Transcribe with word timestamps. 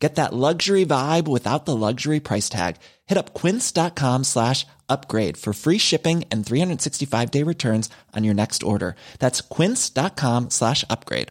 Get 0.00 0.14
that 0.14 0.32
luxury 0.32 0.86
vibe 0.86 1.28
without 1.28 1.66
the 1.66 1.76
luxury 1.76 2.20
price 2.20 2.48
tag. 2.48 2.76
Hit 3.06 3.18
up 3.18 3.34
quince.com 3.34 4.24
slash 4.24 4.66
upgrade 4.88 5.36
for 5.36 5.52
free 5.52 5.78
shipping 5.78 6.24
and 6.32 6.44
365 6.44 7.30
day 7.30 7.44
returns 7.44 7.90
on 8.16 8.24
your 8.24 8.34
next 8.34 8.62
order. 8.62 8.96
That's 9.18 9.42
quince.com 9.42 10.48
slash 10.50 10.84
upgrade. 10.88 11.28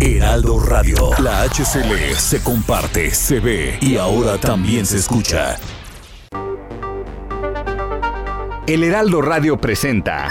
Heraldo 0.00 0.60
Radio, 0.60 1.10
la 1.18 1.42
HCL 1.48 2.14
se 2.14 2.40
comparte, 2.40 3.10
se 3.10 3.40
ve 3.40 3.78
y 3.80 3.96
ahora 3.96 4.38
también 4.38 4.86
se 4.86 4.96
escucha. 4.98 5.58
El 8.68 8.84
Heraldo 8.84 9.22
Radio 9.22 9.60
presenta 9.60 10.30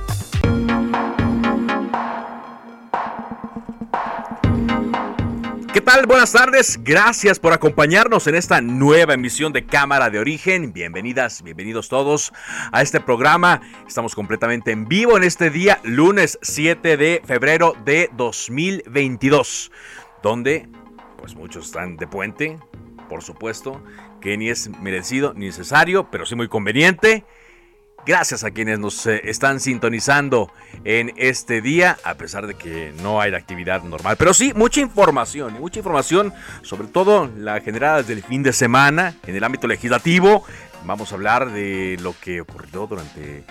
¿Qué 5.73 5.79
tal? 5.79 6.05
Buenas 6.05 6.33
tardes. 6.33 6.83
Gracias 6.83 7.39
por 7.39 7.53
acompañarnos 7.53 8.27
en 8.27 8.35
esta 8.35 8.59
nueva 8.59 9.13
emisión 9.13 9.53
de 9.53 9.65
Cámara 9.65 10.09
de 10.09 10.19
Origen. 10.19 10.73
Bienvenidas, 10.73 11.43
bienvenidos 11.43 11.87
todos 11.87 12.33
a 12.73 12.81
este 12.81 12.99
programa. 12.99 13.61
Estamos 13.87 14.13
completamente 14.13 14.71
en 14.71 14.89
vivo 14.89 15.15
en 15.15 15.23
este 15.23 15.49
día, 15.49 15.79
lunes 15.83 16.37
7 16.41 16.97
de 16.97 17.21
febrero 17.25 17.73
de 17.85 18.09
2022, 18.17 19.71
donde 20.21 20.67
pues 21.17 21.35
muchos 21.35 21.67
están 21.67 21.95
de 21.95 22.05
puente, 22.05 22.59
por 23.07 23.23
supuesto, 23.23 23.81
que 24.19 24.37
ni 24.37 24.49
es 24.49 24.69
merecido 24.81 25.33
ni 25.33 25.45
necesario, 25.45 26.11
pero 26.11 26.25
sí 26.25 26.35
muy 26.35 26.49
conveniente. 26.49 27.23
Gracias 28.05 28.43
a 28.43 28.49
quienes 28.49 28.79
nos 28.79 29.05
eh, 29.05 29.21
están 29.25 29.59
sintonizando 29.59 30.51
en 30.83 31.13
este 31.17 31.61
día, 31.61 31.97
a 32.03 32.15
pesar 32.15 32.47
de 32.47 32.55
que 32.55 32.93
no 33.03 33.21
hay 33.21 33.33
actividad 33.33 33.83
normal. 33.83 34.15
Pero 34.17 34.33
sí, 34.33 34.53
mucha 34.55 34.81
información, 34.81 35.53
mucha 35.59 35.79
información, 35.79 36.33
sobre 36.63 36.87
todo 36.87 37.29
la 37.37 37.61
generada 37.61 37.97
desde 37.97 38.13
el 38.13 38.23
fin 38.23 38.41
de 38.41 38.53
semana 38.53 39.15
en 39.27 39.35
el 39.35 39.43
ámbito 39.43 39.67
legislativo. 39.67 40.43
Vamos 40.85 41.11
a 41.11 41.15
hablar 41.15 41.51
de 41.51 41.97
lo 42.01 42.13
que 42.19 42.41
ocurrió 42.41 42.87
durante 42.87 43.43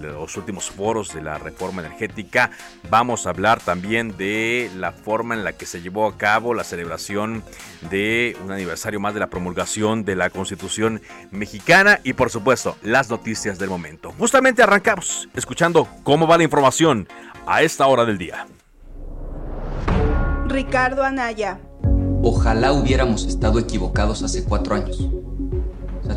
los 0.00 0.36
últimos 0.36 0.70
foros 0.70 1.12
de 1.12 1.22
la 1.22 1.38
reforma 1.38 1.82
energética. 1.82 2.50
Vamos 2.90 3.26
a 3.26 3.30
hablar 3.30 3.60
también 3.60 4.16
de 4.16 4.70
la 4.76 4.92
forma 4.92 5.34
en 5.34 5.44
la 5.44 5.52
que 5.52 5.66
se 5.66 5.82
llevó 5.82 6.06
a 6.06 6.16
cabo 6.16 6.54
la 6.54 6.64
celebración 6.64 7.42
de 7.90 8.36
un 8.44 8.52
aniversario 8.52 9.00
más 9.00 9.14
de 9.14 9.20
la 9.20 9.28
promulgación 9.28 10.04
de 10.04 10.16
la 10.16 10.30
Constitución 10.30 11.02
mexicana 11.30 12.00
y 12.04 12.14
por 12.14 12.30
supuesto 12.30 12.76
las 12.82 13.10
noticias 13.10 13.58
del 13.58 13.70
momento. 13.70 14.12
Justamente 14.18 14.62
arrancamos 14.62 15.28
escuchando 15.34 15.88
cómo 16.02 16.26
va 16.26 16.38
la 16.38 16.44
información 16.44 17.08
a 17.46 17.62
esta 17.62 17.86
hora 17.86 18.04
del 18.04 18.18
día. 18.18 18.46
Ricardo 20.46 21.02
Anaya. 21.02 21.60
Ojalá 22.24 22.72
hubiéramos 22.72 23.24
estado 23.24 23.58
equivocados 23.58 24.22
hace 24.22 24.44
cuatro 24.44 24.76
años 24.76 25.08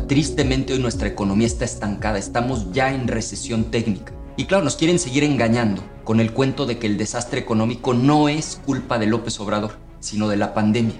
tristemente 0.06 0.72
hoy 0.72 0.78
nuestra 0.78 1.08
economía 1.08 1.46
está 1.46 1.64
estancada, 1.64 2.18
estamos 2.18 2.72
ya 2.72 2.92
en 2.92 3.08
recesión 3.08 3.70
técnica. 3.70 4.12
Y 4.36 4.44
claro, 4.44 4.64
nos 4.64 4.76
quieren 4.76 4.98
seguir 4.98 5.24
engañando 5.24 5.82
con 6.04 6.20
el 6.20 6.32
cuento 6.32 6.66
de 6.66 6.78
que 6.78 6.86
el 6.86 6.98
desastre 6.98 7.40
económico 7.40 7.94
no 7.94 8.28
es 8.28 8.60
culpa 8.64 8.98
de 8.98 9.06
López 9.06 9.40
Obrador, 9.40 9.72
sino 10.00 10.28
de 10.28 10.36
la 10.36 10.54
pandemia. 10.54 10.96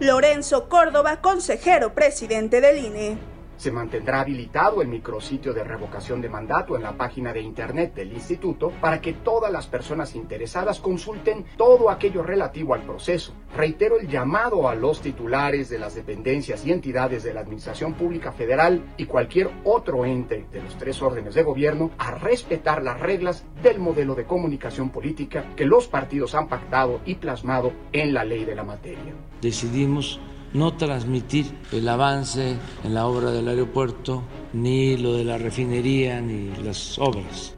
Lorenzo 0.00 0.68
Córdoba, 0.68 1.20
consejero 1.20 1.94
presidente 1.94 2.60
del 2.60 2.84
INE. 2.84 3.29
Se 3.60 3.70
mantendrá 3.70 4.22
habilitado 4.22 4.80
el 4.80 4.88
micrositio 4.88 5.52
de 5.52 5.62
revocación 5.62 6.22
de 6.22 6.30
mandato 6.30 6.76
en 6.76 6.82
la 6.82 6.96
página 6.96 7.30
de 7.34 7.42
internet 7.42 7.92
del 7.94 8.10
instituto 8.10 8.72
para 8.80 9.02
que 9.02 9.12
todas 9.12 9.52
las 9.52 9.66
personas 9.66 10.14
interesadas 10.14 10.80
consulten 10.80 11.44
todo 11.58 11.90
aquello 11.90 12.22
relativo 12.22 12.72
al 12.72 12.84
proceso. 12.84 13.34
Reitero 13.54 14.00
el 14.00 14.08
llamado 14.08 14.66
a 14.66 14.74
los 14.74 15.02
titulares 15.02 15.68
de 15.68 15.78
las 15.78 15.94
dependencias 15.94 16.64
y 16.64 16.72
entidades 16.72 17.22
de 17.22 17.34
la 17.34 17.40
Administración 17.40 17.92
Pública 17.92 18.32
Federal 18.32 18.82
y 18.96 19.04
cualquier 19.04 19.50
otro 19.64 20.06
ente 20.06 20.46
de 20.50 20.62
los 20.62 20.78
tres 20.78 21.02
órdenes 21.02 21.34
de 21.34 21.42
gobierno 21.42 21.90
a 21.98 22.12
respetar 22.12 22.82
las 22.82 22.98
reglas 22.98 23.44
del 23.62 23.78
modelo 23.78 24.14
de 24.14 24.24
comunicación 24.24 24.88
política 24.88 25.44
que 25.54 25.66
los 25.66 25.86
partidos 25.86 26.34
han 26.34 26.48
pactado 26.48 27.02
y 27.04 27.16
plasmado 27.16 27.74
en 27.92 28.14
la 28.14 28.24
ley 28.24 28.46
de 28.46 28.54
la 28.54 28.64
materia. 28.64 29.12
Decidimos 29.42 30.18
no 30.52 30.74
transmitir 30.74 31.46
el 31.72 31.88
avance 31.88 32.56
en 32.84 32.94
la 32.94 33.06
obra 33.06 33.30
del 33.30 33.48
aeropuerto, 33.48 34.22
ni 34.52 34.96
lo 34.96 35.14
de 35.14 35.24
la 35.24 35.38
refinería, 35.38 36.20
ni 36.20 36.50
las 36.62 36.98
obras. 36.98 37.54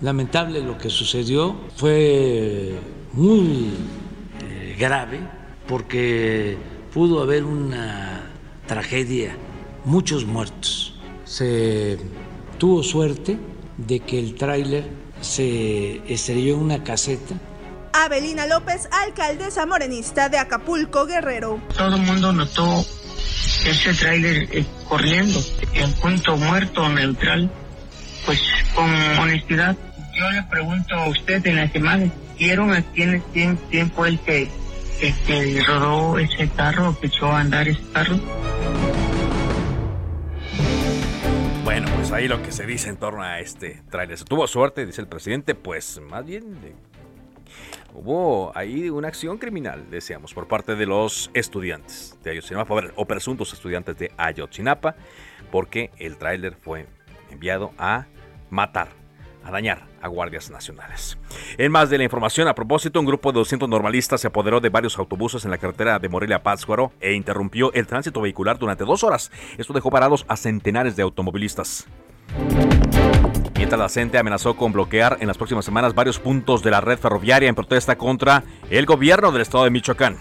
Lamentable 0.00 0.62
lo 0.62 0.78
que 0.78 0.88
sucedió, 0.88 1.56
fue 1.76 2.74
muy 3.12 3.70
eh, 4.42 4.76
grave 4.78 5.20
porque 5.66 6.56
pudo 6.92 7.22
haber 7.22 7.44
una 7.44 8.22
tragedia, 8.66 9.36
muchos 9.84 10.24
muertos. 10.24 10.94
Se 11.24 11.98
tuvo 12.58 12.82
suerte 12.82 13.38
de 13.76 14.00
que 14.00 14.18
el 14.18 14.34
tráiler 14.34 14.84
se 15.20 16.00
estrelló 16.12 16.54
en 16.54 16.60
una 16.60 16.82
caseta 16.82 17.36
Abelina 18.04 18.46
López, 18.46 18.88
alcaldesa 18.90 19.66
morenista 19.66 20.30
de 20.30 20.38
Acapulco, 20.38 21.04
Guerrero. 21.04 21.60
Todo 21.76 21.96
el 21.96 22.02
mundo 22.02 22.32
notó 22.32 22.84
ese 23.66 23.92
tráiler 23.92 24.48
eh, 24.52 24.64
corriendo 24.88 25.38
en 25.74 25.92
punto 25.94 26.36
muerto 26.38 26.88
neutral, 26.88 27.50
pues 28.24 28.40
con 28.74 28.90
honestidad. 29.18 29.76
Yo 30.14 30.30
le 30.30 30.42
pregunto 30.44 30.94
a 30.94 31.08
usted 31.08 31.46
en 31.46 31.56
la 31.56 31.68
semana, 31.68 32.10
¿vieron 32.38 32.72
a 32.72 32.82
quién, 32.82 33.22
quién, 33.32 33.56
quién 33.70 33.90
fue 33.90 34.08
el 34.08 34.20
que, 34.20 34.50
que 35.26 35.62
rodó 35.66 36.18
ese 36.18 36.48
carro, 36.48 36.98
que 36.98 37.08
echó 37.08 37.26
a 37.26 37.40
andar 37.40 37.68
ese 37.68 37.82
carro? 37.92 38.18
Bueno, 41.64 41.86
pues 41.96 42.10
ahí 42.12 42.28
lo 42.28 42.42
que 42.42 42.50
se 42.50 42.64
dice 42.64 42.88
en 42.88 42.96
torno 42.96 43.22
a 43.22 43.40
este 43.40 43.82
tráiler. 43.90 44.16
Se 44.16 44.24
tuvo 44.24 44.46
suerte, 44.46 44.86
dice 44.86 45.02
el 45.02 45.06
presidente, 45.06 45.54
pues 45.54 46.00
más 46.00 46.24
bien 46.24 46.58
hubo 47.94 48.52
ahí 48.54 48.90
una 48.90 49.08
acción 49.08 49.38
criminal, 49.38 49.90
decíamos, 49.90 50.34
por 50.34 50.48
parte 50.48 50.76
de 50.76 50.86
los 50.86 51.30
estudiantes 51.34 52.18
de 52.22 52.30
Ayotzinapa, 52.30 52.74
o 52.96 53.04
presuntos 53.06 53.52
estudiantes 53.52 53.96
de 53.98 54.12
Ayotzinapa, 54.16 54.94
porque 55.50 55.90
el 55.98 56.16
tráiler 56.16 56.54
fue 56.54 56.86
enviado 57.30 57.72
a 57.78 58.06
matar, 58.50 58.88
a 59.44 59.50
dañar 59.50 59.86
a 60.02 60.08
guardias 60.08 60.50
nacionales. 60.50 61.18
En 61.58 61.72
más 61.72 61.90
de 61.90 61.98
la 61.98 62.04
información, 62.04 62.48
a 62.48 62.54
propósito, 62.54 63.00
un 63.00 63.06
grupo 63.06 63.32
de 63.32 63.38
200 63.38 63.68
normalistas 63.68 64.20
se 64.20 64.26
apoderó 64.26 64.60
de 64.60 64.68
varios 64.68 64.98
autobuses 64.98 65.44
en 65.44 65.50
la 65.50 65.58
carretera 65.58 65.98
de 65.98 66.08
Morelia 66.08 66.42
Pátzcuaro 66.42 66.92
e 67.00 67.12
interrumpió 67.12 67.72
el 67.72 67.86
tránsito 67.86 68.20
vehicular 68.20 68.58
durante 68.58 68.84
dos 68.84 69.04
horas. 69.04 69.30
Esto 69.58 69.72
dejó 69.72 69.90
parados 69.90 70.24
a 70.28 70.36
centenares 70.36 70.96
de 70.96 71.02
automovilistas. 71.02 71.86
Mientras 73.54 73.78
la 73.78 73.88
CENTE 73.88 74.18
amenazó 74.18 74.56
con 74.56 74.72
bloquear 74.72 75.18
en 75.20 75.28
las 75.28 75.36
próximas 75.36 75.64
semanas 75.64 75.94
varios 75.94 76.18
puntos 76.18 76.62
de 76.62 76.70
la 76.70 76.80
red 76.80 76.98
ferroviaria 76.98 77.48
en 77.48 77.54
protesta 77.54 77.96
contra 77.96 78.42
el 78.70 78.86
gobierno 78.86 79.32
del 79.32 79.42
estado 79.42 79.64
de 79.64 79.70
Michoacán. 79.70 80.16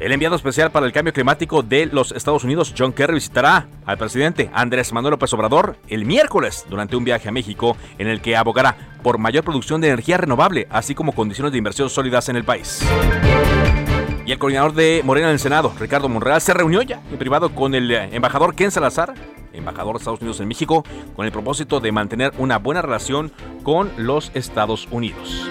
El 0.00 0.12
enviado 0.12 0.34
especial 0.34 0.70
para 0.70 0.86
el 0.86 0.92
cambio 0.92 1.12
climático 1.12 1.62
de 1.62 1.84
los 1.84 2.12
Estados 2.12 2.42
Unidos, 2.42 2.74
John 2.76 2.94
Kerry, 2.94 3.12
visitará 3.12 3.68
al 3.84 3.98
presidente 3.98 4.50
Andrés 4.54 4.94
Manuel 4.94 5.10
López 5.10 5.30
Obrador 5.34 5.76
el 5.88 6.06
miércoles 6.06 6.64
durante 6.70 6.96
un 6.96 7.04
viaje 7.04 7.28
a 7.28 7.32
México 7.32 7.76
en 7.98 8.08
el 8.08 8.22
que 8.22 8.34
abogará 8.34 8.78
por 9.02 9.18
mayor 9.18 9.44
producción 9.44 9.82
de 9.82 9.88
energía 9.88 10.16
renovable, 10.16 10.66
así 10.70 10.94
como 10.94 11.12
condiciones 11.12 11.52
de 11.52 11.58
inversión 11.58 11.90
sólidas 11.90 12.30
en 12.30 12.36
el 12.36 12.44
país. 12.44 12.82
Y 14.24 14.32
el 14.32 14.38
coordinador 14.38 14.72
de 14.72 15.02
Morena 15.04 15.26
en 15.26 15.34
el 15.34 15.38
Senado, 15.38 15.70
Ricardo 15.78 16.08
Monreal, 16.08 16.40
se 16.40 16.54
reunió 16.54 16.80
ya 16.80 17.02
en 17.10 17.18
privado 17.18 17.54
con 17.54 17.74
el 17.74 17.90
embajador 17.90 18.54
Ken 18.54 18.70
Salazar, 18.70 19.12
embajador 19.52 19.94
de 19.94 19.98
Estados 19.98 20.20
Unidos 20.20 20.40
en 20.40 20.48
México, 20.48 20.84
con 21.14 21.26
el 21.26 21.32
propósito 21.32 21.80
de 21.80 21.92
mantener 21.92 22.32
una 22.38 22.58
buena 22.58 22.82
relación 22.82 23.32
con 23.62 23.90
los 23.96 24.30
Estados 24.34 24.88
Unidos. 24.90 25.46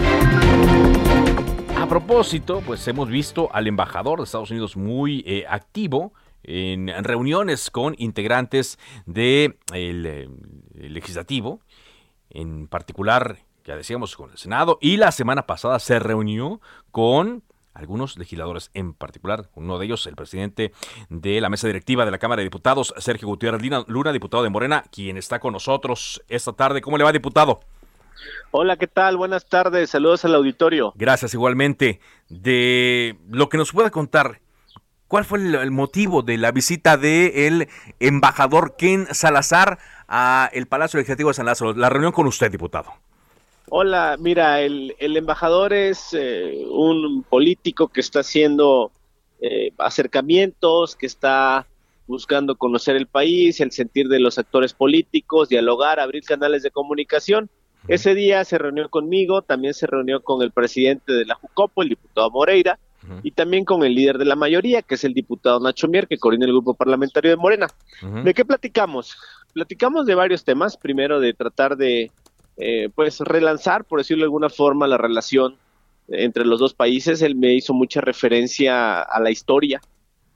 A 1.76 1.86
propósito, 1.86 2.62
pues 2.66 2.86
hemos 2.88 3.08
visto 3.08 3.48
al 3.52 3.66
embajador 3.66 4.18
de 4.18 4.24
Estados 4.24 4.50
Unidos 4.50 4.76
muy 4.76 5.24
eh, 5.26 5.44
activo 5.48 6.12
en 6.42 6.88
reuniones 7.04 7.70
con 7.70 7.94
integrantes 7.98 8.78
del 9.06 9.58
de 9.72 10.28
legislativo, 10.74 11.60
en 12.30 12.66
particular, 12.68 13.38
ya 13.64 13.76
decíamos, 13.76 14.16
con 14.16 14.30
el 14.30 14.38
Senado, 14.38 14.78
y 14.80 14.96
la 14.96 15.12
semana 15.12 15.46
pasada 15.46 15.78
se 15.78 15.98
reunió 15.98 16.60
con 16.90 17.42
algunos 17.74 18.18
legisladores 18.18 18.70
en 18.74 18.94
particular, 18.94 19.48
uno 19.54 19.78
de 19.78 19.86
ellos 19.86 20.06
el 20.06 20.16
presidente 20.16 20.72
de 21.08 21.40
la 21.40 21.48
mesa 21.48 21.66
directiva 21.66 22.04
de 22.04 22.10
la 22.10 22.18
Cámara 22.18 22.40
de 22.40 22.44
Diputados, 22.44 22.94
Sergio 22.98 23.28
Gutiérrez 23.28 23.62
Luna, 23.86 24.12
diputado 24.12 24.42
de 24.42 24.50
Morena, 24.50 24.84
quien 24.90 25.16
está 25.16 25.38
con 25.38 25.52
nosotros 25.52 26.22
esta 26.28 26.52
tarde. 26.52 26.80
¿Cómo 26.80 26.98
le 26.98 27.04
va, 27.04 27.12
diputado? 27.12 27.60
Hola, 28.50 28.76
¿qué 28.76 28.86
tal? 28.86 29.16
Buenas 29.16 29.46
tardes, 29.46 29.90
saludos 29.90 30.24
al 30.24 30.34
auditorio. 30.34 30.92
Gracias 30.96 31.34
igualmente. 31.34 32.00
De 32.28 33.16
lo 33.28 33.48
que 33.48 33.56
nos 33.56 33.72
pueda 33.72 33.90
contar, 33.90 34.40
¿cuál 35.08 35.24
fue 35.24 35.38
el, 35.38 35.70
motivo 35.70 36.22
de 36.22 36.36
la 36.36 36.52
visita 36.52 36.96
del 36.96 37.68
embajador 37.98 38.76
Ken 38.76 39.06
Salazar 39.12 39.78
a 40.08 40.50
el 40.52 40.66
Palacio 40.66 40.98
Legislativo 40.98 41.30
de 41.30 41.34
San 41.34 41.46
Lázaro? 41.46 41.72
La 41.74 41.88
reunión 41.88 42.12
con 42.12 42.26
usted, 42.26 42.50
diputado. 42.50 42.92
Hola, 43.72 44.16
mira, 44.18 44.60
el, 44.62 44.96
embajador 44.98 45.72
es 45.72 46.08
eh, 46.12 46.64
un 46.68 47.22
político 47.22 47.86
que 47.86 48.00
está 48.00 48.20
haciendo 48.20 48.90
eh, 49.40 49.70
acercamientos, 49.78 50.96
que 50.96 51.06
está 51.06 51.68
buscando 52.08 52.56
conocer 52.56 52.96
el 52.96 53.06
país, 53.06 53.60
el 53.60 53.70
sentir 53.70 54.08
de 54.08 54.18
los 54.18 54.38
actores 54.38 54.74
políticos, 54.74 55.48
dialogar, 55.48 56.00
abrir 56.00 56.24
canales 56.24 56.64
de 56.64 56.72
comunicación. 56.72 57.48
Ese 57.86 58.16
día 58.16 58.44
se 58.44 58.58
reunió 58.58 58.88
conmigo, 58.90 59.42
también 59.42 59.72
se 59.72 59.86
reunió 59.86 60.20
con 60.20 60.42
el 60.42 60.50
presidente 60.50 61.12
de 61.12 61.24
la 61.24 61.36
Jucopo, 61.36 61.82
el 61.82 61.90
diputado 61.90 62.28
Moreira, 62.28 62.76
y 63.22 63.30
también 63.30 63.64
con 63.64 63.84
el 63.84 63.94
líder 63.94 64.18
de 64.18 64.24
la 64.24 64.34
mayoría, 64.34 64.82
que 64.82 64.96
es 64.96 65.04
el 65.04 65.14
diputado 65.14 65.60
Nacho 65.60 65.86
Mier, 65.86 66.08
que 66.08 66.18
coordina 66.18 66.44
el 66.44 66.52
grupo 66.52 66.74
parlamentario 66.74 67.30
de 67.30 67.36
Morena. 67.36 67.68
¿De 68.24 68.34
qué 68.34 68.44
platicamos? 68.44 69.16
Platicamos 69.52 70.06
de 70.06 70.16
varios 70.16 70.44
temas. 70.44 70.76
Primero, 70.76 71.20
de 71.20 71.32
tratar 71.32 71.76
de 71.76 72.10
eh, 72.60 72.90
pues 72.94 73.20
relanzar, 73.20 73.84
por 73.84 74.00
decirlo 74.00 74.22
de 74.22 74.26
alguna 74.26 74.50
forma, 74.50 74.86
la 74.86 74.98
relación 74.98 75.56
entre 76.08 76.44
los 76.44 76.60
dos 76.60 76.74
países. 76.74 77.22
Él 77.22 77.34
me 77.34 77.54
hizo 77.54 77.72
mucha 77.72 78.00
referencia 78.00 79.00
a 79.00 79.20
la 79.20 79.30
historia, 79.30 79.80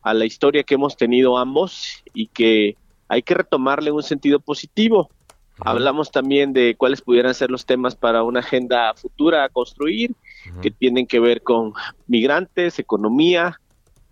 a 0.03 0.15
la 0.15 0.25
historia 0.25 0.63
que 0.63 0.75
hemos 0.75 0.97
tenido 0.97 1.37
ambos 1.37 2.03
y 2.15 2.29
que 2.29 2.77
hay 3.09 3.23
que 3.23 3.35
retomarle 3.35 3.91
un 3.91 4.03
sentido 4.03 4.41
positivo. 4.41 5.11
Hablamos 5.61 6.11
también 6.11 6.53
de 6.53 6.75
cuáles 6.77 7.01
pudieran 7.01 7.33
ser 7.33 7.51
los 7.51 7.65
temas 7.65 7.95
para 7.95 8.25
una 8.25 8.41
agenda 8.41 8.93
futura 8.95 9.45
a 9.45 9.49
construir, 9.49 10.13
que 10.63 10.73
tienen 10.73 11.07
que 11.07 11.21
ver 11.21 11.43
con 11.43 11.75
migrantes, 12.09 12.81
economía 12.81 13.61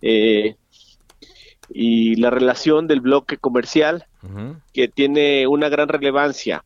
eh, 0.01 0.55
y 1.69 2.15
la 2.15 2.29
relación 2.29 2.87
del 2.87 3.01
bloque 3.01 3.37
comercial, 3.37 4.05
que 4.71 4.87
tiene 4.87 5.45
una 5.47 5.67
gran 5.67 5.89
relevancia 5.89 6.63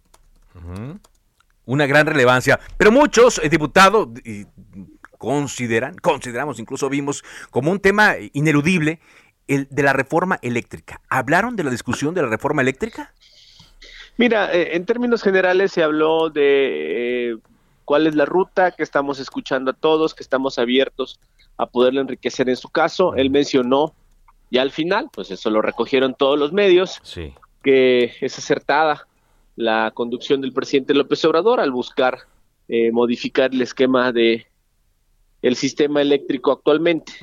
una 1.68 1.86
gran 1.86 2.08
relevancia. 2.08 2.60
Pero 2.78 2.92
muchos 2.92 3.40
eh, 3.44 3.50
diputados 3.50 4.08
consideran, 5.20 5.96
consideramos, 5.96 6.60
incluso 6.60 6.90
vimos 6.90 7.24
como 7.52 7.72
un 7.72 7.80
tema 7.80 8.16
ineludible 8.34 9.00
el 9.48 9.68
de 9.70 9.84
la 9.84 9.94
reforma 9.94 10.40
eléctrica. 10.42 11.02
¿Hablaron 11.10 11.56
de 11.56 11.64
la 11.64 11.70
discusión 11.70 12.14
de 12.14 12.22
la 12.22 12.28
reforma 12.28 12.62
eléctrica? 12.62 13.14
Mira, 14.18 14.54
eh, 14.54 14.76
en 14.76 14.86
términos 14.86 15.22
generales 15.22 15.72
se 15.72 15.84
habló 15.84 16.30
de 16.30 17.32
eh, 17.32 17.38
cuál 17.86 18.08
es 18.08 18.16
la 18.16 18.26
ruta 18.26 18.72
que 18.72 18.84
estamos 18.84 19.20
escuchando 19.20 19.72
a 19.72 19.74
todos, 19.74 20.16
que 20.16 20.24
estamos 20.24 20.58
abiertos 20.60 21.20
a 21.58 21.66
poderlo 21.68 22.02
enriquecer 22.02 22.50
en 22.50 22.56
su 22.56 22.70
caso. 22.70 23.16
Él 23.16 23.30
mencionó 23.30 23.94
ya 24.50 24.62
al 24.62 24.72
final, 24.72 25.10
pues 25.14 25.32
eso 25.32 25.50
lo 25.50 25.62
recogieron 25.62 26.16
todos 26.16 26.38
los 26.38 26.52
medios, 26.52 27.02
que 27.64 28.16
es 28.22 28.38
acertada 28.38 29.07
la 29.58 29.92
conducción 29.94 30.40
del 30.40 30.54
presidente 30.54 30.94
López 30.94 31.26
Obrador 31.26 31.60
al 31.60 31.72
buscar 31.72 32.20
eh, 32.70 32.92
modificar 32.92 33.54
el 33.54 33.62
esquema 33.62 34.12
de 34.14 34.46
el 35.42 35.56
sistema 35.56 36.02
eléctrico 36.02 36.52
actualmente. 36.52 37.14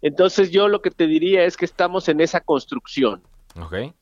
Entonces 0.00 0.50
yo 0.50 0.68
lo 0.68 0.80
que 0.80 0.90
te 0.90 1.06
diría 1.06 1.44
es 1.44 1.56
que 1.56 1.64
estamos 1.64 2.08
en 2.08 2.20
esa 2.20 2.40
construcción. 2.40 3.22
Okay. 3.60 3.92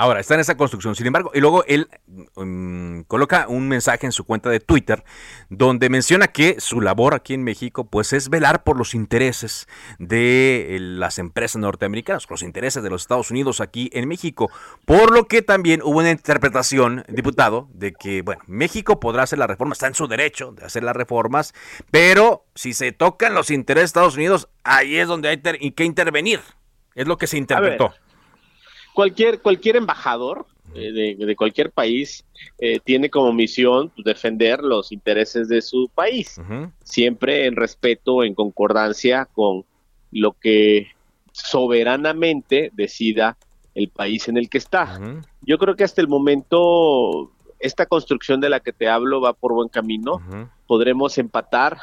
Ahora, 0.00 0.20
está 0.20 0.34
en 0.34 0.40
esa 0.40 0.56
construcción. 0.56 0.94
Sin 0.94 1.08
embargo, 1.08 1.32
y 1.34 1.40
luego 1.40 1.64
él 1.64 1.88
mm, 2.36 3.00
coloca 3.08 3.46
un 3.48 3.66
mensaje 3.66 4.06
en 4.06 4.12
su 4.12 4.22
cuenta 4.22 4.48
de 4.48 4.60
Twitter 4.60 5.02
donde 5.48 5.90
menciona 5.90 6.28
que 6.28 6.60
su 6.60 6.80
labor 6.80 7.14
aquí 7.14 7.34
en 7.34 7.42
México 7.42 7.90
pues 7.90 8.12
es 8.12 8.28
velar 8.30 8.62
por 8.62 8.78
los 8.78 8.94
intereses 8.94 9.66
de 9.98 10.76
eh, 10.76 10.78
las 10.78 11.18
empresas 11.18 11.56
norteamericanas, 11.56 12.30
los 12.30 12.42
intereses 12.42 12.84
de 12.84 12.90
los 12.90 13.02
Estados 13.02 13.32
Unidos 13.32 13.60
aquí 13.60 13.90
en 13.92 14.06
México. 14.06 14.52
Por 14.84 15.12
lo 15.12 15.26
que 15.26 15.42
también 15.42 15.82
hubo 15.82 15.98
una 15.98 16.12
interpretación, 16.12 17.04
diputado, 17.08 17.66
de 17.72 17.92
que, 17.92 18.22
bueno, 18.22 18.42
México 18.46 19.00
podrá 19.00 19.24
hacer 19.24 19.40
la 19.40 19.48
reforma, 19.48 19.72
está 19.72 19.88
en 19.88 19.94
su 19.94 20.06
derecho 20.06 20.52
de 20.52 20.64
hacer 20.64 20.84
las 20.84 20.94
reformas, 20.94 21.54
pero 21.90 22.44
si 22.54 22.72
se 22.72 22.92
tocan 22.92 23.34
los 23.34 23.50
intereses 23.50 23.82
de 23.82 23.98
Estados 23.98 24.14
Unidos, 24.14 24.48
ahí 24.62 24.96
es 24.96 25.08
donde 25.08 25.28
hay 25.28 25.72
que 25.72 25.84
intervenir. 25.84 26.40
Es 26.94 27.08
lo 27.08 27.18
que 27.18 27.26
se 27.26 27.36
interpretó 27.36 27.92
cualquier, 28.98 29.40
cualquier 29.40 29.76
embajador 29.76 30.44
eh, 30.74 31.14
de, 31.16 31.36
cualquier 31.36 31.70
país 31.70 32.24
eh, 32.58 32.80
tiene 32.80 33.10
como 33.10 33.32
misión 33.32 33.92
defender 33.96 34.64
los 34.64 34.90
intereses 34.90 35.48
de 35.48 35.62
su 35.62 35.88
país, 35.94 36.40
siempre 36.82 37.46
en 37.46 37.54
respeto, 37.54 38.24
en 38.24 38.34
concordancia 38.34 39.26
con 39.26 39.64
lo 40.10 40.32
que 40.32 40.88
soberanamente 41.30 42.72
decida 42.74 43.36
el 43.76 43.88
país 43.88 44.26
en 44.26 44.36
el 44.36 44.50
que 44.50 44.58
está. 44.58 44.98
Yo 45.42 45.58
creo 45.58 45.76
que 45.76 45.84
hasta 45.84 46.00
el 46.00 46.08
momento 46.08 47.30
esta 47.60 47.86
construcción 47.86 48.40
de 48.40 48.50
la 48.50 48.58
que 48.58 48.72
te 48.72 48.88
hablo 48.88 49.20
va 49.20 49.32
por 49.32 49.52
buen 49.52 49.68
camino. 49.68 50.20
Podremos 50.66 51.18
empatar 51.18 51.78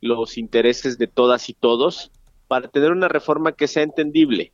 los 0.00 0.36
intereses 0.36 0.98
de 0.98 1.06
todas 1.06 1.48
y 1.48 1.54
todos 1.54 2.10
para 2.48 2.66
tener 2.66 2.90
una 2.90 3.06
reforma 3.06 3.52
que 3.52 3.68
sea 3.68 3.84
entendible. 3.84 4.50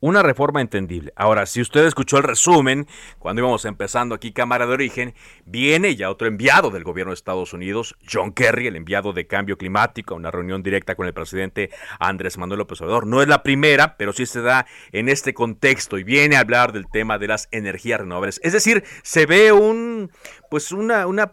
Una 0.00 0.22
reforma 0.22 0.60
entendible. 0.60 1.12
Ahora, 1.16 1.46
si 1.46 1.60
usted 1.62 1.86
escuchó 1.86 2.18
el 2.18 2.24
resumen, 2.24 2.86
cuando 3.18 3.40
íbamos 3.40 3.64
empezando 3.64 4.14
aquí 4.14 4.32
Cámara 4.32 4.66
de 4.66 4.74
Origen, 4.74 5.14
viene 5.46 5.96
ya 5.96 6.10
otro 6.10 6.28
enviado 6.28 6.70
del 6.70 6.84
gobierno 6.84 7.12
de 7.12 7.14
Estados 7.14 7.54
Unidos, 7.54 7.96
John 8.10 8.32
Kerry, 8.32 8.66
el 8.66 8.76
enviado 8.76 9.14
de 9.14 9.26
cambio 9.26 9.56
climático, 9.56 10.14
a 10.14 10.18
una 10.18 10.30
reunión 10.30 10.62
directa 10.62 10.96
con 10.96 11.06
el 11.06 11.14
presidente 11.14 11.70
Andrés 11.98 12.36
Manuel 12.36 12.58
López 12.58 12.80
Obrador. 12.82 13.06
No 13.06 13.22
es 13.22 13.28
la 13.28 13.42
primera, 13.42 13.96
pero 13.96 14.12
sí 14.12 14.26
se 14.26 14.42
da 14.42 14.66
en 14.92 15.08
este 15.08 15.32
contexto 15.32 15.98
y 15.98 16.04
viene 16.04 16.36
a 16.36 16.40
hablar 16.40 16.72
del 16.72 16.86
tema 16.90 17.18
de 17.18 17.28
las 17.28 17.48
energías 17.50 18.00
renovables. 18.00 18.38
Es 18.42 18.52
decir, 18.52 18.84
se 19.02 19.24
ve 19.24 19.52
un, 19.52 20.10
pues 20.50 20.72
una, 20.72 21.06
una 21.06 21.30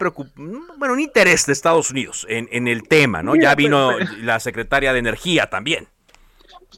bueno, 0.77 0.93
un 0.93 0.99
interés 0.99 1.45
de 1.45 1.53
Estados 1.53 1.91
Unidos 1.91 2.25
en, 2.29 2.47
en 2.51 2.67
el 2.67 2.87
tema, 2.87 3.23
¿no? 3.23 3.35
Ya 3.35 3.55
vino 3.55 3.97
la 4.21 4.39
secretaria 4.39 4.93
de 4.93 4.99
Energía 4.99 5.49
también. 5.49 5.89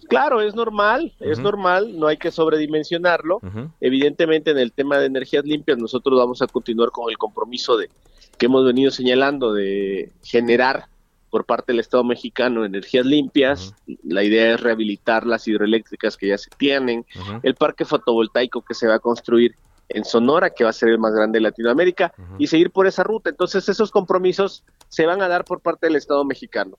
Claro, 0.07 0.41
es 0.41 0.55
normal, 0.55 1.13
es 1.19 1.39
normal, 1.39 1.97
no 1.97 2.07
hay 2.07 2.17
que 2.17 2.31
sobredimensionarlo. 2.31 3.39
Evidentemente 3.81 4.51
en 4.51 4.57
el 4.57 4.71
tema 4.71 4.97
de 4.97 5.05
energías 5.07 5.45
limpias 5.45 5.77
nosotros 5.77 6.17
vamos 6.17 6.41
a 6.41 6.47
continuar 6.47 6.91
con 6.91 7.09
el 7.09 7.17
compromiso 7.17 7.77
de 7.77 7.89
que 8.37 8.47
hemos 8.47 8.65
venido 8.65 8.91
señalando 8.91 9.53
de 9.53 10.11
generar 10.23 10.87
por 11.29 11.45
parte 11.45 11.71
del 11.71 11.79
Estado 11.79 12.03
mexicano 12.03 12.65
energías 12.65 13.05
limpias. 13.05 13.73
La 14.03 14.23
idea 14.23 14.53
es 14.53 14.61
rehabilitar 14.61 15.25
las 15.25 15.47
hidroeléctricas 15.47 16.17
que 16.17 16.29
ya 16.29 16.37
se 16.37 16.49
tienen, 16.57 17.05
el 17.43 17.55
parque 17.55 17.85
fotovoltaico 17.85 18.61
que 18.61 18.73
se 18.73 18.87
va 18.87 18.95
a 18.95 18.99
construir 18.99 19.55
en 19.89 20.03
Sonora, 20.03 20.49
que 20.49 20.63
va 20.63 20.71
a 20.71 20.73
ser 20.73 20.89
el 20.89 20.97
más 20.97 21.13
grande 21.13 21.37
de 21.37 21.43
Latinoamérica, 21.43 22.13
y 22.39 22.47
seguir 22.47 22.71
por 22.71 22.87
esa 22.87 23.03
ruta. 23.03 23.29
Entonces 23.29 23.67
esos 23.69 23.91
compromisos 23.91 24.63
se 24.89 25.05
van 25.05 25.21
a 25.21 25.27
dar 25.27 25.45
por 25.45 25.61
parte 25.61 25.87
del 25.87 25.95
Estado 25.95 26.23
mexicano 26.25 26.77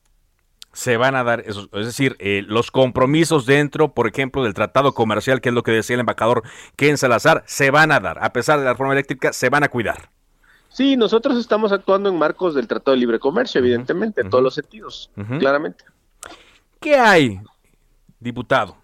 se 0.76 0.98
van 0.98 1.16
a 1.16 1.24
dar, 1.24 1.40
esos, 1.46 1.70
es 1.72 1.86
decir, 1.86 2.16
eh, 2.18 2.44
los 2.46 2.70
compromisos 2.70 3.46
dentro, 3.46 3.94
por 3.94 4.06
ejemplo, 4.06 4.44
del 4.44 4.52
tratado 4.52 4.92
comercial, 4.92 5.40
que 5.40 5.48
es 5.48 5.54
lo 5.54 5.62
que 5.62 5.72
decía 5.72 5.94
el 5.94 6.00
embajador 6.00 6.42
Ken 6.76 6.98
Salazar, 6.98 7.42
se 7.46 7.70
van 7.70 7.92
a 7.92 7.98
dar, 7.98 8.22
a 8.22 8.34
pesar 8.34 8.58
de 8.58 8.66
la 8.66 8.72
reforma 8.72 8.92
eléctrica, 8.92 9.32
se 9.32 9.48
van 9.48 9.64
a 9.64 9.68
cuidar. 9.68 10.10
Sí, 10.68 10.98
nosotros 10.98 11.38
estamos 11.38 11.72
actuando 11.72 12.10
en 12.10 12.18
marcos 12.18 12.54
del 12.54 12.68
Tratado 12.68 12.94
de 12.94 12.98
Libre 12.98 13.18
Comercio, 13.18 13.58
evidentemente, 13.58 14.20
en 14.20 14.28
todos 14.28 14.44
los 14.44 14.54
sentidos, 14.54 15.10
claramente. 15.38 15.86
¿Qué 16.78 16.96
hay, 16.96 17.40
diputado? 18.20 18.76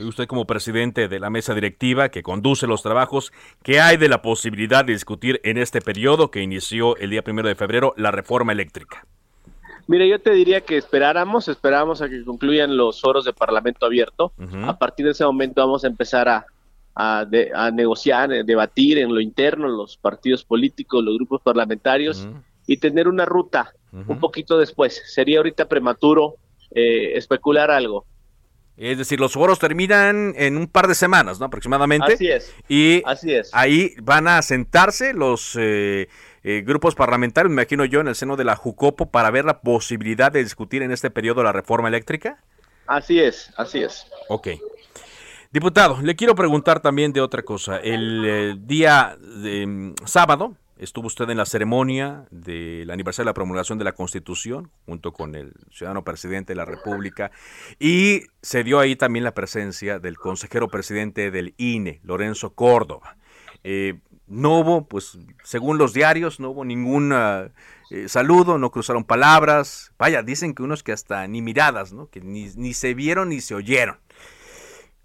Usted 0.00 0.26
como 0.26 0.46
presidente 0.46 1.06
de 1.06 1.20
la 1.20 1.28
mesa 1.28 1.52
directiva 1.52 2.08
que 2.08 2.22
conduce 2.22 2.66
los 2.66 2.82
trabajos, 2.82 3.30
¿qué 3.62 3.82
hay 3.82 3.98
de 3.98 4.08
la 4.08 4.22
posibilidad 4.22 4.86
de 4.86 4.94
discutir 4.94 5.38
en 5.44 5.58
este 5.58 5.82
periodo 5.82 6.30
que 6.30 6.40
inició 6.40 6.96
el 6.96 7.10
día 7.10 7.22
primero 7.22 7.46
de 7.46 7.54
febrero 7.56 7.92
la 7.98 8.10
reforma 8.10 8.52
eléctrica? 8.52 9.06
Mire, 9.88 10.08
yo 10.08 10.20
te 10.20 10.32
diría 10.32 10.62
que 10.62 10.76
esperáramos, 10.76 11.48
esperábamos 11.48 12.02
a 12.02 12.08
que 12.08 12.24
concluyan 12.24 12.76
los 12.76 13.00
foros 13.00 13.24
de 13.24 13.32
Parlamento 13.32 13.86
abierto. 13.86 14.32
A 14.64 14.78
partir 14.78 15.06
de 15.06 15.12
ese 15.12 15.24
momento 15.24 15.60
vamos 15.60 15.84
a 15.84 15.86
empezar 15.86 16.28
a, 16.28 16.46
a, 16.94 17.24
a 17.54 17.70
negociar, 17.70 18.32
a 18.32 18.42
debatir 18.42 18.98
en 18.98 19.14
lo 19.14 19.20
interno, 19.20 19.68
los 19.68 19.96
partidos 19.96 20.44
políticos, 20.44 21.04
los 21.04 21.16
grupos 21.16 21.40
parlamentarios 21.42 22.26
y 22.66 22.78
tener 22.78 23.06
una 23.06 23.24
ruta 23.24 23.72
un 23.92 24.18
poquito 24.18 24.58
después. 24.58 25.02
Sería 25.06 25.38
ahorita 25.38 25.68
prematuro 25.68 26.34
eh, 26.74 27.16
especular 27.16 27.70
algo. 27.70 28.04
Es 28.76 28.98
decir, 28.98 29.18
los 29.18 29.32
foros 29.32 29.58
terminan 29.58 30.34
en 30.36 30.58
un 30.58 30.66
par 30.66 30.86
de 30.86 30.94
semanas, 30.94 31.40
¿no? 31.40 31.46
Aproximadamente. 31.46 32.12
Así 32.12 32.28
es. 32.28 32.54
Y 32.68 33.02
Así 33.06 33.32
es. 33.32 33.48
ahí 33.54 33.94
van 34.02 34.28
a 34.28 34.42
sentarse 34.42 35.14
los 35.14 35.56
eh, 35.58 36.08
eh, 36.48 36.62
grupos 36.64 36.94
parlamentarios, 36.94 37.50
me 37.50 37.60
imagino 37.60 37.84
yo, 37.84 37.98
en 37.98 38.06
el 38.06 38.14
seno 38.14 38.36
de 38.36 38.44
la 38.44 38.54
Jucopo, 38.54 39.10
para 39.10 39.32
ver 39.32 39.44
la 39.44 39.62
posibilidad 39.62 40.30
de 40.30 40.44
discutir 40.44 40.80
en 40.80 40.92
este 40.92 41.10
periodo 41.10 41.42
la 41.42 41.50
reforma 41.50 41.88
eléctrica. 41.88 42.38
Así 42.86 43.18
es, 43.18 43.52
así 43.56 43.82
es. 43.82 44.06
Ok. 44.28 44.50
Diputado, 45.50 46.00
le 46.00 46.14
quiero 46.14 46.36
preguntar 46.36 46.78
también 46.78 47.12
de 47.12 47.20
otra 47.20 47.42
cosa. 47.42 47.78
El 47.78 48.24
eh, 48.24 48.56
día 48.60 49.18
de, 49.42 49.66
mm, 49.66 49.94
sábado 50.04 50.54
estuvo 50.78 51.08
usted 51.08 51.28
en 51.30 51.38
la 51.38 51.46
ceremonia 51.46 52.26
del 52.30 52.92
aniversario 52.92 53.24
de 53.24 53.30
la 53.30 53.34
promulgación 53.34 53.78
de 53.78 53.84
la 53.84 53.92
Constitución, 53.94 54.70
junto 54.84 55.12
con 55.12 55.34
el 55.34 55.52
ciudadano 55.72 56.04
presidente 56.04 56.52
de 56.52 56.58
la 56.58 56.64
República, 56.64 57.32
y 57.80 58.20
se 58.40 58.62
dio 58.62 58.78
ahí 58.78 58.94
también 58.94 59.24
la 59.24 59.34
presencia 59.34 59.98
del 59.98 60.16
consejero 60.16 60.68
presidente 60.68 61.32
del 61.32 61.54
INE, 61.56 61.98
Lorenzo 62.04 62.50
Córdoba. 62.50 63.16
Eh, 63.64 63.98
no 64.26 64.58
hubo, 64.58 64.88
pues, 64.88 65.18
según 65.44 65.78
los 65.78 65.92
diarios, 65.92 66.40
no 66.40 66.50
hubo 66.50 66.64
ningún 66.64 67.12
eh, 67.14 68.08
saludo, 68.08 68.58
no 68.58 68.70
cruzaron 68.70 69.04
palabras. 69.04 69.92
Vaya, 69.98 70.22
dicen 70.22 70.54
que 70.54 70.62
unos 70.62 70.82
que 70.82 70.92
hasta 70.92 71.26
ni 71.28 71.42
miradas, 71.42 71.92
¿no? 71.92 72.08
Que 72.10 72.20
ni, 72.20 72.50
ni 72.56 72.74
se 72.74 72.94
vieron 72.94 73.28
ni 73.28 73.40
se 73.40 73.54
oyeron. 73.54 73.98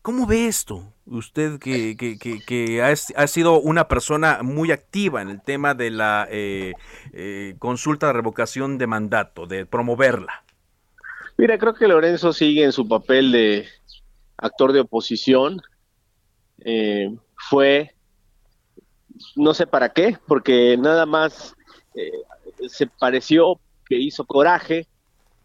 ¿Cómo 0.02 0.26
ve 0.26 0.48
esto? 0.48 0.92
Usted 1.06 1.60
que, 1.60 1.96
que, 1.96 2.18
que, 2.18 2.82
ha, 2.82 2.88
ha, 2.90 3.28
sido 3.28 3.60
una 3.60 3.88
persona 3.88 4.40
muy 4.42 4.72
activa 4.72 5.22
en 5.22 5.30
el 5.30 5.42
tema 5.44 5.76
de 5.76 5.92
la 5.92 6.28
eh, 6.32 6.74
eh, 7.14 7.56
consulta 7.60 8.08
de 8.08 8.14
revocación 8.14 8.80
de 8.80 8.88
mandato, 8.88 9.46
de 9.46 9.68
promoverla. 9.68 10.44
Mira, 11.38 11.60
creo 11.60 11.76
que 11.76 11.88
Lorenzo 11.88 12.34
sigue 12.34 12.64
en 12.64 12.72
su 12.72 12.88
papel 12.88 13.32
de 13.32 13.68
actor 14.38 14.74
de 14.74 14.80
oposición. 14.80 15.62
Fue, 17.50 17.94
no 19.36 19.54
sé 19.54 19.68
para 19.68 19.90
qué, 19.90 20.18
porque 20.28 20.78
nada 20.78 21.06
más 21.06 21.56
eh, 21.96 22.12
se 22.68 22.88
pareció 22.88 23.60
que 23.88 23.98
hizo 23.98 24.26
coraje, 24.26 24.88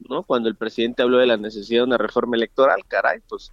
¿no? 0.08 0.22
Cuando 0.22 0.48
el 0.48 0.56
presidente 0.56 1.02
habló 1.02 1.18
de 1.18 1.26
la 1.26 1.36
necesidad 1.36 1.80
de 1.80 1.86
una 1.86 1.98
reforma 1.98 2.36
electoral, 2.36 2.80
caray, 2.86 3.20
pues 3.28 3.52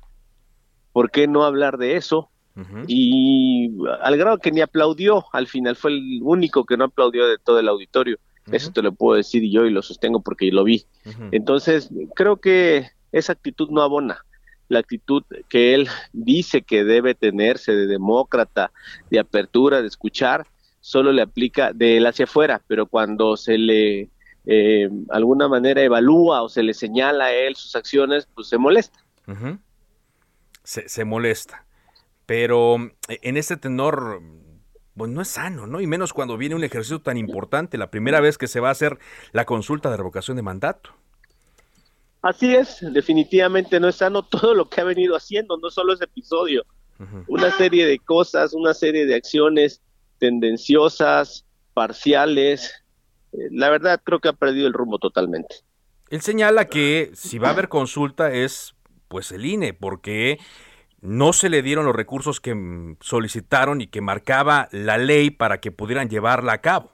¿por 0.92 1.10
qué 1.12 1.28
no 1.28 1.44
hablar 1.44 1.78
de 1.78 1.96
eso? 1.96 2.30
Uh 2.56 2.62
-huh. 2.62 2.86
Y 2.88 3.72
al 4.02 4.18
grado 4.18 4.38
que 4.38 4.52
ni 4.52 4.62
aplaudió, 4.62 5.26
al 5.32 5.48
final 5.48 5.76
fue 5.76 5.92
el 5.92 6.20
único 6.22 6.66
que 6.66 6.78
no 6.78 6.86
aplaudió 6.86 7.28
de 7.28 7.38
todo 7.38 7.60
el 7.60 7.68
auditorio. 7.68 8.18
Uh 8.46 8.52
-huh. 8.52 8.56
Eso 8.56 8.72
te 8.72 8.82
lo 8.82 8.92
puedo 8.92 9.18
decir 9.18 9.44
yo 9.50 9.66
y 9.66 9.72
lo 9.72 9.82
sostengo 9.82 10.22
porque 10.22 10.52
lo 10.52 10.64
vi. 10.64 10.86
Uh 11.06 11.10
-huh. 11.10 11.30
Entonces, 11.32 11.90
creo 12.16 12.38
que 12.38 12.90
esa 13.12 13.34
actitud 13.34 13.70
no 13.70 13.82
abona. 13.82 14.24
La 14.74 14.80
actitud 14.80 15.24
que 15.50 15.74
él 15.74 15.88
dice 16.12 16.64
que 16.64 16.84
debe 16.84 17.16
tenerse 17.16 17.74
de 17.74 17.88
demócrata, 17.88 18.72
de 19.10 19.20
apertura, 19.20 19.82
de 19.82 19.88
escuchar, 19.88 20.48
solo 20.82 21.12
le 21.12 21.22
aplica 21.22 21.72
de 21.72 21.98
él 21.98 22.06
hacia 22.06 22.26
afuera, 22.26 22.62
pero 22.68 22.88
cuando 22.88 23.38
se 23.38 23.58
le 23.58 24.10
eh, 24.46 24.90
alguna 25.10 25.48
manera 25.48 25.82
evalúa 25.82 26.42
o 26.42 26.50
se 26.50 26.64
le 26.64 26.74
señala 26.74 27.26
a 27.26 27.34
él 27.34 27.56
sus 27.56 27.76
acciones, 27.76 28.28
pues 28.34 28.48
se 28.48 28.58
molesta. 28.58 29.00
Se, 30.64 30.90
se, 30.90 31.06
molesta. 31.06 31.66
Pero 32.26 32.76
en 33.08 33.38
este 33.38 33.56
tenor, 33.58 34.22
pues 34.96 35.12
no 35.12 35.22
es 35.22 35.30
sano, 35.30 35.68
¿no? 35.68 35.80
Y 35.80 35.88
menos 35.88 36.14
cuando 36.14 36.38
viene 36.38 36.56
un 36.56 36.64
ejercicio 36.64 37.02
tan 37.02 37.18
importante, 37.18 37.78
la 37.78 37.90
primera 37.90 38.20
vez 38.20 38.38
que 38.38 38.48
se 38.48 38.60
va 38.60 38.70
a 38.70 38.74
hacer 38.74 39.00
la 39.32 39.46
consulta 39.46 39.90
de 39.90 39.98
revocación 39.98 40.36
de 40.36 40.44
mandato. 40.44 40.92
Así 42.24 42.56
es, 42.56 42.78
definitivamente 42.82 43.80
no 43.80 43.90
es 43.90 43.98
sano 43.98 44.24
todo 44.30 44.56
lo 44.56 44.70
que 44.70 44.82
ha 44.82 44.86
venido 44.86 45.16
haciendo, 45.16 45.58
no 45.58 45.70
solo 45.70 45.94
ese 45.94 46.06
episodio. 46.06 46.64
Uh 47.00 47.04
-huh. 47.04 47.26
Una 47.28 47.52
serie 47.52 47.86
de 47.86 48.00
cosas, 48.00 48.54
una 48.54 48.74
serie 48.74 49.06
de 49.06 49.16
acciones 49.16 49.82
tendenciosas, 50.20 51.46
parciales. 51.74 52.74
Eh, 53.34 53.50
la 53.52 53.70
verdad 53.70 54.02
creo 54.04 54.20
que 54.20 54.30
ha 54.30 54.34
perdido 54.34 54.68
el 54.68 54.74
rumbo 54.74 55.00
totalmente. 55.00 55.56
Él 56.10 56.22
señala 56.22 56.70
que 56.70 57.12
si 57.14 57.40
va 57.40 57.50
a 57.50 57.52
haber 57.52 57.68
consulta 57.68 58.32
es 58.32 58.76
pues 59.10 59.32
el 59.32 59.46
INE, 59.46 59.74
porque 59.74 60.40
no 61.02 61.34
se 61.34 61.50
le 61.50 61.62
dieron 61.62 61.86
los 61.86 61.96
recursos 61.96 62.40
que 62.40 62.56
mm, 62.56 62.98
solicitaron 63.02 63.82
y 63.82 63.88
que 63.88 64.02
marcaba 64.02 64.70
la 64.72 64.98
ley 64.98 65.30
para 65.30 65.60
que 65.60 65.72
pudieran 65.72 66.10
llevarla 66.10 66.54
a 66.54 66.62
cabo. 66.62 66.92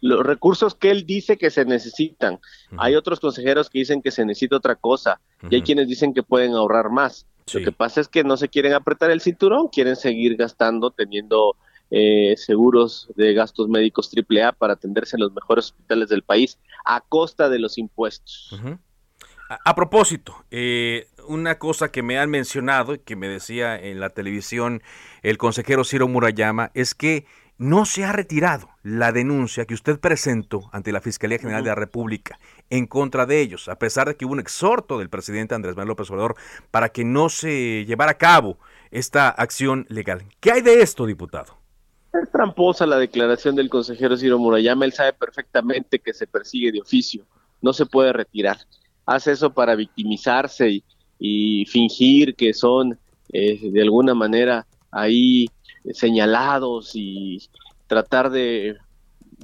Los 0.00 0.24
recursos 0.24 0.74
que 0.74 0.90
él 0.90 1.06
dice 1.06 1.36
que 1.36 1.50
se 1.50 1.64
necesitan. 1.64 2.34
Uh 2.34 2.38
-huh. 2.74 2.76
Hay 2.78 2.94
otros 2.94 3.20
consejeros 3.20 3.68
que 3.68 3.80
dicen 3.80 4.02
que 4.02 4.10
se 4.10 4.24
necesita 4.24 4.56
otra 4.56 4.76
cosa 4.76 5.20
uh 5.42 5.46
-huh. 5.46 5.52
y 5.52 5.56
hay 5.56 5.62
quienes 5.62 5.88
dicen 5.88 6.14
que 6.14 6.22
pueden 6.22 6.54
ahorrar 6.54 6.90
más. 6.90 7.26
Sí. 7.46 7.58
Lo 7.58 7.64
que 7.64 7.72
pasa 7.72 8.00
es 8.00 8.08
que 8.08 8.24
no 8.24 8.36
se 8.36 8.48
quieren 8.48 8.74
apretar 8.74 9.10
el 9.10 9.20
cinturón, 9.20 9.68
quieren 9.68 9.96
seguir 9.96 10.36
gastando, 10.36 10.90
teniendo 10.90 11.56
eh, 11.90 12.34
seguros 12.36 13.08
de 13.16 13.32
gastos 13.32 13.68
médicos 13.68 14.10
AAA 14.14 14.52
para 14.52 14.74
atenderse 14.74 15.16
en 15.16 15.22
los 15.22 15.32
mejores 15.32 15.66
hospitales 15.66 16.10
del 16.10 16.22
país 16.22 16.58
a 16.84 17.00
costa 17.00 17.48
de 17.48 17.58
los 17.58 17.78
impuestos. 17.78 18.50
Uh 18.52 18.56
-huh. 18.56 18.78
a, 19.48 19.58
a, 19.70 19.74
propósito, 19.74 20.44
eh, 20.50 21.06
una 21.26 21.58
cosa 21.58 21.90
que 21.90 22.02
me 22.02 22.18
han 22.18 22.28
mencionado 22.28 22.94
y 22.94 22.98
que 22.98 23.16
me 23.16 23.28
decía 23.28 23.74
en 23.76 24.00
la 24.00 24.10
televisión 24.10 24.82
el 25.22 25.38
consejero 25.38 25.84
Ciro 25.84 26.08
Murayama 26.08 26.70
es 26.74 26.94
que 26.94 27.24
no 27.58 27.84
se 27.84 28.04
ha 28.04 28.12
retirado 28.12 28.68
la 28.84 29.10
denuncia 29.10 29.64
que 29.66 29.74
usted 29.74 29.98
presentó 29.98 30.70
ante 30.72 30.92
la 30.92 31.00
Fiscalía 31.00 31.38
General 31.38 31.62
de 31.62 31.70
la 31.70 31.74
República 31.74 32.38
en 32.70 32.86
contra 32.86 33.26
de 33.26 33.40
ellos, 33.40 33.68
a 33.68 33.78
pesar 33.78 34.08
de 34.08 34.16
que 34.16 34.24
hubo 34.24 34.32
un 34.32 34.40
exhorto 34.40 34.98
del 34.98 35.10
presidente 35.10 35.54
Andrés 35.54 35.74
Manuel 35.74 35.88
López 35.88 36.10
Obrador 36.10 36.36
para 36.70 36.90
que 36.90 37.04
no 37.04 37.28
se 37.28 37.84
llevara 37.84 38.12
a 38.12 38.18
cabo 38.18 38.58
esta 38.90 39.28
acción 39.28 39.86
legal. 39.88 40.22
¿Qué 40.40 40.52
hay 40.52 40.62
de 40.62 40.80
esto, 40.80 41.04
diputado? 41.04 41.58
Es 42.12 42.30
tramposa 42.30 42.86
la 42.86 42.96
declaración 42.96 43.56
del 43.56 43.68
consejero 43.68 44.16
Ciro 44.16 44.38
Murayama, 44.38 44.84
él 44.84 44.92
sabe 44.92 45.12
perfectamente 45.12 45.98
que 45.98 46.14
se 46.14 46.26
persigue 46.26 46.72
de 46.72 46.80
oficio, 46.80 47.26
no 47.60 47.72
se 47.72 47.86
puede 47.86 48.12
retirar. 48.12 48.56
Hace 49.04 49.32
eso 49.32 49.52
para 49.52 49.74
victimizarse 49.74 50.70
y, 50.70 50.84
y 51.18 51.66
fingir 51.66 52.36
que 52.36 52.54
son 52.54 52.98
eh, 53.32 53.58
de 53.70 53.82
alguna 53.82 54.14
manera 54.14 54.66
ahí 54.90 55.48
señalados 55.92 56.92
y 56.94 57.48
tratar 57.86 58.30
de 58.30 58.76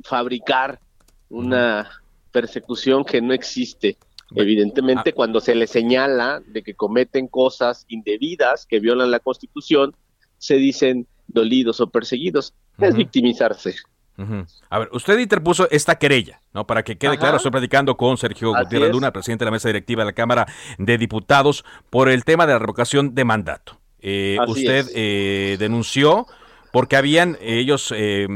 fabricar 0.04 0.80
una 1.28 1.88
persecución 2.32 3.04
que 3.04 3.20
no 3.20 3.32
existe. 3.32 3.96
Evidentemente, 4.34 5.10
ah. 5.10 5.12
cuando 5.14 5.40
se 5.40 5.54
le 5.54 5.66
señala 5.66 6.42
de 6.46 6.62
que 6.62 6.74
cometen 6.74 7.28
cosas 7.28 7.84
indebidas 7.88 8.66
que 8.66 8.80
violan 8.80 9.10
la 9.10 9.20
Constitución, 9.20 9.94
se 10.38 10.56
dicen 10.56 11.06
dolidos 11.28 11.80
o 11.80 11.86
perseguidos. 11.86 12.52
Uh 12.76 12.82
-huh. 12.82 12.88
Es 12.88 12.96
victimizarse. 12.96 13.76
Uh 14.16 14.22
-huh. 14.22 14.46
A 14.70 14.78
ver, 14.80 14.88
usted 14.92 15.18
interpuso 15.18 15.68
esta 15.70 15.96
querella, 15.96 16.40
¿no? 16.52 16.66
Para 16.66 16.82
que 16.82 16.96
quede 16.96 17.12
Ajá. 17.12 17.20
claro, 17.20 17.36
estoy 17.36 17.52
platicando 17.52 17.96
con 17.96 18.16
Sergio 18.16 18.52
Gutiérrez 18.54 18.90
Luna, 18.90 19.12
presidente 19.12 19.44
de 19.44 19.46
la 19.46 19.52
mesa 19.52 19.68
directiva 19.68 20.02
de 20.02 20.06
la 20.06 20.12
Cámara 20.12 20.46
de 20.78 20.98
Diputados, 20.98 21.64
por 21.90 22.08
el 22.08 22.24
tema 22.24 22.46
de 22.46 22.54
la 22.54 22.58
revocación 22.58 23.14
de 23.14 23.24
mandato. 23.24 23.78
Eh, 24.06 24.36
usted 24.46 24.86
eh, 24.94 25.56
denunció 25.58 26.26
porque 26.72 26.96
habían 26.96 27.38
ellos 27.40 27.90
eh, 27.96 28.26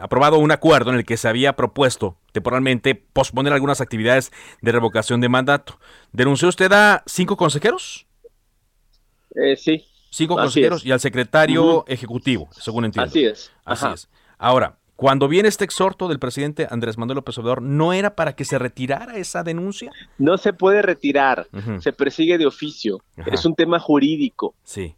aprobado 0.00 0.38
un 0.38 0.52
acuerdo 0.52 0.90
en 0.90 0.96
el 0.96 1.04
que 1.04 1.16
se 1.16 1.26
había 1.26 1.56
propuesto 1.56 2.16
temporalmente 2.32 2.94
posponer 2.94 3.52
algunas 3.52 3.80
actividades 3.80 4.30
de 4.62 4.72
revocación 4.72 5.20
de 5.20 5.28
mandato. 5.28 5.80
¿Denunció 6.12 6.48
usted 6.48 6.70
a 6.72 7.02
cinco 7.06 7.36
consejeros? 7.36 8.06
Eh, 9.34 9.56
sí. 9.56 9.84
Cinco 10.10 10.38
Así 10.38 10.44
consejeros 10.44 10.82
es. 10.82 10.86
y 10.86 10.92
al 10.92 11.00
secretario 11.00 11.64
uh 11.64 11.80
-huh. 11.80 11.84
ejecutivo, 11.88 12.48
según 12.52 12.84
entiendo. 12.84 13.10
Así 13.10 13.24
es. 13.24 13.50
Así 13.64 13.86
es. 13.92 14.08
Ahora, 14.38 14.78
cuando 14.94 15.26
viene 15.26 15.48
este 15.48 15.64
exhorto 15.64 16.08
del 16.08 16.18
presidente 16.18 16.66
Andrés 16.70 16.98
Manuel 16.98 17.16
López 17.16 17.38
Obrador, 17.38 17.62
¿no 17.62 17.92
era 17.92 18.14
para 18.14 18.34
que 18.34 18.44
se 18.44 18.58
retirara 18.58 19.16
esa 19.16 19.42
denuncia? 19.42 19.90
No 20.18 20.38
se 20.38 20.52
puede 20.52 20.82
retirar, 20.82 21.46
uh 21.52 21.56
-huh. 21.56 21.80
se 21.80 21.92
persigue 21.92 22.36
de 22.36 22.46
oficio, 22.46 23.00
Ajá. 23.16 23.30
es 23.32 23.44
un 23.44 23.54
tema 23.54 23.78
jurídico. 23.80 24.54
Sí. 24.64 24.94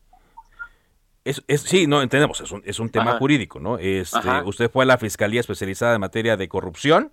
Es, 1.24 1.42
es, 1.48 1.62
sí, 1.62 1.86
no, 1.86 2.00
entendemos, 2.00 2.40
es 2.40 2.50
un, 2.50 2.62
es 2.64 2.80
un 2.80 2.88
tema 2.88 3.10
Ajá. 3.10 3.18
jurídico, 3.18 3.60
¿no? 3.60 3.78
Este, 3.78 4.18
usted 4.44 4.70
fue 4.70 4.84
a 4.84 4.86
la 4.86 4.96
Fiscalía 4.96 5.40
Especializada 5.40 5.94
en 5.94 6.00
materia 6.00 6.36
de 6.36 6.48
corrupción, 6.48 7.12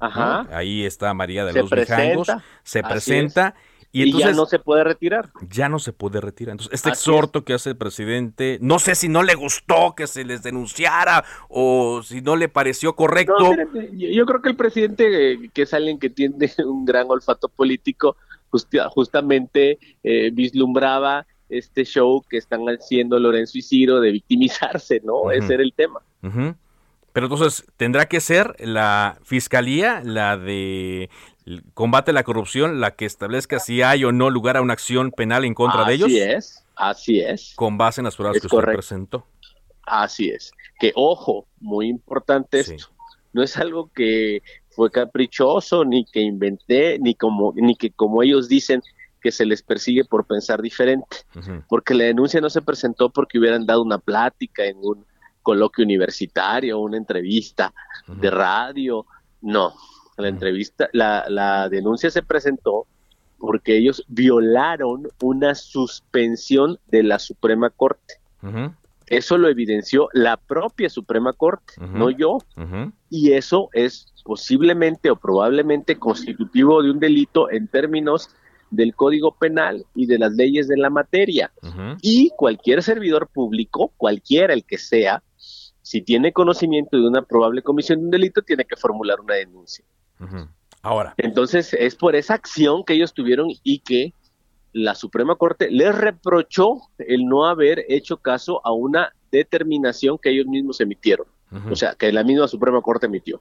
Ajá. 0.00 0.42
¿no? 0.50 0.56
ahí 0.56 0.84
está 0.84 1.14
María 1.14 1.44
de 1.44 1.52
los 1.52 1.70
Mijangos, 1.70 2.32
se 2.64 2.82
presenta 2.82 3.54
y, 3.94 4.02
entonces, 4.02 4.28
y, 4.28 4.32
ya 4.32 4.36
no 4.36 4.46
se 4.46 4.58
puede 4.58 4.82
retirar. 4.82 5.30
Ya 5.48 5.68
no 5.68 5.78
se 5.78 5.92
puede 5.92 6.20
retirar. 6.20 6.54
Entonces, 6.54 6.74
este 6.74 6.90
Así 6.90 6.98
exhorto 6.98 7.38
es. 7.38 7.44
que 7.44 7.54
hace 7.54 7.70
el 7.70 7.76
presidente, 7.76 8.58
no 8.60 8.80
sé 8.80 8.96
si 8.96 9.08
no 9.08 9.22
le 9.22 9.36
gustó 9.36 9.94
que 9.94 10.08
se 10.08 10.24
les 10.24 10.42
denunciara 10.42 11.24
o 11.48 12.02
si 12.02 12.20
no 12.20 12.34
le 12.34 12.48
pareció 12.48 12.96
correcto. 12.96 13.54
No, 13.54 13.82
yo 13.92 14.26
creo 14.26 14.42
que 14.42 14.48
el 14.48 14.56
presidente, 14.56 15.48
que 15.54 15.62
es 15.62 15.72
alguien 15.72 16.00
que 16.00 16.10
tiene 16.10 16.34
un 16.66 16.84
gran 16.84 17.06
olfato 17.08 17.48
político, 17.48 18.16
just, 18.50 18.74
justamente 18.90 19.78
eh, 20.02 20.30
vislumbraba 20.32 21.24
este 21.58 21.84
show 21.84 22.24
que 22.28 22.36
están 22.38 22.66
haciendo 22.66 23.18
Lorenzo 23.18 23.58
y 23.58 23.62
Ciro 23.62 24.00
de 24.00 24.12
victimizarse, 24.12 25.00
¿no? 25.04 25.22
Uh 25.22 25.26
-huh. 25.26 25.38
Ese 25.38 25.54
era 25.54 25.62
el 25.62 25.72
tema. 25.72 26.00
Uh 26.22 26.28
-huh. 26.28 26.56
Pero 27.12 27.26
entonces, 27.26 27.64
¿tendrá 27.76 28.06
que 28.06 28.20
ser 28.20 28.56
la 28.58 29.18
fiscalía, 29.22 30.02
la 30.04 30.36
de 30.36 31.08
combate 31.74 32.12
la 32.12 32.22
corrupción, 32.22 32.80
la 32.80 32.92
que 32.92 33.04
establezca 33.04 33.58
si 33.58 33.82
hay 33.82 34.04
o 34.04 34.12
no 34.12 34.30
lugar 34.30 34.56
a 34.56 34.62
una 34.62 34.72
acción 34.72 35.10
penal 35.10 35.44
en 35.44 35.54
contra 35.54 35.84
de 35.84 35.94
ellos. 35.94 36.08
Así 36.08 36.20
es, 36.20 36.64
así 36.76 37.20
es. 37.20 37.52
Con 37.56 37.76
base 37.76 38.00
en 38.00 38.06
las 38.06 38.16
pruebas 38.16 38.40
que 38.40 38.46
usted 38.46 38.72
presentó. 38.72 39.26
Así 39.86 40.30
es. 40.30 40.52
Que 40.80 40.92
ojo, 40.94 41.46
muy 41.60 41.88
importante 41.88 42.60
esto. 42.60 42.88
No 43.32 43.42
es 43.42 43.56
algo 43.56 43.90
que 43.92 44.42
fue 44.70 44.90
caprichoso, 44.90 45.84
ni 45.84 46.04
que 46.04 46.20
inventé, 46.20 46.98
ni 46.98 47.14
como, 47.14 47.52
ni 47.56 47.76
que 47.76 47.90
como 47.90 48.22
ellos 48.22 48.48
dicen 48.48 48.82
que 49.24 49.32
se 49.32 49.46
les 49.46 49.62
persigue 49.62 50.04
por 50.04 50.26
pensar 50.26 50.60
diferente. 50.60 51.16
Porque 51.66 51.94
la 51.94 52.04
denuncia 52.04 52.42
no 52.42 52.50
se 52.50 52.60
presentó 52.60 53.08
porque 53.08 53.38
hubieran 53.38 53.64
dado 53.64 53.80
una 53.80 53.96
plática 53.96 54.66
en 54.66 54.76
un 54.82 55.06
coloquio 55.40 55.82
universitario, 55.82 56.78
una 56.78 56.98
entrevista 56.98 57.72
de 58.06 58.30
radio. 58.30 59.06
No, 59.40 59.72
la 60.18 60.28
entrevista, 60.28 60.90
la, 60.92 61.24
la 61.30 61.70
denuncia 61.70 62.10
se 62.10 62.22
presentó 62.22 62.86
porque 63.38 63.78
ellos 63.78 64.04
violaron 64.08 65.08
una 65.22 65.54
suspensión 65.54 66.78
de 66.88 67.02
la 67.02 67.18
Suprema 67.18 67.70
Corte. 67.70 68.20
Eso 69.06 69.38
lo 69.38 69.48
evidenció 69.48 70.10
la 70.12 70.36
propia 70.36 70.90
Suprema 70.90 71.32
Corte, 71.32 71.72
no 71.78 72.10
yo. 72.10 72.36
Y 73.08 73.32
eso 73.32 73.70
es 73.72 74.12
posiblemente 74.22 75.10
o 75.10 75.16
probablemente 75.16 75.98
constitutivo 75.98 76.82
de 76.82 76.90
un 76.90 77.00
delito 77.00 77.50
en 77.50 77.68
términos 77.68 78.28
del 78.74 78.94
Código 78.94 79.36
Penal 79.36 79.84
y 79.94 80.06
de 80.06 80.18
las 80.18 80.32
leyes 80.32 80.68
de 80.68 80.76
la 80.76 80.90
materia. 80.90 81.52
Y 82.00 82.30
cualquier 82.36 82.82
servidor 82.82 83.28
público, 83.28 83.92
cualquiera 83.96 84.52
el 84.54 84.64
que 84.64 84.78
sea, 84.78 85.22
si 85.82 86.00
tiene 86.02 86.32
conocimiento 86.32 86.96
de 86.96 87.06
una 87.06 87.22
probable 87.22 87.62
comisión 87.62 88.00
de 88.00 88.04
un 88.06 88.10
delito, 88.10 88.42
tiene 88.42 88.64
que 88.64 88.76
formular 88.76 89.20
una 89.20 89.34
denuncia. 89.34 89.84
Ahora. 90.82 91.14
Entonces, 91.16 91.74
es 91.74 91.94
por 91.94 92.16
esa 92.16 92.34
acción 92.34 92.84
que 92.84 92.94
ellos 92.94 93.14
tuvieron 93.14 93.48
y 93.62 93.80
que 93.80 94.12
la 94.72 94.94
Suprema 94.94 95.36
Corte 95.36 95.70
les 95.70 95.94
reprochó 95.94 96.80
el 96.98 97.26
no 97.26 97.46
haber 97.46 97.84
hecho 97.88 98.18
caso 98.18 98.60
a 98.64 98.72
una 98.72 99.14
determinación 99.30 100.18
que 100.18 100.30
ellos 100.30 100.46
mismos 100.46 100.80
emitieron. 100.80 101.26
O 101.70 101.76
sea, 101.76 101.94
que 101.94 102.12
la 102.12 102.24
misma 102.24 102.48
Suprema 102.48 102.82
Corte 102.82 103.06
emitió. 103.06 103.40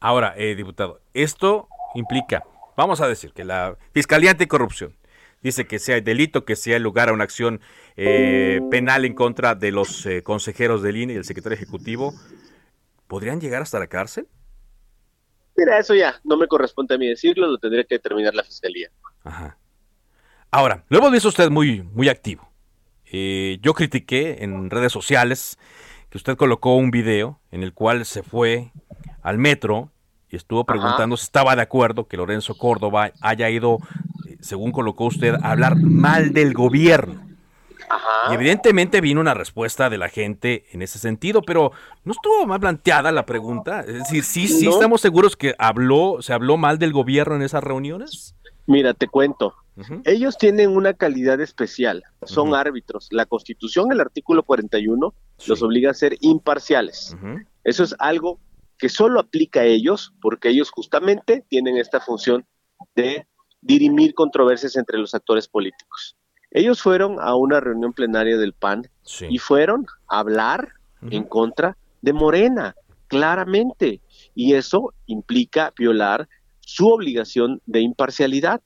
Ahora, 0.00 0.34
eh, 0.36 0.56
diputado, 0.56 1.00
esto 1.14 1.68
implica, 1.94 2.44
vamos 2.78 3.00
a 3.00 3.08
decir, 3.08 3.32
que 3.32 3.44
la 3.44 3.76
Fiscalía 3.92 4.30
Anticorrupción 4.30 4.94
dice 5.42 5.66
que 5.66 5.80
sea 5.80 6.00
delito, 6.00 6.44
que 6.44 6.54
sea 6.54 6.78
lugar 6.78 7.08
a 7.08 7.12
una 7.12 7.24
acción 7.24 7.60
eh, 7.96 8.60
penal 8.70 9.04
en 9.04 9.14
contra 9.14 9.56
de 9.56 9.72
los 9.72 10.06
eh, 10.06 10.22
consejeros 10.22 10.80
del 10.80 10.96
INE 10.96 11.14
y 11.14 11.16
el 11.16 11.24
secretario 11.24 11.56
ejecutivo, 11.56 12.14
¿podrían 13.08 13.40
llegar 13.40 13.62
hasta 13.62 13.80
la 13.80 13.88
cárcel? 13.88 14.28
Mira, 15.56 15.76
eso 15.76 15.92
ya 15.96 16.20
no 16.22 16.36
me 16.36 16.46
corresponde 16.46 16.94
a 16.94 16.98
mí 16.98 17.08
decirlo, 17.08 17.48
lo 17.48 17.58
tendría 17.58 17.82
que 17.82 17.96
determinar 17.96 18.32
la 18.32 18.44
Fiscalía. 18.44 18.90
Ajá. 19.24 19.58
Ahora, 20.52 20.84
lo 20.88 20.98
hemos 20.98 21.10
visto 21.10 21.28
usted 21.28 21.50
muy, 21.50 21.82
muy 21.82 22.08
activo. 22.08 22.48
Eh, 23.10 23.58
yo 23.60 23.74
critiqué 23.74 24.44
en 24.44 24.70
redes 24.70 24.92
sociales 24.92 25.58
que 26.10 26.18
usted 26.18 26.36
colocó 26.36 26.76
un 26.76 26.92
video 26.92 27.40
en 27.50 27.64
el 27.64 27.72
cual 27.74 28.06
se 28.06 28.22
fue 28.22 28.70
al 29.22 29.36
metro 29.36 29.90
y 30.30 30.36
estuvo 30.36 30.64
preguntando 30.64 31.16
si 31.16 31.24
estaba 31.24 31.56
de 31.56 31.62
acuerdo 31.62 32.06
que 32.06 32.16
Lorenzo 32.16 32.56
Córdoba 32.56 33.12
haya 33.20 33.48
ido, 33.50 33.78
eh, 34.26 34.36
según 34.40 34.72
colocó 34.72 35.06
usted, 35.06 35.34
a 35.34 35.52
hablar 35.52 35.76
mal 35.76 36.32
del 36.32 36.54
gobierno. 36.54 37.26
Y 38.30 38.34
evidentemente 38.34 39.00
vino 39.00 39.20
una 39.20 39.32
respuesta 39.32 39.88
de 39.88 39.96
la 39.96 40.10
gente 40.10 40.66
en 40.72 40.82
ese 40.82 40.98
sentido, 40.98 41.40
pero 41.40 41.72
no 42.04 42.12
estuvo 42.12 42.46
más 42.46 42.58
planteada 42.58 43.10
la 43.12 43.24
pregunta. 43.24 43.80
Es 43.80 43.94
decir, 43.94 44.24
sí, 44.24 44.46
sí 44.46 44.68
estamos 44.68 45.00
seguros 45.00 45.36
que 45.36 45.54
habló, 45.58 46.18
se 46.20 46.34
habló 46.34 46.58
mal 46.58 46.78
del 46.78 46.92
gobierno 46.92 47.36
en 47.36 47.42
esas 47.42 47.64
reuniones. 47.64 48.34
Mira, 48.66 48.92
te 48.92 49.08
cuento. 49.08 49.54
Ellos 50.04 50.36
tienen 50.36 50.70
una 50.70 50.92
calidad 50.92 51.40
especial, 51.40 52.02
son 52.24 52.54
árbitros. 52.54 53.08
La 53.12 53.26
Constitución, 53.26 53.92
el 53.92 54.00
artículo 54.00 54.42
41, 54.42 55.14
los 55.46 55.62
obliga 55.62 55.92
a 55.92 55.94
ser 55.94 56.16
imparciales. 56.20 57.16
Eso 57.62 57.84
es 57.84 57.94
algo 58.00 58.40
que 58.78 58.88
solo 58.88 59.20
aplica 59.20 59.60
a 59.60 59.64
ellos, 59.64 60.14
porque 60.20 60.48
ellos 60.48 60.70
justamente 60.70 61.44
tienen 61.48 61.76
esta 61.76 62.00
función 62.00 62.46
de 62.94 63.26
dirimir 63.60 64.14
controversias 64.14 64.76
entre 64.76 64.98
los 64.98 65.14
actores 65.14 65.48
políticos. 65.48 66.16
Ellos 66.50 66.80
fueron 66.80 67.18
a 67.20 67.34
una 67.34 67.60
reunión 67.60 67.92
plenaria 67.92 68.38
del 68.38 68.54
PAN 68.54 68.88
y 69.28 69.38
fueron 69.38 69.86
a 70.08 70.20
hablar 70.20 70.72
en 71.10 71.24
contra 71.24 71.76
de 72.00 72.12
Morena, 72.12 72.74
claramente. 73.08 74.00
Y 74.34 74.54
eso 74.54 74.94
implica 75.06 75.72
violar 75.76 76.28
su 76.60 76.88
obligación 76.88 77.60
de 77.66 77.80
imparcialidad. 77.80 78.62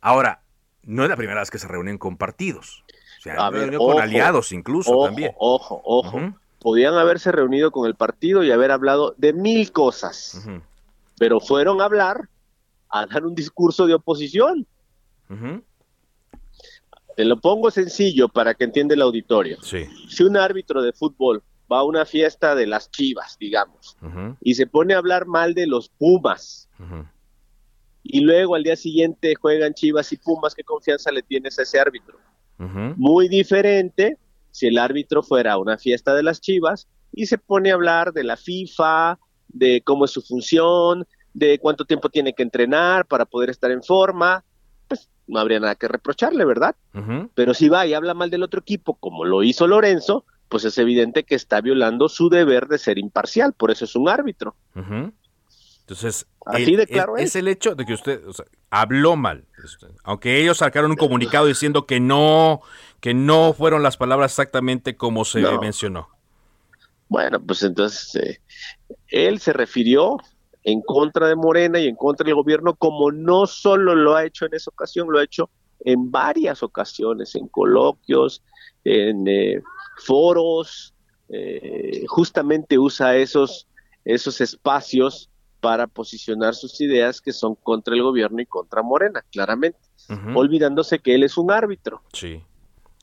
Ahora, 0.00 0.42
no 0.82 1.02
es 1.02 1.08
la 1.08 1.16
primera 1.16 1.40
vez 1.40 1.50
que 1.50 1.58
se 1.58 1.68
reúnen 1.68 1.98
con 1.98 2.16
partidos. 2.16 2.84
O 3.18 3.22
sea, 3.22 3.50
con 3.78 4.00
aliados 4.00 4.52
incluso 4.52 5.04
también. 5.04 5.32
Ojo, 5.38 5.80
ojo. 5.84 6.34
Podían 6.60 6.94
haberse 6.94 7.32
reunido 7.32 7.70
con 7.70 7.86
el 7.86 7.94
partido 7.94 8.42
y 8.42 8.50
haber 8.50 8.70
hablado 8.70 9.14
de 9.18 9.32
mil 9.32 9.70
cosas. 9.72 10.46
Pero 11.18 11.40
fueron 11.40 11.80
a 11.80 11.84
hablar, 11.84 12.28
a 12.88 13.06
dar 13.06 13.24
un 13.24 13.34
discurso 13.34 13.86
de 13.86 13.94
oposición. 13.94 14.66
Te 17.16 17.24
lo 17.24 17.40
pongo 17.40 17.70
sencillo 17.70 18.28
para 18.28 18.54
que 18.54 18.64
entienda 18.64 18.94
el 18.94 19.02
auditorio. 19.02 19.58
Si 19.62 20.22
un 20.22 20.36
árbitro 20.36 20.82
de 20.82 20.92
fútbol 20.92 21.42
va 21.70 21.78
a 21.78 21.84
una 21.84 22.04
fiesta 22.04 22.54
de 22.54 22.66
las 22.66 22.90
chivas, 22.90 23.36
digamos, 23.38 23.96
y 24.40 24.54
se 24.54 24.66
pone 24.66 24.94
a 24.94 24.98
hablar 24.98 25.26
mal 25.26 25.54
de 25.54 25.66
los 25.66 25.88
Pumas, 25.88 26.68
y 28.02 28.20
luego 28.20 28.54
al 28.54 28.62
día 28.62 28.76
siguiente 28.76 29.34
juegan 29.34 29.74
Chivas 29.74 30.12
y 30.12 30.16
Pumas, 30.16 30.54
¿qué 30.54 30.62
confianza 30.62 31.10
le 31.10 31.22
tienes 31.22 31.58
a 31.58 31.62
ese 31.62 31.80
árbitro? 31.80 32.18
Muy 32.58 33.28
diferente 33.28 34.16
si 34.56 34.66
el 34.68 34.78
árbitro 34.78 35.22
fuera 35.22 35.52
a 35.52 35.58
una 35.58 35.76
fiesta 35.76 36.14
de 36.14 36.22
las 36.22 36.40
Chivas 36.40 36.88
y 37.12 37.26
se 37.26 37.36
pone 37.36 37.70
a 37.70 37.74
hablar 37.74 38.14
de 38.14 38.24
la 38.24 38.38
FIFA, 38.38 39.18
de 39.48 39.82
cómo 39.82 40.06
es 40.06 40.12
su 40.12 40.22
función, 40.22 41.06
de 41.34 41.58
cuánto 41.58 41.84
tiempo 41.84 42.08
tiene 42.08 42.32
que 42.32 42.42
entrenar 42.42 43.04
para 43.04 43.26
poder 43.26 43.50
estar 43.50 43.70
en 43.70 43.82
forma, 43.82 44.44
pues 44.88 45.10
no 45.26 45.40
habría 45.40 45.60
nada 45.60 45.74
que 45.74 45.88
reprocharle, 45.88 46.46
¿verdad? 46.46 46.74
Pero 47.34 47.52
si 47.52 47.68
va 47.68 47.86
y 47.86 47.92
habla 47.92 48.14
mal 48.14 48.30
del 48.30 48.44
otro 48.44 48.60
equipo, 48.60 48.94
como 48.94 49.26
lo 49.26 49.42
hizo 49.42 49.66
Lorenzo, 49.66 50.24
pues 50.48 50.64
es 50.64 50.78
evidente 50.78 51.24
que 51.24 51.34
está 51.34 51.60
violando 51.60 52.08
su 52.08 52.30
deber 52.30 52.66
de 52.66 52.78
ser 52.78 52.96
imparcial, 52.96 53.52
por 53.52 53.70
eso 53.70 53.84
es 53.84 53.94
un 53.94 54.08
árbitro. 54.08 54.56
Entonces, 55.86 56.26
es. 57.16 57.36
el 57.36 57.46
hecho 57.46 57.76
de 57.76 57.86
que 57.86 57.94
usted 57.94 58.20
habló 58.70 59.14
mal, 59.14 59.44
aunque 60.02 60.40
ellos 60.40 60.58
sacaron 60.58 60.90
un 60.90 60.96
comunicado 60.96 61.46
diciendo 61.46 61.86
que 61.86 62.00
no, 62.00 62.60
que 62.98 63.14
no 63.14 63.52
fueron 63.52 63.84
las 63.84 63.96
palabras 63.96 64.32
exactamente 64.32 64.96
como 64.96 65.24
se 65.24 65.40
mencionó. 65.60 66.08
Bueno, 67.08 67.40
pues 67.40 67.62
entonces 67.62 68.16
eh, 68.16 68.40
él 69.06 69.38
se 69.38 69.52
refirió 69.52 70.16
en 70.64 70.82
contra 70.82 71.28
de 71.28 71.36
Morena 71.36 71.78
y 71.78 71.86
en 71.86 71.94
contra 71.94 72.24
del 72.24 72.34
gobierno 72.34 72.74
como 72.74 73.12
no 73.12 73.46
solo 73.46 73.94
lo 73.94 74.16
ha 74.16 74.24
hecho 74.24 74.46
en 74.46 74.54
esa 74.54 74.70
ocasión, 74.70 75.06
lo 75.08 75.20
ha 75.20 75.22
hecho 75.22 75.50
en 75.84 76.10
varias 76.10 76.64
ocasiones, 76.64 77.36
en 77.36 77.46
coloquios, 77.46 78.42
en 78.82 79.28
eh, 79.28 79.62
foros, 80.04 80.94
eh, 81.28 82.04
justamente 82.08 82.76
usa 82.76 83.14
esos, 83.14 83.68
esos 84.04 84.40
espacios 84.40 85.30
para 85.66 85.88
posicionar 85.88 86.54
sus 86.54 86.80
ideas 86.80 87.20
que 87.20 87.32
son 87.32 87.56
contra 87.56 87.92
el 87.92 88.00
gobierno 88.00 88.40
y 88.40 88.46
contra 88.46 88.84
Morena, 88.84 89.24
claramente, 89.32 89.80
olvidándose 90.32 91.00
que 91.00 91.16
él 91.16 91.24
es 91.24 91.36
un 91.36 91.50
árbitro. 91.50 92.02
Sí. 92.12 92.40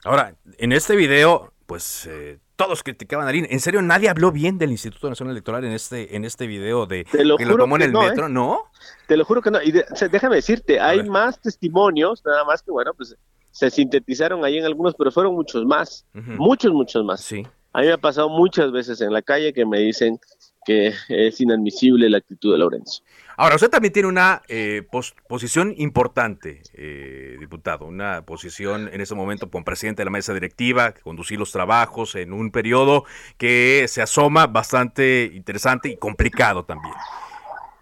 Ahora, 0.06 0.38
en 0.58 0.72
este 0.72 0.96
video, 0.96 1.52
pues 1.66 2.06
eh, 2.06 2.40
todos 2.56 2.82
criticaban 2.82 3.28
a 3.28 3.34
Lin. 3.34 3.48
En 3.50 3.60
serio, 3.60 3.82
nadie 3.82 4.08
habló 4.08 4.32
bien 4.32 4.58
del 4.58 4.72
Instituto 4.72 5.10
Nacional 5.10 5.34
Electoral 5.34 5.66
en 5.66 5.74
este 5.74 6.16
en 6.16 6.24
este 6.24 6.48
video 6.48 6.86
de 6.86 7.04
que 7.04 7.26
lo 7.26 7.36
tomó 7.36 7.76
en 7.76 7.82
el 7.82 7.92
no, 7.92 8.04
metro, 8.04 8.28
¿eh? 8.28 8.30
¿no? 8.30 8.72
Te 9.08 9.18
lo 9.18 9.26
juro 9.26 9.42
que 9.42 9.52
no. 9.52 9.62
Y 9.62 9.74
déjame 9.74 10.38
decirte, 10.38 10.80
hay 10.80 11.04
más 11.04 11.42
testimonios, 11.42 12.24
nada 12.26 12.46
más 12.46 12.62
que 12.64 12.72
bueno, 12.72 12.94
pues 12.94 13.14
se 13.52 13.70
sintetizaron 13.72 14.46
ahí 14.46 14.58
en 14.58 14.64
algunos, 14.64 14.96
pero 14.96 15.12
fueron 15.12 15.36
muchos 15.36 15.66
más, 15.66 16.06
muchos, 16.14 16.72
muchos 16.72 17.04
más. 17.04 17.20
Sí. 17.20 17.46
A 17.74 17.82
mí 17.82 17.88
me 17.88 17.92
ha 17.92 17.98
pasado 17.98 18.30
muchas 18.30 18.72
veces 18.72 19.02
en 19.02 19.12
la 19.12 19.22
calle 19.22 19.52
que 19.52 19.66
me 19.66 19.80
dicen 19.80 20.18
que 20.66 20.94
es 21.10 21.42
inadmisible 21.42 22.10
la 22.10 22.18
actitud 22.18 22.54
de 22.54 22.60
Lorenzo. 22.60 23.02
Ahora, 23.36 23.56
usted 23.56 23.70
también 23.70 23.92
tiene 23.92 24.08
una 24.08 24.44
eh, 24.48 24.84
posición 25.28 25.74
importante, 25.78 26.62
eh, 26.76 27.38
diputado, 27.40 27.86
una 27.86 28.24
posición 28.26 28.90
en 28.94 29.02
ese 29.02 29.16
momento 29.16 29.50
como 29.50 29.66
presidente 29.66 30.02
de 30.02 30.06
la 30.06 30.12
mesa 30.12 30.34
directiva, 30.34 30.94
conducir 30.94 31.40
los 31.40 31.52
trabajos 31.52 32.14
en 32.16 32.32
un 32.32 32.52
periodo 32.52 33.06
que 33.38 33.86
se 33.88 34.04
asoma 34.04 34.46
bastante 34.46 35.32
interesante 35.34 35.90
y 35.90 35.98
complicado 35.98 36.64
también. 36.64 36.94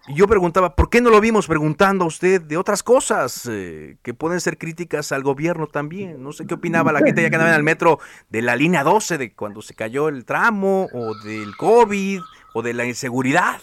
Y 0.08 0.14
yo 0.14 0.26
preguntaba, 0.26 0.74
¿por 0.74 0.90
qué 0.90 1.00
no 1.00 1.10
lo 1.10 1.20
vimos 1.20 1.46
preguntando 1.46 2.04
a 2.04 2.08
usted 2.08 2.40
de 2.40 2.56
otras 2.56 2.82
cosas 2.82 3.48
eh, 3.48 3.98
que 4.02 4.14
pueden 4.14 4.40
ser 4.40 4.58
críticas 4.58 5.12
al 5.12 5.22
gobierno 5.22 5.68
también? 5.68 6.20
No 6.20 6.32
sé 6.32 6.44
qué 6.44 6.54
opinaba 6.54 6.90
la 6.90 6.98
gente 7.00 7.22
ya 7.22 7.30
que 7.30 7.36
andaba 7.36 7.52
en 7.52 7.58
el 7.58 7.62
metro 7.62 8.00
de 8.28 8.42
la 8.42 8.56
línea 8.56 8.82
12, 8.82 9.16
de 9.16 9.32
cuando 9.32 9.62
se 9.62 9.74
cayó 9.74 10.08
el 10.08 10.24
tramo, 10.24 10.88
o 10.92 11.14
del 11.22 11.56
COVID, 11.56 12.20
o 12.54 12.62
de 12.62 12.74
la 12.74 12.84
inseguridad. 12.84 13.60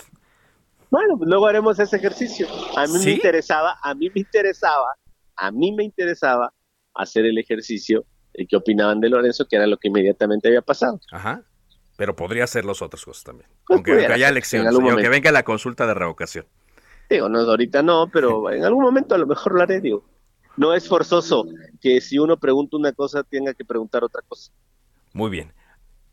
Bueno, 0.89 1.17
luego 1.21 1.47
haremos 1.47 1.79
ese 1.79 1.97
ejercicio. 1.97 2.47
A 2.75 2.87
mí 2.87 2.97
me 3.03 3.11
interesaba, 3.11 3.77
a 3.81 3.93
mí 3.93 4.09
me 4.09 4.21
interesaba, 4.21 4.95
a 5.35 5.51
mí 5.51 5.71
me 5.71 5.83
interesaba 5.83 6.51
hacer 6.95 7.25
el 7.25 7.37
ejercicio 7.37 8.05
de 8.33 8.47
qué 8.47 8.55
opinaban 8.55 8.99
de 8.99 9.09
Lorenzo, 9.09 9.45
que 9.47 9.55
era 9.55 9.67
lo 9.67 9.77
que 9.77 9.89
inmediatamente 9.89 10.47
había 10.47 10.61
pasado. 10.61 10.99
Ajá. 11.11 11.43
Pero 11.97 12.15
podría 12.15 12.47
ser 12.47 12.65
las 12.65 12.81
otras 12.81 13.03
cosas 13.03 13.23
también. 13.23 13.49
Pues 13.67 13.77
aunque, 13.77 14.07
haya 14.07 14.29
elecciones, 14.29 14.73
aunque 14.73 15.09
venga 15.09 15.31
la 15.31 15.43
consulta 15.43 15.85
de 15.85 15.93
revocación. 15.93 16.45
Digo, 17.09 17.27
no, 17.27 17.39
ahorita 17.39 17.83
no, 17.83 18.09
pero 18.11 18.49
en 18.51 18.63
algún 18.63 18.83
momento 18.83 19.15
a 19.15 19.17
lo 19.17 19.27
mejor 19.27 19.55
lo 19.55 19.61
haré, 19.61 19.81
digo. 19.81 20.05
No 20.57 20.73
es 20.73 20.87
forzoso 20.87 21.45
que 21.81 22.01
si 22.01 22.17
uno 22.17 22.37
pregunta 22.37 22.77
una 22.77 22.91
cosa 22.91 23.23
tenga 23.23 23.53
que 23.53 23.63
preguntar 23.63 24.03
otra 24.03 24.21
cosa. 24.27 24.51
Muy 25.13 25.29
bien. 25.29 25.53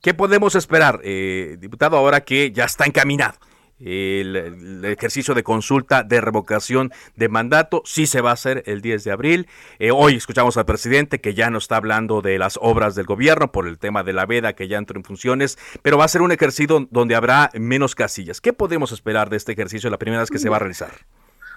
¿Qué 0.02 0.14
podemos 0.14 0.54
esperar, 0.54 1.00
eh, 1.02 1.56
diputado, 1.58 1.96
ahora 1.96 2.20
que 2.22 2.52
ya 2.52 2.64
está 2.64 2.84
encaminado? 2.84 3.38
El, 3.78 4.84
ejercicio 4.84 5.34
de 5.34 5.42
consulta 5.42 6.02
de 6.02 6.20
revocación 6.20 6.92
de 7.14 7.28
mandato 7.28 7.82
sí 7.84 8.06
se 8.06 8.22
va 8.22 8.30
a 8.30 8.34
hacer 8.34 8.62
el 8.66 8.80
10 8.80 9.04
de 9.04 9.10
abril. 9.12 9.48
Eh, 9.78 9.90
hoy 9.90 10.14
escuchamos 10.14 10.56
al 10.56 10.64
presidente 10.64 11.20
que 11.20 11.34
ya 11.34 11.50
no 11.50 11.58
está 11.58 11.76
hablando 11.76 12.22
de 12.22 12.38
las 12.38 12.58
obras 12.62 12.94
del 12.94 13.04
gobierno 13.04 13.52
por 13.52 13.68
el 13.68 13.78
tema 13.78 14.02
de 14.02 14.14
la 14.14 14.24
veda 14.24 14.54
que 14.54 14.68
ya 14.68 14.78
entró 14.78 14.96
en 14.96 15.04
funciones, 15.04 15.58
pero 15.82 15.98
va 15.98 16.04
a 16.04 16.08
ser 16.08 16.22
un 16.22 16.32
ejercicio 16.32 16.88
donde 16.90 17.16
habrá 17.16 17.50
menos 17.54 17.94
casillas. 17.94 18.40
¿Qué 18.40 18.52
podemos 18.52 18.92
esperar 18.92 19.28
de 19.28 19.36
este 19.36 19.52
ejercicio 19.52 19.90
la 19.90 19.98
primera 19.98 20.22
vez 20.22 20.30
que 20.30 20.38
se 20.38 20.48
va 20.48 20.56
a 20.56 20.60
realizar? 20.60 20.92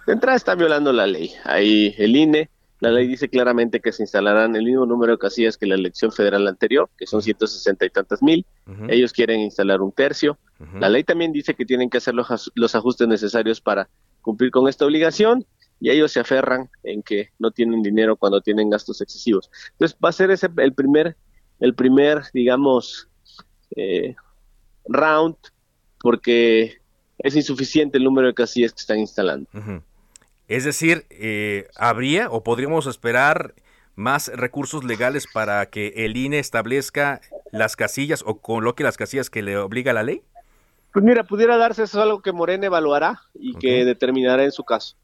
De 0.05 0.13
entrada 0.13 0.35
está 0.35 0.55
violando 0.55 0.91
la 0.91 1.07
ley. 1.07 1.33
Ahí 1.45 1.95
el 1.97 2.15
INE 2.15 2.49
la 2.79 2.91
ley 2.91 3.07
dice 3.07 3.29
claramente 3.29 3.81
que 3.81 3.91
se 3.91 4.03
instalarán 4.03 4.55
el 4.55 4.63
mismo 4.63 4.85
número 4.85 5.13
de 5.13 5.17
casillas 5.17 5.57
que 5.57 5.65
la 5.65 5.75
elección 5.75 6.11
federal 6.11 6.47
anterior, 6.47 6.89
que 6.97 7.05
son 7.05 7.21
160 7.21 7.85
y 7.85 7.89
tantas 7.89 8.23
mil. 8.23 8.45
Ellos 8.87 9.11
quieren 9.11 9.41
instalar 9.41 9.81
un 9.81 9.91
tercio. 9.91 10.37
La 10.79 10.87
ley 10.87 11.03
también 11.03 11.33
dice 11.33 11.55
que 11.55 11.65
tienen 11.65 11.89
que 11.89 11.97
hacer 11.97 12.13
los, 12.13 12.51
los, 12.55 12.75
ajustes 12.75 13.07
necesarios 13.07 13.59
para 13.59 13.89
cumplir 14.21 14.51
con 14.51 14.67
esta 14.67 14.85
obligación 14.85 15.45
y 15.81 15.89
ellos 15.89 16.11
se 16.11 16.19
aferran 16.19 16.69
en 16.83 17.03
que 17.03 17.29
no 17.39 17.51
tienen 17.51 17.81
dinero 17.81 18.15
cuando 18.15 18.41
tienen 18.41 18.69
gastos 18.69 19.01
excesivos. 19.01 19.49
Entonces 19.71 19.97
va 20.03 20.09
a 20.09 20.13
ser 20.13 20.31
ese 20.31 20.49
el 20.57 20.73
primer, 20.73 21.17
el 21.59 21.73
primer, 21.73 22.23
digamos, 22.33 23.09
eh, 23.75 24.15
round 24.87 25.35
porque 25.99 26.77
es 27.17 27.35
insuficiente 27.35 27.97
el 27.97 28.05
número 28.05 28.27
de 28.27 28.33
casillas 28.33 28.71
que 28.71 28.79
están 28.79 28.99
instalando. 28.99 29.49
Es 30.49 30.63
decir, 30.63 31.05
eh, 31.11 31.67
¿habría 31.75 32.27
o 32.31 32.43
podríamos 32.43 32.87
esperar 32.87 33.53
más 33.95 34.29
recursos 34.33 34.83
legales 34.83 35.27
para 35.31 35.67
que 35.67 35.93
el 35.97 36.17
INE 36.17 36.39
establezca 36.39 37.21
las 37.51 37.75
casillas 37.75 38.23
o 38.25 38.39
coloque 38.41 38.83
las 38.83 38.97
casillas 38.97 39.29
que 39.29 39.43
le 39.43 39.57
obliga 39.57 39.93
la 39.93 40.01
ley? 40.01 40.23
Pues 40.91 41.05
mira, 41.05 41.23
pudiera 41.23 41.55
darse 41.57 41.83
eso 41.83 42.01
algo 42.01 42.23
que 42.23 42.31
Morena 42.31 42.65
evaluará 42.65 43.21
y 43.35 43.53
que 43.53 43.85
determinará 43.85 44.43
en 44.43 44.51
su 44.51 44.63
caso. 44.63 44.97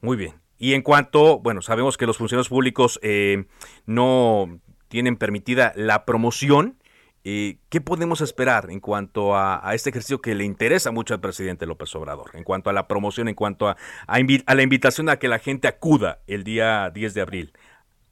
Muy 0.00 0.16
bien. 0.16 0.32
Y 0.56 0.72
en 0.72 0.80
cuanto, 0.80 1.40
bueno, 1.40 1.60
sabemos 1.60 1.98
que 1.98 2.06
los 2.06 2.16
funcionarios 2.16 2.48
públicos 2.48 2.98
eh, 3.02 3.44
no 3.84 4.60
tienen 4.88 5.18
permitida 5.18 5.74
la 5.76 6.06
promoción 6.06 6.78
eh, 7.24 7.56
¿Qué 7.70 7.80
podemos 7.80 8.20
esperar 8.20 8.70
en 8.70 8.80
cuanto 8.80 9.34
a, 9.34 9.62
este 9.74 9.88
ejercicio 9.88 10.20
que 10.20 10.34
le 10.34 10.44
interesa 10.44 10.90
mucho 10.90 11.14
al 11.14 11.20
presidente 11.20 11.64
López 11.64 11.94
Obrador? 11.94 12.30
En 12.34 12.44
cuanto 12.44 12.68
a 12.68 12.74
la 12.74 12.86
promoción, 12.86 13.28
en 13.28 13.34
cuanto 13.34 13.66
a, 13.66 13.76
a, 14.06 14.54
la 14.54 14.62
invitación 14.62 15.08
a 15.08 15.18
que 15.18 15.28
la 15.28 15.38
gente 15.38 15.66
acuda 15.66 16.20
el 16.26 16.44
día 16.44 16.90
10 16.90 17.14
de 17.14 17.20
abril. 17.22 17.52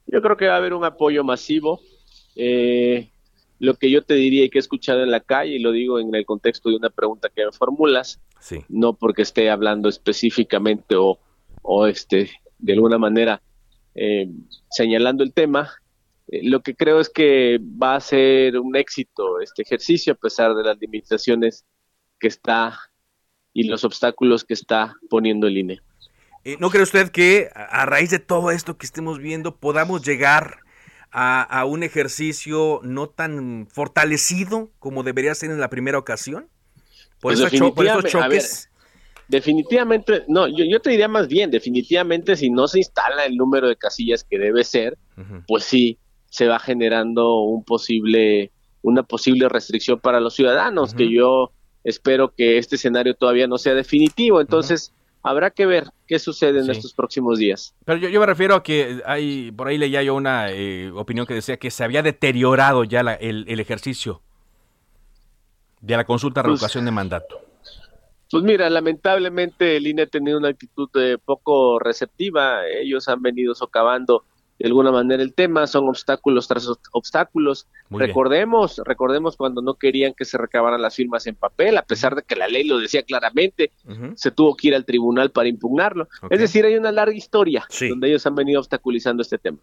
Yo 0.07 0.21
creo 0.21 0.35
que 0.35 0.47
va 0.47 0.55
a 0.55 0.57
haber 0.57 0.73
un 0.73 0.83
apoyo 0.83 1.23
masivo. 1.23 1.79
Eh, 2.35 3.11
lo 3.59 3.75
que 3.75 3.91
yo 3.91 4.01
te 4.01 4.15
diría 4.15 4.45
y 4.45 4.49
que 4.49 4.57
he 4.57 4.59
escuchado 4.59 5.03
en 5.03 5.11
la 5.11 5.19
calle, 5.19 5.53
y 5.53 5.59
lo 5.59 5.71
digo 5.71 5.99
en 5.99 6.13
el 6.15 6.25
contexto 6.25 6.69
de 6.69 6.77
una 6.77 6.89
pregunta 6.89 7.29
que 7.33 7.45
me 7.45 7.51
formulas, 7.51 8.19
no 8.67 8.93
porque 8.93 9.21
esté 9.21 9.49
hablando 9.51 9.89
específicamente 9.89 10.95
o, 10.95 11.19
o 11.61 11.85
este, 11.85 12.31
de 12.57 12.73
alguna 12.73 12.97
manera 12.97 13.41
eh, 13.95 14.27
señalando 14.69 15.23
el 15.23 15.33
tema, 15.33 15.69
lo 16.27 16.61
que 16.61 16.75
creo 16.75 16.99
es 16.99 17.09
que 17.09 17.59
va 17.61 17.95
a 17.95 17.99
ser 17.99 18.57
un 18.57 18.75
éxito 18.75 19.41
este 19.41 19.61
ejercicio 19.61 20.13
a 20.13 20.15
pesar 20.15 20.55
de 20.55 20.63
las 20.63 20.77
limitaciones 20.79 21.65
que 22.19 22.27
está 22.27 22.79
y 23.53 23.63
los 23.63 23.83
obstáculos 23.83 24.43
que 24.43 24.53
está 24.53 24.95
poniendo 25.09 25.47
el 25.47 25.57
INE. 25.57 25.81
Eh, 26.43 26.57
¿No 26.59 26.69
cree 26.69 26.83
usted 26.83 27.09
que 27.09 27.49
a 27.53 27.85
raíz 27.85 28.09
de 28.09 28.19
todo 28.19 28.51
esto 28.51 28.77
que 28.77 28.85
estemos 28.85 29.19
viendo 29.19 29.55
podamos 29.57 30.05
llegar 30.05 30.59
a, 31.15 31.65
un 31.65 31.83
ejercicio 31.83 32.79
no 32.83 33.07
tan 33.07 33.67
fortalecido 33.71 34.71
como 34.79 35.03
debería 35.03 35.35
ser 35.35 35.51
en 35.51 35.59
la 35.59 35.69
primera 35.69 35.99
ocasión? 35.99 36.47
Por, 37.19 37.37
pues 37.37 37.53
esos 37.53 38.05
choques. 38.05 38.69
definitivamente, 39.27 40.23
no, 40.27 40.47
yo, 40.47 40.81
te 40.81 40.89
diría 40.89 41.07
más 41.07 41.27
bien, 41.27 41.51
definitivamente 41.51 42.35
si 42.35 42.49
no 42.49 42.67
se 42.67 42.79
instala 42.79 43.25
el 43.25 43.37
número 43.37 43.67
de 43.67 43.77
casillas 43.77 44.23
que 44.23 44.39
debe 44.39 44.63
ser, 44.63 44.97
pues 45.47 45.63
sí, 45.63 45.99
se 46.33 46.47
va 46.47 46.57
generando 46.57 47.41
un 47.41 47.63
posible, 47.63 48.49
una 48.81 49.03
posible 49.03 49.47
restricción 49.49 49.99
para 49.99 50.19
los 50.19 50.33
ciudadanos, 50.33 50.95
que 50.95 51.07
yo 51.13 51.51
espero 51.83 52.33
que 52.35 52.57
este 52.57 52.75
escenario 52.75 53.13
todavía 53.13 53.45
no 53.45 53.59
sea 53.59 53.75
definitivo. 53.75 54.41
Entonces, 54.41 54.91
habrá 55.21 55.51
que 55.51 55.67
ver 55.67 55.91
qué 56.07 56.17
sucede 56.17 56.61
en 56.61 56.71
estos 56.71 56.91
próximos 56.95 57.37
días. 57.37 57.75
Pero 57.85 57.99
yo, 57.99 58.19
me 58.19 58.25
refiero 58.25 58.55
a 58.55 58.63
que 58.63 59.03
hay, 59.05 59.51
por 59.51 59.67
ahí 59.67 59.77
leía 59.77 60.01
yo 60.01 60.15
una 60.15 60.49
eh, 60.49 60.89
opinión 60.95 61.27
que 61.27 61.35
decía 61.35 61.57
que 61.57 61.69
se 61.69 61.83
había 61.83 62.01
deteriorado 62.01 62.83
ya 62.83 63.01
el, 63.01 63.59
ejercicio 63.59 64.23
de 65.81 65.97
la 65.97 66.03
consulta 66.03 66.41
de 66.41 66.49
pues 66.49 66.59
revocación 66.59 66.85
de 66.85 66.91
mandato. 66.91 67.41
Pues 68.31 68.43
mira, 68.43 68.67
lamentablemente 68.71 69.77
el 69.77 69.85
INE 69.85 70.01
ha 70.01 70.07
tenido 70.07 70.39
una 70.39 70.47
actitud 70.47 70.89
eh, 70.95 71.19
poco 71.23 71.77
receptiva. 71.77 72.67
Ellos 72.67 73.07
han 73.07 73.21
venido 73.21 73.53
socavando 73.53 74.23
de 74.59 74.67
alguna 74.67 74.91
manera 74.91 75.21
el 75.21 75.33
tema, 75.33 75.67
son 75.67 75.89
obstáculos 75.89 76.47
tras 76.47 76.69
obstáculos. 76.91 77.67
recordemos, 77.89 78.81
recordemos 78.85 79.35
cuando 79.35 79.61
no 79.61 79.75
querían 79.75 80.13
que 80.13 80.25
se 80.25 80.37
recabaran 80.37 80.81
las 80.81 80.95
firmas 80.95 81.27
en 81.27 81.35
papel, 81.35 81.77
a 81.77 81.83
pesar 81.83 82.15
de 82.15 82.23
que 82.23 82.35
la 82.35 82.47
ley 82.47 82.63
lo 82.63 82.77
decía 82.77 83.03
claramente, 83.03 83.71
se 84.15 84.31
tuvo 84.31 84.55
que 84.55 84.69
ir 84.69 84.75
al 84.75 84.85
tribunal 84.85 85.31
para 85.31 85.49
impugnarlo. 85.49 86.07
Es 86.29 86.39
decir, 86.39 86.65
hay 86.65 86.75
una 86.75 86.91
larga 86.91 87.15
historia 87.15 87.65
donde 87.89 88.07
ellos 88.07 88.25
han 88.25 88.35
venido 88.35 88.59
obstaculizando 88.59 89.21
este 89.21 89.37
tema. 89.37 89.57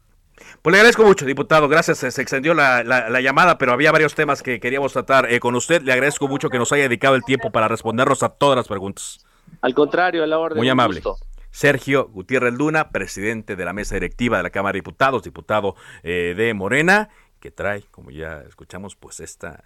Pues 0.62 0.72
le 0.72 0.79
agradezco 0.79 1.05
mucho, 1.05 1.26
diputado. 1.26 1.68
Gracias. 1.68 1.98
Se 1.98 2.22
extendió 2.22 2.55
la, 2.55 3.20
llamada, 3.20 3.59
pero 3.59 3.72
había 3.72 3.92
varios 3.92 4.14
temas 4.14 4.42
que 4.42 4.61
queríamos 4.61 4.92
tratar 4.92 5.31
eh, 5.31 5.40
con 5.40 5.55
usted. 5.55 5.83
Le 5.83 5.92
agradezco 5.92 6.29
mucho 6.29 6.48
que 6.48 6.59
nos 6.59 6.72
haya 6.72 6.85
dedicado 6.85 7.14
el 7.14 7.24
tiempo 7.24 7.50
para 7.50 7.68
respondernos 7.68 8.22
a 8.22 8.31
todas 8.31 8.57
las 8.57 8.68
preguntas. 8.68 9.24
Al 9.62 9.74
contrario, 9.74 10.22
a 10.22 10.26
la 10.26 10.38
orden. 10.38 10.59
Muy 10.59 10.68
amable. 10.68 11.03
Sergio 11.50 12.08
Gutiérrez 12.08 12.54
Luna, 12.54 12.90
presidente 12.90 13.56
de 13.56 13.64
la 13.64 13.72
mesa 13.72 13.94
directiva 13.94 14.36
de 14.36 14.42
la 14.42 14.50
Cámara 14.50 14.72
de 14.72 14.78
Diputados, 14.78 15.22
diputado 15.22 15.74
eh, 16.02 16.34
de 16.36 16.54
Morena, 16.54 17.08
que 17.40 17.50
trae, 17.50 17.82
como 17.90 18.10
ya 18.10 18.42
escuchamos, 18.42 18.94
pues 18.96 19.20
esta 19.20 19.64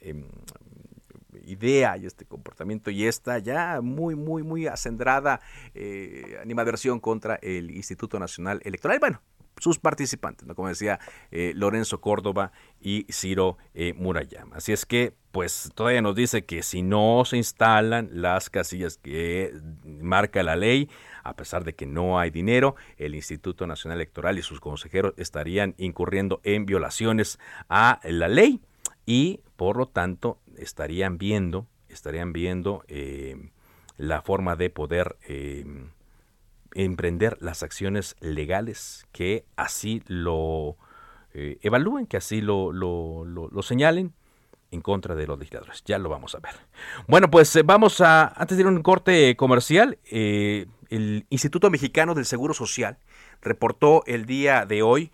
em, 0.00 0.26
idea 1.44 1.96
y 1.96 2.06
este 2.06 2.24
comportamiento 2.24 2.90
y 2.90 3.06
esta 3.06 3.38
ya 3.38 3.80
muy, 3.80 4.16
muy, 4.16 4.42
muy 4.42 4.66
acendrada 4.66 5.40
eh, 5.74 6.38
animadversión 6.42 7.00
contra 7.00 7.36
el 7.36 7.70
Instituto 7.70 8.18
Nacional 8.18 8.60
Electoral. 8.64 8.98
Bueno, 8.98 9.22
sus 9.58 9.78
participantes, 9.78 10.46
¿no? 10.48 10.54
como 10.56 10.68
decía 10.68 10.98
eh, 11.30 11.52
Lorenzo 11.54 12.00
Córdoba 12.00 12.50
y 12.80 13.06
Ciro 13.12 13.58
Murayama. 13.96 14.56
Así 14.56 14.72
es 14.72 14.84
que, 14.84 15.14
pues 15.34 15.72
todavía 15.74 16.00
nos 16.00 16.14
dice 16.14 16.44
que 16.44 16.62
si 16.62 16.82
no 16.82 17.24
se 17.24 17.36
instalan 17.36 18.08
las 18.12 18.50
casillas 18.50 18.98
que 18.98 19.52
marca 19.84 20.44
la 20.44 20.54
ley, 20.54 20.88
a 21.24 21.34
pesar 21.34 21.64
de 21.64 21.74
que 21.74 21.86
no 21.86 22.20
hay 22.20 22.30
dinero, 22.30 22.76
el 22.98 23.16
Instituto 23.16 23.66
Nacional 23.66 23.98
Electoral 23.98 24.38
y 24.38 24.42
sus 24.42 24.60
consejeros 24.60 25.12
estarían 25.16 25.74
incurriendo 25.76 26.40
en 26.44 26.66
violaciones 26.66 27.40
a 27.68 27.98
la 28.04 28.28
ley 28.28 28.60
y, 29.06 29.40
por 29.56 29.76
lo 29.76 29.86
tanto, 29.86 30.38
estarían 30.56 31.18
viendo, 31.18 31.66
estarían 31.88 32.32
viendo 32.32 32.84
eh, 32.86 33.50
la 33.96 34.22
forma 34.22 34.54
de 34.54 34.70
poder 34.70 35.16
emprender 36.74 37.38
las 37.40 37.64
acciones 37.64 38.14
legales 38.20 39.04
que 39.10 39.46
así 39.56 40.00
lo 40.06 40.76
eh, 41.32 41.58
evalúen, 41.62 42.06
que 42.06 42.18
así 42.18 42.40
lo, 42.40 42.70
lo, 42.70 43.24
lo, 43.24 43.62
señalen 43.62 44.14
en 44.74 44.80
contra 44.80 45.14
de 45.14 45.26
los 45.26 45.38
legisladores. 45.38 45.82
Ya 45.84 45.98
lo 45.98 46.08
vamos 46.08 46.34
a 46.34 46.40
ver. 46.40 46.52
Bueno, 47.08 47.30
pues 47.30 47.54
eh, 47.56 47.62
vamos 47.62 48.00
a, 48.00 48.26
antes 48.26 48.56
de 48.56 48.62
ir 48.62 48.66
a 48.66 48.70
un 48.70 48.82
corte 48.82 49.36
comercial, 49.36 49.98
eh, 50.10 50.66
el 50.90 51.26
Instituto 51.30 51.70
Mexicano 51.70 52.14
del 52.14 52.26
Seguro 52.26 52.54
Social 52.54 52.98
reportó 53.40 54.02
el 54.06 54.26
día 54.26 54.66
de 54.66 54.82
hoy 54.82 55.10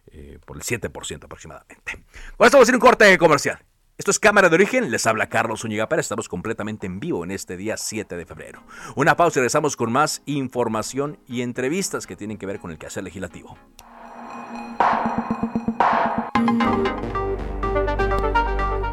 eh, 0.07 0.39
por 0.45 0.57
el 0.57 0.63
7% 0.63 1.25
aproximadamente. 1.25 2.03
Bueno, 2.37 2.57
a 2.57 2.61
hacer 2.61 2.75
un 2.75 2.81
corte 2.81 3.17
comercial. 3.17 3.59
Esto 3.99 4.11
es 4.11 4.19
Cámara 4.19 4.47
de 4.47 4.55
Origen, 4.55 4.91
les 4.91 5.05
habla 5.07 5.27
Carlos 5.27 5.59
Zúñiga 5.59 5.89
Pérez, 5.89 6.05
estamos 6.05 6.29
completamente 6.29 6.87
en 6.87 7.01
vivo 7.01 7.25
en 7.25 7.31
este 7.31 7.57
día 7.57 7.75
7 7.75 8.15
de 8.15 8.25
febrero. 8.25 8.63
Una 8.95 9.17
pausa 9.17 9.39
y 9.39 9.41
regresamos 9.41 9.75
con 9.75 9.91
más 9.91 10.21
información 10.25 11.19
y 11.27 11.41
entrevistas 11.41 12.07
que 12.07 12.15
tienen 12.15 12.37
que 12.37 12.45
ver 12.45 12.61
con 12.61 12.71
el 12.71 12.77
quehacer 12.77 13.03
legislativo. 13.03 13.57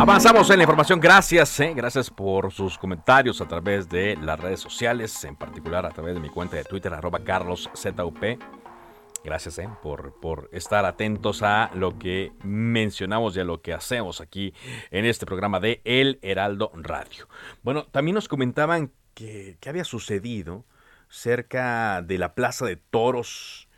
Avanzamos 0.00 0.48
en 0.48 0.56
la 0.56 0.62
información. 0.62 0.98
Gracias, 0.98 1.60
eh, 1.60 1.74
gracias 1.74 2.08
por 2.08 2.50
sus 2.52 2.78
comentarios 2.78 3.42
a 3.42 3.46
través 3.46 3.86
de 3.86 4.16
las 4.16 4.40
redes 4.40 4.58
sociales, 4.58 5.22
en 5.24 5.36
particular 5.36 5.84
a 5.84 5.90
través 5.90 6.14
de 6.14 6.20
mi 6.20 6.30
cuenta 6.30 6.56
de 6.56 6.64
Twitter, 6.64 6.94
arroba 6.94 7.18
carloszup. 7.18 8.24
Gracias 9.22 9.58
eh, 9.58 9.68
por, 9.82 10.18
por 10.18 10.48
estar 10.52 10.86
atentos 10.86 11.42
a 11.42 11.70
lo 11.74 11.98
que 11.98 12.32
mencionamos 12.42 13.36
y 13.36 13.40
a 13.40 13.44
lo 13.44 13.60
que 13.60 13.74
hacemos 13.74 14.22
aquí 14.22 14.54
en 14.90 15.04
este 15.04 15.26
programa 15.26 15.60
de 15.60 15.82
El 15.84 16.18
Heraldo 16.22 16.72
Radio. 16.76 17.28
Bueno, 17.62 17.84
también 17.84 18.14
nos 18.14 18.26
comentaban 18.26 18.92
que, 19.12 19.58
que 19.60 19.68
había 19.68 19.84
sucedido 19.84 20.64
cerca 21.10 22.00
de 22.00 22.16
la 22.16 22.34
Plaza 22.34 22.64
de 22.64 22.76
Toros 22.76 23.68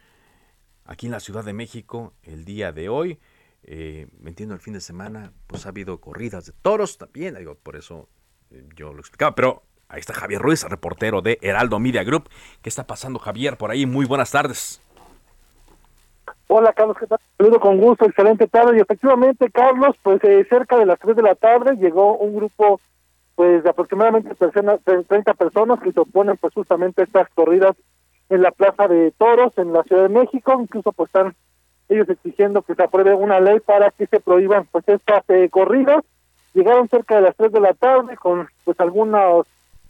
aquí 0.85 1.06
en 1.06 1.12
la 1.12 1.20
Ciudad 1.20 1.44
de 1.44 1.52
México 1.52 2.14
el 2.22 2.44
día 2.44 2.70
de 2.70 2.88
hoy. 2.88 3.18
Eh, 3.64 4.09
entiendo, 4.25 4.55
el 4.55 4.61
fin 4.61 4.75
de 4.75 4.81
semana, 4.81 5.33
pues 5.46 5.66
ha 5.66 5.68
habido 5.68 6.01
corridas 6.01 6.46
de 6.46 6.53
toros 6.62 6.98
también, 6.98 7.37
digo, 7.37 7.55
por 7.55 7.77
eso 7.77 8.09
eh, 8.51 8.64
yo 8.75 8.92
lo 8.92 9.01
explicaba, 9.01 9.35
pero 9.35 9.62
ahí 9.88 10.01
está 10.01 10.12
Javier 10.14 10.42
Ruiz, 10.42 10.64
reportero 10.64 11.22
de 11.22 11.38
Heraldo 11.42 11.79
Media 11.79 12.03
Group. 12.03 12.29
¿Qué 12.61 12.68
está 12.68 12.87
pasando, 12.87 13.18
Javier, 13.18 13.57
por 13.57 13.70
ahí? 13.70 13.87
Muy 13.87 14.07
buenas 14.07 14.31
tardes. 14.31 14.83
Hola, 16.48 16.72
Carlos, 16.72 16.96
¿qué 16.98 17.07
tal? 17.07 17.18
Saludo 17.38 17.61
con 17.61 17.79
gusto, 17.79 18.05
excelente 18.05 18.46
tarde. 18.46 18.77
Y 18.77 18.81
efectivamente, 18.81 19.51
Carlos, 19.51 19.96
pues 20.03 20.22
eh, 20.25 20.44
cerca 20.51 20.77
de 20.77 20.87
las 20.87 20.98
3 20.98 21.16
de 21.16 21.22
la 21.22 21.35
tarde 21.35 21.77
llegó 21.77 22.18
un 22.18 22.37
grupo 22.37 22.81
pues 23.35 23.64
de 23.64 23.70
aproximadamente 23.70 24.35
30 24.35 25.35
personas 25.35 25.81
que 25.81 25.92
se 25.92 26.01
oponen 26.01 26.37
pues 26.37 26.53
justamente 26.53 27.01
a 27.01 27.05
estas 27.05 27.29
corridas 27.31 27.75
en 28.29 28.42
la 28.42 28.51
Plaza 28.51 28.88
de 28.88 29.11
Toros 29.12 29.57
en 29.57 29.72
la 29.72 29.83
Ciudad 29.85 30.03
de 30.03 30.09
México, 30.11 30.59
incluso 30.61 30.92
pues 30.92 31.09
están 31.09 31.35
ellos 31.92 32.09
exigiendo 32.09 32.62
que 32.62 32.74
se 32.74 32.83
apruebe 32.83 33.14
una 33.14 33.40
ley 33.40 33.61
para 33.61 33.90
que 33.90 34.07
se 34.07 34.20
prohíban 34.20 34.66
pues 34.70 34.88
estas 34.88 35.22
eh, 35.28 35.48
corridas. 35.50 36.05
Llegaron 36.55 36.88
cerca 36.88 37.16
de 37.16 37.22
las 37.22 37.37
3 37.37 37.52
de 37.52 37.61
la 37.61 37.74
tarde 37.74 38.16
con 38.16 38.48
pues 38.64 38.78
algunas 38.81 39.46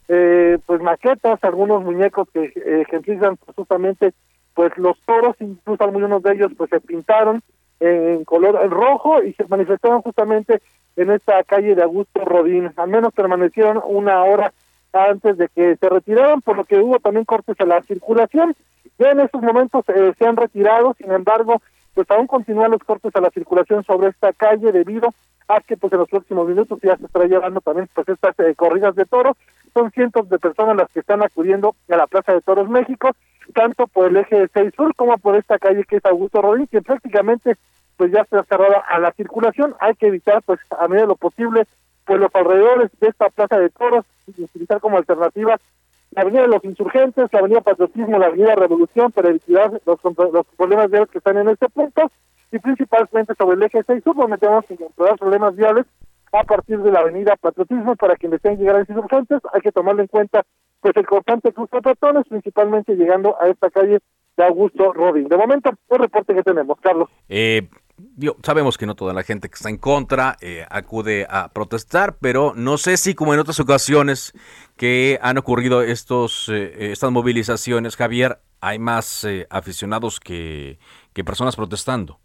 eh, 0.08 0.58
pues 0.66 0.80
maquetas, 0.80 1.42
algunos 1.42 1.82
muñecos 1.82 2.28
que 2.32 2.44
eh, 2.44 2.82
ejemplizan 2.82 3.38
justamente 3.56 4.12
pues 4.54 4.76
los 4.76 5.00
toros, 5.00 5.34
incluso 5.40 5.82
algunos 5.82 6.22
de 6.22 6.32
ellos 6.32 6.52
pues 6.56 6.70
se 6.70 6.80
pintaron 6.80 7.42
en 7.80 8.24
color 8.24 8.54
rojo 8.70 9.22
y 9.22 9.32
se 9.32 9.44
manifestaron 9.48 10.02
justamente 10.02 10.60
en 10.96 11.10
esta 11.10 11.42
calle 11.44 11.74
de 11.74 11.82
Augusto 11.82 12.24
Rodín. 12.24 12.70
Al 12.76 12.88
menos 12.88 13.12
permanecieron 13.12 13.82
una 13.84 14.22
hora 14.22 14.52
antes 14.92 15.38
de 15.38 15.48
que 15.48 15.76
se 15.76 15.88
retiraran, 15.88 16.42
por 16.42 16.56
lo 16.56 16.64
que 16.64 16.78
hubo 16.78 16.98
también 16.98 17.24
cortes 17.24 17.58
a 17.60 17.64
la 17.64 17.82
circulación. 17.82 18.54
Ya 18.98 19.10
en 19.10 19.20
estos 19.20 19.42
momentos 19.42 19.84
eh, 19.88 20.12
se 20.18 20.26
han 20.26 20.36
retirado, 20.36 20.94
sin 20.98 21.10
embargo, 21.10 21.62
pues 21.94 22.10
aún 22.10 22.26
continúan 22.26 22.70
los 22.70 22.82
cortes 22.82 23.14
a 23.14 23.20
la 23.20 23.30
circulación 23.30 23.84
sobre 23.84 24.08
esta 24.08 24.32
calle 24.32 24.72
debido 24.72 25.12
a 25.48 25.60
que 25.60 25.76
pues 25.76 25.92
en 25.92 25.98
los 26.00 26.08
próximos 26.08 26.48
minutos 26.48 26.78
ya 26.82 26.96
se 26.96 27.06
estará 27.06 27.26
llevando 27.26 27.60
también 27.60 27.88
pues 27.94 28.08
estas 28.08 28.38
eh, 28.40 28.54
corridas 28.54 28.94
de 28.94 29.04
toros. 29.04 29.36
Son 29.74 29.90
cientos 29.90 30.28
de 30.28 30.38
personas 30.38 30.76
las 30.76 30.90
que 30.90 31.00
están 31.00 31.22
acudiendo 31.22 31.74
a 31.90 31.96
la 31.96 32.06
Plaza 32.06 32.32
de 32.32 32.40
Toros 32.40 32.68
México, 32.68 33.10
tanto 33.54 33.86
por 33.86 34.08
el 34.08 34.16
eje 34.16 34.48
6 34.52 34.72
Sur 34.76 34.94
como 34.94 35.16
por 35.18 35.36
esta 35.36 35.58
calle 35.58 35.84
que 35.84 35.96
es 35.96 36.04
Augusto 36.04 36.42
Rodríguez, 36.42 36.70
que 36.70 36.82
prácticamente 36.82 37.56
pues 37.96 38.12
ya 38.12 38.20
está 38.20 38.42
cerrada 38.44 38.82
a 38.88 38.98
la 38.98 39.12
circulación. 39.12 39.74
Hay 39.80 39.94
que 39.94 40.08
evitar 40.08 40.42
pues 40.42 40.60
a 40.78 40.88
medida 40.88 41.02
de 41.02 41.08
lo 41.08 41.16
posible 41.16 41.66
pues 42.04 42.20
los 42.20 42.34
alrededores 42.34 42.90
de 43.00 43.08
esta 43.08 43.28
Plaza 43.30 43.58
de 43.58 43.70
Toros 43.70 44.04
y 44.26 44.42
utilizar 44.42 44.80
como 44.80 44.98
alternativa 44.98 45.58
la 46.12 46.22
Avenida 46.22 46.42
de 46.42 46.48
los 46.48 46.64
Insurgentes, 46.64 47.28
la 47.32 47.38
Avenida 47.38 47.60
Patriotismo, 47.60 48.18
la 48.18 48.26
Avenida 48.26 48.54
Revolución 48.54 49.10
para 49.12 49.30
evitar 49.30 49.80
los, 49.86 49.98
los 50.32 50.46
problemas 50.56 50.90
viales 50.90 51.10
que 51.10 51.18
están 51.18 51.38
en 51.38 51.48
este 51.48 51.68
punto 51.68 52.10
y 52.50 52.58
principalmente 52.58 53.34
sobre 53.34 53.56
el 53.56 53.62
eje 53.62 53.82
6 53.86 54.04
sur 54.04 54.14
donde 54.14 54.38
tenemos 54.38 54.64
que 54.66 54.74
encontrar 54.74 55.18
problemas 55.18 55.56
viales 55.56 55.86
a 56.32 56.44
partir 56.44 56.78
de 56.78 56.90
la 56.90 57.00
Avenida 57.00 57.36
Patriotismo 57.36 57.96
para 57.96 58.16
quienes 58.16 58.42
deseen 58.42 58.58
llegar 58.58 58.76
a 58.76 58.78
los 58.80 58.88
insurgentes 58.88 59.40
hay 59.52 59.60
que 59.60 59.72
tomarlo 59.72 60.02
en 60.02 60.08
cuenta 60.08 60.44
pues 60.80 60.96
el 60.96 61.06
constante 61.06 61.52
cruce 61.52 61.76
de 61.76 61.82
peatones 61.82 62.26
principalmente 62.28 62.94
llegando 62.94 63.36
a 63.40 63.48
esta 63.48 63.70
calle 63.70 64.00
de 64.36 64.44
Augusto 64.44 64.92
Robin. 64.92 65.28
De 65.28 65.36
momento, 65.36 65.70
el 65.90 65.98
reporte 65.98 66.34
que 66.34 66.42
tenemos, 66.42 66.78
Carlos. 66.80 67.08
Eh, 67.28 67.68
sabemos 68.42 68.78
que 68.78 68.86
no 68.86 68.94
toda 68.94 69.12
la 69.12 69.22
gente 69.22 69.48
que 69.48 69.54
está 69.54 69.68
en 69.68 69.78
contra 69.78 70.36
eh, 70.40 70.66
acude 70.70 71.26
a 71.28 71.48
protestar, 71.48 72.16
pero 72.20 72.52
no 72.54 72.78
sé 72.78 72.96
si 72.96 73.14
como 73.14 73.34
en 73.34 73.40
otras 73.40 73.60
ocasiones 73.60 74.32
que 74.76 75.18
han 75.22 75.38
ocurrido 75.38 75.82
estos 75.82 76.48
eh, 76.48 76.92
estas 76.92 77.10
movilizaciones, 77.10 77.96
Javier, 77.96 78.38
hay 78.60 78.78
más 78.78 79.24
eh, 79.24 79.46
aficionados 79.50 80.20
que, 80.20 80.78
que 81.12 81.24
personas 81.24 81.56
protestando. 81.56 82.18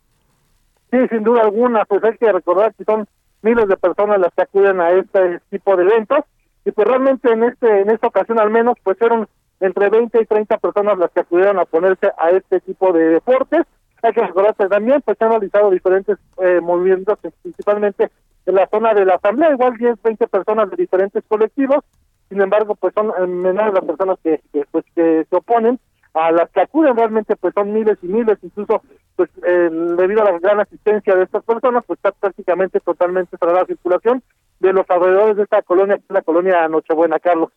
Sí, 0.92 0.98
sin 1.10 1.24
duda 1.24 1.42
alguna, 1.42 1.86
pues 1.86 2.04
hay 2.04 2.18
que 2.18 2.32
recordar 2.32 2.74
que 2.76 2.84
son 2.84 3.08
miles 3.42 3.68
de 3.68 3.78
personas 3.78 4.20
las 4.20 4.34
que 4.34 4.44
acuden 4.44 4.80
a 4.80 4.92
este 4.92 5.42
tipo 5.50 5.76
de 5.76 5.84
eventos 5.84 6.20
y 6.66 6.72
pues 6.72 6.88
realmente 6.88 7.32
en 7.32 7.44
este 7.44 7.82
en 7.82 7.90
esta 7.90 8.08
ocasión 8.08 8.40
al 8.40 8.50
menos 8.50 8.78
pues 8.84 8.98
fueron 8.98 9.28
entre 9.60 9.90
20 9.90 10.22
y 10.22 10.26
30 10.26 10.58
personas 10.58 10.98
las 10.98 11.12
que 11.12 11.22
acudieron 11.22 11.60
a 11.60 11.66
ponerse 11.66 12.12
a 12.18 12.30
este 12.32 12.60
tipo 12.62 12.94
de 12.94 13.10
deportes. 13.10 13.66
Hay 14.04 14.14
que 14.14 14.22
recordar 14.22 14.56
que 14.56 14.68
también 14.68 15.02
pues 15.02 15.18
se 15.18 15.26
han 15.26 15.32
realizado 15.32 15.70
diferentes 15.72 16.18
eh, 16.40 16.60
movimientos, 16.62 17.18
principalmente 17.42 18.12
en 18.46 18.56
la 18.56 18.68
zona 18.68 18.94
de 18.94 19.06
la 19.06 19.16
asamblea, 19.16 19.52
igual 19.52 19.76
10, 19.78 20.02
20 20.02 20.28
personas 20.28 20.70
de 20.70 20.78
diferentes 20.78 21.24
colectivos, 21.28 21.84
sin 22.30 22.42
embargo 22.42 22.76
pues 22.76 22.94
son 22.94 23.12
eh, 23.18 23.28
menores 23.28 23.74
las 23.74 23.84
personas 23.84 24.18
que, 24.24 24.42
que, 24.54 24.66
pues 24.72 24.86
que 24.96 25.26
se 25.30 25.36
oponen 25.36 25.80
a 26.14 26.32
las 26.32 26.50
que 26.52 26.62
acuden 26.62 26.96
realmente 26.96 27.36
pues 27.36 27.54
son 27.54 27.74
miles 27.74 27.98
y 28.02 28.08
miles 28.08 28.38
incluso 28.42 28.82
pues 29.16 29.30
eh, 29.46 29.70
debido 29.98 30.22
a 30.22 30.32
la 30.32 30.40
gran 30.40 30.60
asistencia 30.60 31.16
de 31.16 31.24
estas 31.24 31.44
personas 31.44 31.84
pues 31.86 31.98
está 31.98 32.12
prácticamente 32.12 32.80
totalmente 32.80 33.38
cerrada 33.38 33.62
la 33.62 33.66
circulación 33.66 34.24
de 34.60 34.74
los 34.74 34.90
alrededores 34.90 35.38
de 35.38 35.44
esta 35.44 35.62
colonia 35.62 35.98
que 35.98 36.04
es 36.04 36.10
la 36.10 36.22
colonia 36.22 36.68
Nochebuena 36.68 37.20
Carlos. 37.20 37.52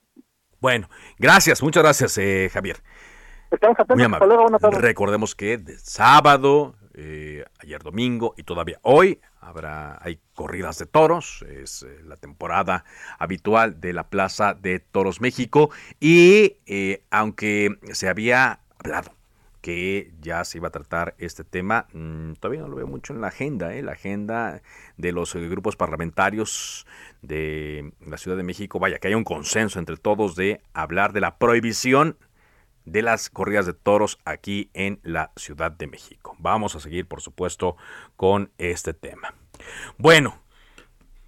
Bueno 0.60 0.88
gracias 1.18 1.62
muchas 1.62 1.82
gracias 1.82 2.18
eh, 2.18 2.50
Javier 2.52 2.76
Estamos 3.50 3.76
Muy 3.88 4.70
recordemos 4.80 5.34
que 5.34 5.58
de 5.58 5.76
sábado 5.78 6.74
eh, 6.94 7.44
ayer 7.58 7.82
domingo 7.82 8.34
y 8.36 8.44
todavía 8.44 8.78
hoy 8.82 9.20
habrá 9.40 9.98
hay 10.02 10.20
corridas 10.34 10.78
de 10.78 10.86
toros 10.86 11.44
es 11.48 11.82
eh, 11.82 12.00
la 12.04 12.16
temporada 12.16 12.84
habitual 13.18 13.80
de 13.80 13.92
la 13.92 14.08
Plaza 14.08 14.54
de 14.54 14.78
Toros 14.78 15.20
México 15.20 15.70
y 15.98 16.58
eh, 16.66 17.02
aunque 17.10 17.78
se 17.92 18.08
había 18.08 18.60
hablado 18.78 19.12
que 19.60 20.12
ya 20.20 20.44
se 20.44 20.58
iba 20.58 20.68
a 20.68 20.70
tratar 20.70 21.14
este 21.18 21.44
tema, 21.44 21.86
mm, 21.92 22.32
todavía 22.34 22.62
no 22.62 22.68
lo 22.68 22.76
veo 22.76 22.86
mucho 22.86 23.12
en 23.12 23.20
la 23.20 23.28
agenda, 23.28 23.70
la 23.82 23.92
agenda 23.92 24.62
de 24.96 25.12
los 25.12 25.34
grupos 25.34 25.76
parlamentarios 25.76 26.86
de 27.20 27.92
la 28.06 28.16
Ciudad 28.16 28.38
de 28.38 28.42
México, 28.42 28.78
vaya, 28.78 28.98
que 28.98 29.08
haya 29.08 29.18
un 29.18 29.24
consenso 29.24 29.78
entre 29.78 29.98
todos 29.98 30.34
de 30.34 30.62
hablar 30.72 31.12
de 31.12 31.20
la 31.20 31.36
prohibición 31.36 32.16
de 32.90 33.02
las 33.02 33.30
corridas 33.30 33.66
de 33.66 33.74
toros 33.74 34.18
aquí 34.24 34.70
en 34.74 35.00
la 35.02 35.32
Ciudad 35.36 35.70
de 35.70 35.86
México. 35.86 36.36
Vamos 36.38 36.74
a 36.74 36.80
seguir, 36.80 37.06
por 37.06 37.20
supuesto, 37.20 37.76
con 38.16 38.50
este 38.58 38.94
tema. 38.94 39.34
Bueno, 39.98 40.38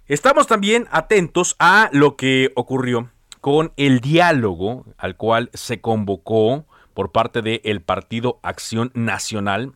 estamos 0.07 0.47
también 0.47 0.87
atentos 0.91 1.55
a 1.59 1.89
lo 1.91 2.15
que 2.17 2.51
ocurrió 2.55 3.09
con 3.39 3.73
el 3.77 3.99
diálogo 3.99 4.85
al 4.97 5.17
cual 5.17 5.49
se 5.53 5.81
convocó 5.81 6.65
por 6.93 7.11
parte 7.11 7.41
del 7.41 7.81
Partido 7.81 8.39
Acción 8.43 8.91
Nacional 8.93 9.73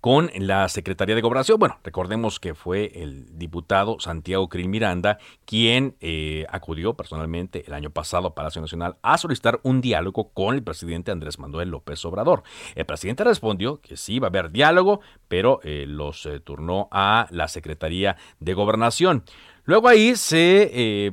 con 0.00 0.30
la 0.34 0.68
Secretaría 0.68 1.14
de 1.14 1.20
Gobernación. 1.20 1.58
Bueno, 1.58 1.78
recordemos 1.82 2.40
que 2.40 2.54
fue 2.54 2.92
el 2.94 3.38
diputado 3.38 3.98
Santiago 4.00 4.48
Krill 4.48 4.68
Miranda 4.68 5.18
quien 5.44 5.96
eh, 6.00 6.46
acudió 6.50 6.94
personalmente 6.94 7.64
el 7.66 7.74
año 7.74 7.90
pasado 7.90 8.28
a 8.28 8.34
Palacio 8.34 8.60
Nacional 8.60 8.96
a 9.02 9.18
solicitar 9.18 9.60
un 9.62 9.80
diálogo 9.80 10.30
con 10.30 10.54
el 10.54 10.62
presidente 10.62 11.10
Andrés 11.10 11.38
Manuel 11.38 11.70
López 11.70 12.04
Obrador. 12.04 12.42
El 12.74 12.86
presidente 12.86 13.24
respondió 13.24 13.80
que 13.80 13.96
sí 13.96 14.18
va 14.18 14.28
a 14.28 14.30
haber 14.30 14.50
diálogo, 14.50 15.00
pero 15.28 15.60
eh, 15.62 15.84
los 15.86 16.26
eh, 16.26 16.40
turnó 16.40 16.88
a 16.90 17.26
la 17.30 17.48
Secretaría 17.48 18.16
de 18.40 18.54
Gobernación. 18.54 19.24
Luego 19.64 19.88
ahí 19.88 20.16
se 20.16 21.12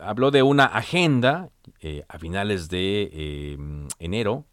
habló 0.00 0.30
de 0.30 0.42
una 0.42 0.64
agenda 0.64 1.50
a 2.08 2.18
finales 2.18 2.70
de 2.70 3.58
enero 3.98 4.46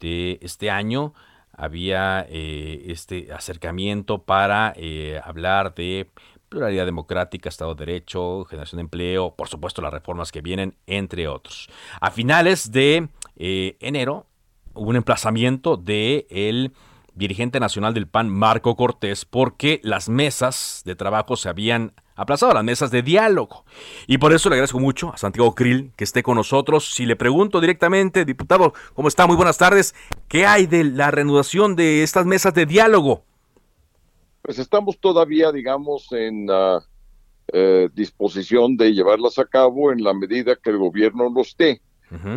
de 0.00 0.38
este 0.42 0.70
año 0.70 1.14
había 1.56 2.26
eh, 2.28 2.84
este 2.86 3.32
acercamiento 3.32 4.22
para 4.22 4.72
eh, 4.76 5.20
hablar 5.24 5.74
de 5.74 6.10
pluralidad 6.48 6.86
democrática, 6.86 7.48
Estado 7.48 7.74
de 7.74 7.84
Derecho, 7.86 8.44
generación 8.44 8.78
de 8.78 8.82
empleo, 8.82 9.34
por 9.34 9.48
supuesto 9.48 9.82
las 9.82 9.92
reformas 9.92 10.30
que 10.30 10.40
vienen, 10.40 10.76
entre 10.86 11.26
otros. 11.26 11.68
A 12.00 12.10
finales 12.10 12.70
de 12.70 13.08
eh, 13.36 13.76
enero 13.80 14.26
hubo 14.74 14.90
un 14.90 14.96
emplazamiento 14.96 15.76
de 15.76 16.26
el 16.30 16.72
dirigente 17.14 17.60
nacional 17.60 17.94
del 17.94 18.08
PAN, 18.08 18.28
Marco 18.28 18.76
Cortés, 18.76 19.24
porque 19.24 19.80
las 19.82 20.08
mesas 20.08 20.82
de 20.84 20.96
trabajo 20.96 21.36
se 21.36 21.48
habían 21.48 21.94
aplazado 22.16 22.52
las 22.54 22.64
mesas 22.64 22.90
de 22.90 23.02
diálogo. 23.02 23.64
Y 24.06 24.18
por 24.18 24.32
eso 24.32 24.48
le 24.48 24.56
agradezco 24.56 24.80
mucho 24.80 25.12
a 25.12 25.16
Santiago 25.16 25.54
Krill 25.54 25.92
que 25.96 26.04
esté 26.04 26.22
con 26.22 26.36
nosotros. 26.36 26.92
Si 26.92 27.06
le 27.06 27.16
pregunto 27.16 27.60
directamente, 27.60 28.24
diputado, 28.24 28.74
¿cómo 28.94 29.08
está? 29.08 29.26
Muy 29.26 29.36
buenas 29.36 29.58
tardes. 29.58 29.94
¿Qué 30.28 30.46
hay 30.46 30.66
de 30.66 30.84
la 30.84 31.10
reanudación 31.10 31.76
de 31.76 32.02
estas 32.02 32.26
mesas 32.26 32.54
de 32.54 32.66
diálogo? 32.66 33.24
Pues 34.42 34.58
estamos 34.58 34.98
todavía, 34.98 35.50
digamos, 35.52 36.12
en 36.12 36.46
la 36.46 36.84
eh, 37.52 37.88
disposición 37.94 38.76
de 38.76 38.92
llevarlas 38.92 39.38
a 39.38 39.44
cabo 39.44 39.92
en 39.92 40.02
la 40.02 40.14
medida 40.14 40.56
que 40.56 40.70
el 40.70 40.78
gobierno 40.78 41.30
los 41.30 41.48
esté. 41.48 41.80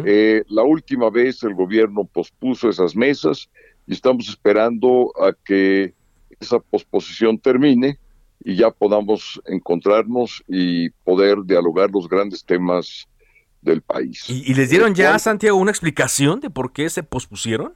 Eh, 0.05 0.43
la 0.47 0.63
última 0.63 1.11
vez 1.11 1.43
el 1.43 1.53
gobierno 1.53 2.03
pospuso 2.03 2.67
esas 2.67 2.95
mesas 2.95 3.47
y 3.85 3.93
estamos 3.93 4.27
esperando 4.27 5.13
a 5.21 5.33
que 5.45 5.93
esa 6.39 6.57
posposición 6.57 7.37
termine 7.37 7.99
y 8.43 8.55
ya 8.55 8.71
podamos 8.71 9.41
encontrarnos 9.45 10.43
y 10.47 10.89
poder 10.89 11.43
dialogar 11.45 11.89
los 11.91 12.07
grandes 12.07 12.43
temas 12.45 13.07
del 13.61 13.81
país. 13.81 14.29
¿Y, 14.29 14.53
les 14.53 14.69
dieron 14.69 14.95
ya, 14.95 15.17
Santiago, 15.19 15.57
una 15.57 15.71
explicación 15.71 16.39
de 16.39 16.49
por 16.49 16.71
qué 16.71 16.89
se 16.89 17.03
pospusieron? 17.03 17.73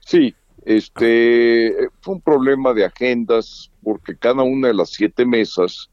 Sí, 0.00 0.34
este 0.64 1.74
fue 2.00 2.14
un 2.14 2.20
problema 2.20 2.74
de 2.74 2.84
agendas 2.84 3.70
porque 3.82 4.16
cada 4.16 4.42
una 4.42 4.68
de 4.68 4.74
las 4.74 4.90
siete 4.90 5.24
mesas, 5.24 5.90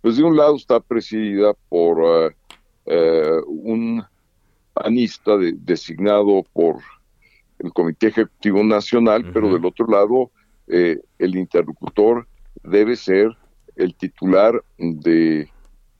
pues 0.00 0.16
de 0.16 0.24
un 0.24 0.36
lado 0.36 0.56
está 0.56 0.80
presidida 0.80 1.54
por 1.68 1.98
eh, 2.04 2.36
eh, 2.86 3.40
un 3.46 4.04
panista 4.72 5.36
designado 5.36 6.44
por 6.52 6.76
el 7.58 7.72
Comité 7.72 8.08
Ejecutivo 8.08 8.64
Nacional, 8.64 9.30
pero 9.32 9.52
del 9.52 9.64
otro 9.64 9.86
lado 9.86 10.30
eh, 10.66 10.98
el 11.18 11.36
interlocutor 11.36 12.26
debe 12.62 12.96
ser 12.96 13.36
el 13.76 13.94
titular 13.94 14.62
de 14.78 15.48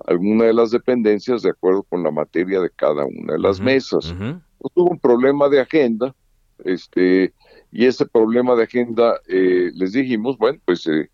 alguna 0.07 0.45
de 0.45 0.55
las 0.55 0.71
dependencias 0.71 1.43
de 1.43 1.51
acuerdo 1.51 1.83
con 1.85 2.03
la 2.03 2.11
materia 2.11 2.61
de 2.61 2.71
cada 2.71 3.05
una 3.05 3.35
de 3.35 3.39
las 3.39 3.61
mesas. 3.61 4.15
Pues, 4.59 4.73
hubo 4.75 4.91
un 4.91 4.99
problema 4.99 5.49
de 5.49 5.61
agenda, 5.61 6.15
este, 6.65 7.33
y 7.71 7.87
ese 7.87 8.07
problema 8.07 8.55
de 8.55 8.65
agenda 8.65 9.21
eh, 9.29 9.71
les 9.75 9.93
dijimos, 9.93 10.37
bueno, 10.39 10.59
pues 10.65 10.87
eh, 10.87 11.11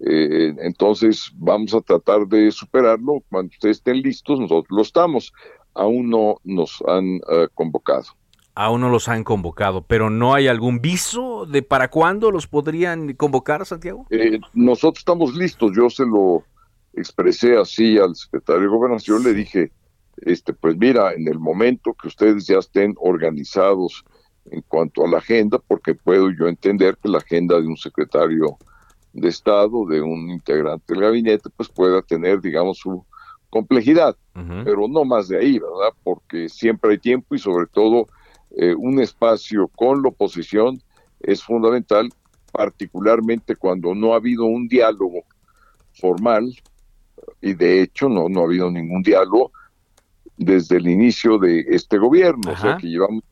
eh, 0.00 0.54
entonces 0.60 1.30
vamos 1.36 1.74
a 1.74 1.80
tratar 1.80 2.26
de 2.26 2.50
superarlo. 2.50 3.22
Cuando 3.30 3.50
ustedes 3.50 3.78
estén 3.78 4.02
listos, 4.02 4.40
nosotros 4.40 4.70
lo 4.70 4.82
estamos. 4.82 5.32
Aún 5.74 6.10
no 6.10 6.36
nos 6.42 6.82
han 6.86 7.20
convocado 7.54 8.06
aún 8.54 8.80
no 8.80 8.88
los 8.88 9.08
han 9.08 9.24
convocado, 9.24 9.82
pero 9.82 10.10
¿no 10.10 10.34
hay 10.34 10.48
algún 10.48 10.80
viso 10.80 11.46
de 11.46 11.62
para 11.62 11.88
cuándo 11.88 12.30
los 12.30 12.46
podrían 12.46 13.14
convocar, 13.14 13.64
Santiago? 13.64 14.06
Eh, 14.10 14.40
nosotros 14.54 15.00
estamos 15.00 15.34
listos, 15.34 15.72
yo 15.74 15.88
se 15.90 16.04
lo 16.04 16.44
expresé 16.94 17.56
así 17.56 17.98
al 17.98 18.14
secretario 18.16 18.62
de 18.62 18.68
Gobernación, 18.68 19.22
le 19.22 19.32
dije, 19.32 19.70
este, 20.22 20.52
pues 20.52 20.76
mira, 20.76 21.12
en 21.14 21.28
el 21.28 21.38
momento 21.38 21.94
que 21.94 22.08
ustedes 22.08 22.46
ya 22.46 22.58
estén 22.58 22.94
organizados 22.98 24.04
en 24.50 24.62
cuanto 24.62 25.04
a 25.04 25.08
la 25.08 25.18
agenda, 25.18 25.58
porque 25.66 25.94
puedo 25.94 26.30
yo 26.30 26.48
entender 26.48 26.96
que 27.02 27.08
la 27.08 27.18
agenda 27.18 27.60
de 27.60 27.66
un 27.66 27.76
secretario 27.76 28.58
de 29.12 29.28
Estado, 29.28 29.86
de 29.86 30.00
un 30.00 30.30
integrante 30.30 30.92
del 30.92 31.02
gabinete, 31.02 31.50
pues 31.56 31.68
pueda 31.68 32.02
tener, 32.02 32.40
digamos, 32.40 32.78
su 32.78 33.04
complejidad, 33.48 34.16
pero 34.64 34.86
no 34.88 35.04
más 35.04 35.28
de 35.28 35.38
ahí, 35.38 35.58
¿verdad? 35.58 35.92
Porque 36.04 36.48
siempre 36.48 36.92
hay 36.92 36.98
tiempo 36.98 37.34
y 37.34 37.38
sobre 37.38 37.66
todo 37.66 38.06
eh, 38.56 38.74
un 38.74 39.00
espacio 39.00 39.68
con 39.68 40.02
la 40.02 40.08
oposición 40.08 40.80
es 41.20 41.42
fundamental, 41.42 42.08
particularmente 42.52 43.56
cuando 43.56 43.94
no 43.94 44.12
ha 44.12 44.16
habido 44.16 44.44
un 44.44 44.68
diálogo 44.68 45.24
formal, 45.92 46.54
y 47.40 47.54
de 47.54 47.82
hecho 47.82 48.08
no, 48.08 48.28
no 48.28 48.40
ha 48.40 48.44
habido 48.44 48.70
ningún 48.70 49.02
diálogo 49.02 49.52
desde 50.36 50.78
el 50.78 50.88
inicio 50.88 51.38
de 51.38 51.60
este 51.68 51.98
gobierno, 51.98 52.52
o 52.52 52.56
sea 52.56 52.78
que 52.78 52.88
llevamos 52.88 53.22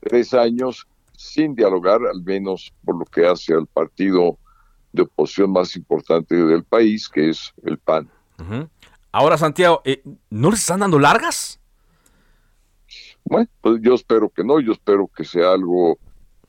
tres 0.00 0.32
años 0.32 0.86
sin 1.16 1.54
dialogar, 1.54 2.00
al 2.06 2.22
menos 2.22 2.72
por 2.84 2.98
lo 2.98 3.04
que 3.04 3.26
hace 3.26 3.54
al 3.54 3.66
partido 3.66 4.38
de 4.92 5.02
oposición 5.02 5.52
más 5.52 5.76
importante 5.76 6.34
del 6.34 6.64
país, 6.64 7.08
que 7.08 7.30
es 7.30 7.52
el 7.64 7.78
PAN. 7.78 8.08
Ahora, 9.12 9.36
Santiago, 9.36 9.82
eh, 9.84 10.02
¿no 10.30 10.50
les 10.50 10.60
están 10.60 10.80
dando 10.80 10.98
largas? 10.98 11.60
Bueno, 13.24 13.48
pues 13.60 13.80
yo 13.82 13.94
espero 13.94 14.28
que 14.28 14.44
no, 14.44 14.60
yo 14.60 14.72
espero 14.72 15.08
que 15.08 15.24
sea 15.24 15.52
algo 15.52 15.98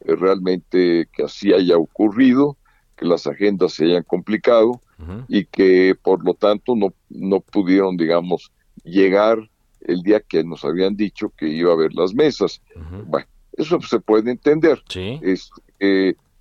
eh, 0.02 0.16
realmente 0.16 1.08
que 1.12 1.24
así 1.24 1.54
haya 1.54 1.78
ocurrido, 1.78 2.58
que 2.96 3.06
las 3.06 3.28
agendas 3.28 3.74
se 3.74 3.86
hayan 3.86 4.04
complicado 4.04 4.80
y 5.28 5.44
que 5.46 5.94
por 6.02 6.24
lo 6.24 6.34
tanto 6.34 6.74
no, 6.76 6.94
no 7.10 7.42
pudieron, 7.42 7.98
digamos, 7.98 8.52
llegar 8.86 9.38
el 9.82 10.02
día 10.04 10.22
que 10.22 10.44
nos 10.44 10.64
habían 10.64 10.96
dicho 10.96 11.34
que 11.38 11.50
iba 11.50 11.72
a 11.72 11.74
haber 11.74 11.94
las 11.94 12.14
mesas. 12.14 12.62
Bueno, 13.08 13.28
eso 13.58 13.82
se 13.82 14.00
puede 14.00 14.32
entender. 14.32 14.82
Es, 15.22 15.50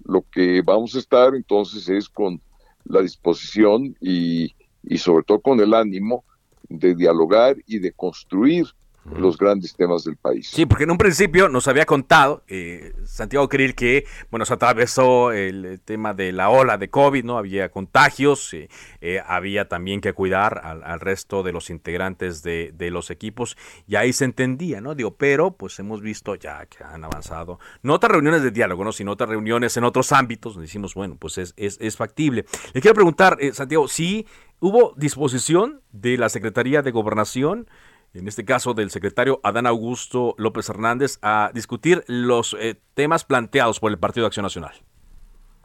lo 0.04 0.24
que 0.30 0.62
vamos 0.62 0.94
a 0.94 0.98
estar 0.98 1.34
entonces 1.34 1.88
es 1.88 2.08
con 2.08 2.40
la 2.84 3.00
disposición 3.00 3.96
y 4.00 4.54
y 4.86 4.98
sobre 4.98 5.24
todo 5.24 5.40
con 5.40 5.60
el 5.60 5.74
ánimo 5.74 6.24
de 6.68 6.94
dialogar 6.94 7.56
y 7.66 7.78
de 7.78 7.92
construir 7.92 8.66
los 9.04 9.36
grandes 9.36 9.74
temas 9.74 10.04
del 10.04 10.16
país. 10.16 10.48
Sí, 10.48 10.66
porque 10.66 10.84
en 10.84 10.90
un 10.90 10.98
principio 10.98 11.48
nos 11.48 11.68
había 11.68 11.84
contado 11.84 12.42
eh, 12.48 12.94
Santiago 13.04 13.48
Krill 13.48 13.74
que, 13.74 14.06
bueno, 14.30 14.46
se 14.46 14.54
atravesó 14.54 15.32
el 15.32 15.80
tema 15.84 16.14
de 16.14 16.32
la 16.32 16.48
ola 16.48 16.78
de 16.78 16.88
COVID, 16.88 17.24
¿no? 17.24 17.36
Había 17.36 17.70
contagios, 17.70 18.54
eh, 18.54 18.68
eh, 19.00 19.20
había 19.26 19.68
también 19.68 20.00
que 20.00 20.12
cuidar 20.12 20.60
al, 20.64 21.00
resto 21.00 21.42
de 21.42 21.52
los 21.52 21.70
integrantes 21.70 22.42
de, 22.42 22.72
de, 22.74 22.90
los 22.90 23.10
equipos 23.10 23.56
y 23.86 23.96
ahí 23.96 24.12
se 24.12 24.24
entendía, 24.24 24.80
¿no? 24.80 24.94
Digo, 24.94 25.16
pero 25.16 25.50
pues 25.50 25.78
hemos 25.78 26.00
visto 26.00 26.34
ya 26.36 26.64
que 26.66 26.82
han 26.82 27.04
avanzado, 27.04 27.58
no 27.82 27.94
otras 27.94 28.12
reuniones 28.12 28.42
de 28.42 28.52
diálogo, 28.52 28.84
¿no? 28.84 28.92
Sino 28.92 29.12
otras 29.12 29.28
reuniones 29.28 29.76
en 29.76 29.84
otros 29.84 30.12
ámbitos 30.12 30.54
donde 30.54 30.66
decimos, 30.66 30.94
bueno, 30.94 31.16
pues 31.18 31.36
es, 31.38 31.52
es, 31.56 31.78
es 31.80 31.96
factible. 31.96 32.46
Le 32.72 32.80
quiero 32.80 32.94
preguntar, 32.94 33.36
Santiago, 33.52 33.88
si 33.88 34.26
hubo 34.60 34.94
disposición 34.96 35.82
de 35.92 36.16
la 36.16 36.28
Secretaría 36.28 36.80
de 36.80 36.90
Gobernación 36.90 37.66
en 38.14 38.28
este 38.28 38.44
caso 38.44 38.74
del 38.74 38.90
secretario 38.90 39.40
Adán 39.42 39.66
Augusto 39.66 40.34
López 40.38 40.68
Hernández, 40.68 41.18
a 41.20 41.50
discutir 41.52 42.04
los 42.06 42.56
eh, 42.58 42.80
temas 42.94 43.24
planteados 43.24 43.80
por 43.80 43.90
el 43.90 43.98
Partido 43.98 44.24
de 44.24 44.28
Acción 44.28 44.44
Nacional. 44.44 44.72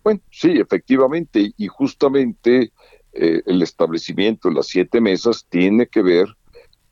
Bueno, 0.03 0.21
sí, 0.31 0.59
efectivamente, 0.59 1.53
y 1.55 1.67
justamente 1.67 2.71
eh, 3.13 3.41
el 3.45 3.61
establecimiento 3.61 4.49
de 4.49 4.55
las 4.55 4.67
siete 4.67 4.99
mesas 4.99 5.45
tiene 5.49 5.87
que 5.87 6.01
ver 6.01 6.27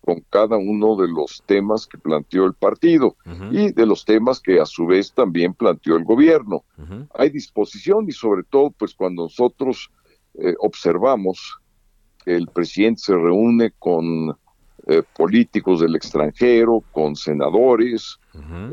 con 0.02 0.24
cada 0.30 0.56
uno 0.56 0.96
de 0.96 1.08
los 1.10 1.44
temas 1.46 1.86
que 1.86 1.98
planteó 1.98 2.46
el 2.46 2.54
partido 2.54 3.18
y 3.52 3.74
de 3.74 3.86
los 3.86 4.06
temas 4.06 4.40
que 4.40 4.58
a 4.62 4.66
su 4.66 4.86
vez 4.86 5.12
también 5.12 5.54
planteó 5.54 5.98
el 5.98 6.06
gobierno. 6.06 6.64
Hay 7.14 7.30
disposición 7.30 8.06
y 8.08 8.14
sobre 8.14 8.44
todo 8.44 8.72
pues 8.72 8.94
cuando 8.94 9.24
nosotros 9.24 9.92
eh, 10.36 10.56
observamos 10.60 11.60
que 12.24 12.38
el 12.38 12.48
presidente 12.48 13.02
se 13.02 13.16
reúne 13.16 13.74
con 13.78 14.38
eh, 14.90 15.04
políticos 15.18 15.82
del 15.82 15.98
extranjero, 15.98 16.82
con 16.94 17.18
senadores, 17.18 18.20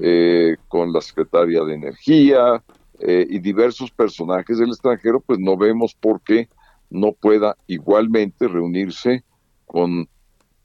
eh, 0.00 0.54
con 0.68 0.92
la 0.92 1.00
secretaria 1.00 1.64
de 1.64 1.74
Energía 1.74 2.62
eh, 3.00 3.26
y 3.28 3.40
diversos 3.40 3.90
personajes 3.90 4.58
del 4.58 4.68
extranjero, 4.68 5.18
pues 5.18 5.40
no 5.40 5.56
vemos 5.56 5.92
por 5.94 6.20
qué 6.20 6.48
no 6.88 7.10
pueda 7.10 7.56
igualmente 7.66 8.46
reunirse 8.46 9.24
con 9.66 10.08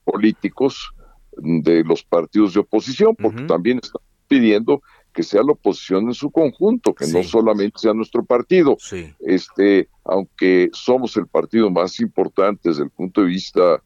políticos 0.03 0.91
de 1.35 1.83
los 1.83 2.03
partidos 2.03 2.53
de 2.53 2.59
oposición, 2.59 3.15
porque 3.15 3.41
también 3.45 3.79
están 3.81 4.03
pidiendo 4.27 4.83
que 5.11 5.23
sea 5.23 5.41
la 5.41 5.53
oposición 5.53 6.09
en 6.09 6.13
su 6.13 6.29
conjunto, 6.29 6.93
que 6.93 7.07
no 7.07 7.23
solamente 7.23 7.79
sea 7.79 7.95
nuestro 7.95 8.23
partido. 8.23 8.77
Este, 9.19 9.89
aunque 10.03 10.69
somos 10.73 11.17
el 11.17 11.25
partido 11.25 11.71
más 11.71 11.99
importante 11.99 12.69
desde 12.69 12.83
el 12.83 12.91
punto 12.91 13.21
de 13.21 13.27
vista 13.27 13.81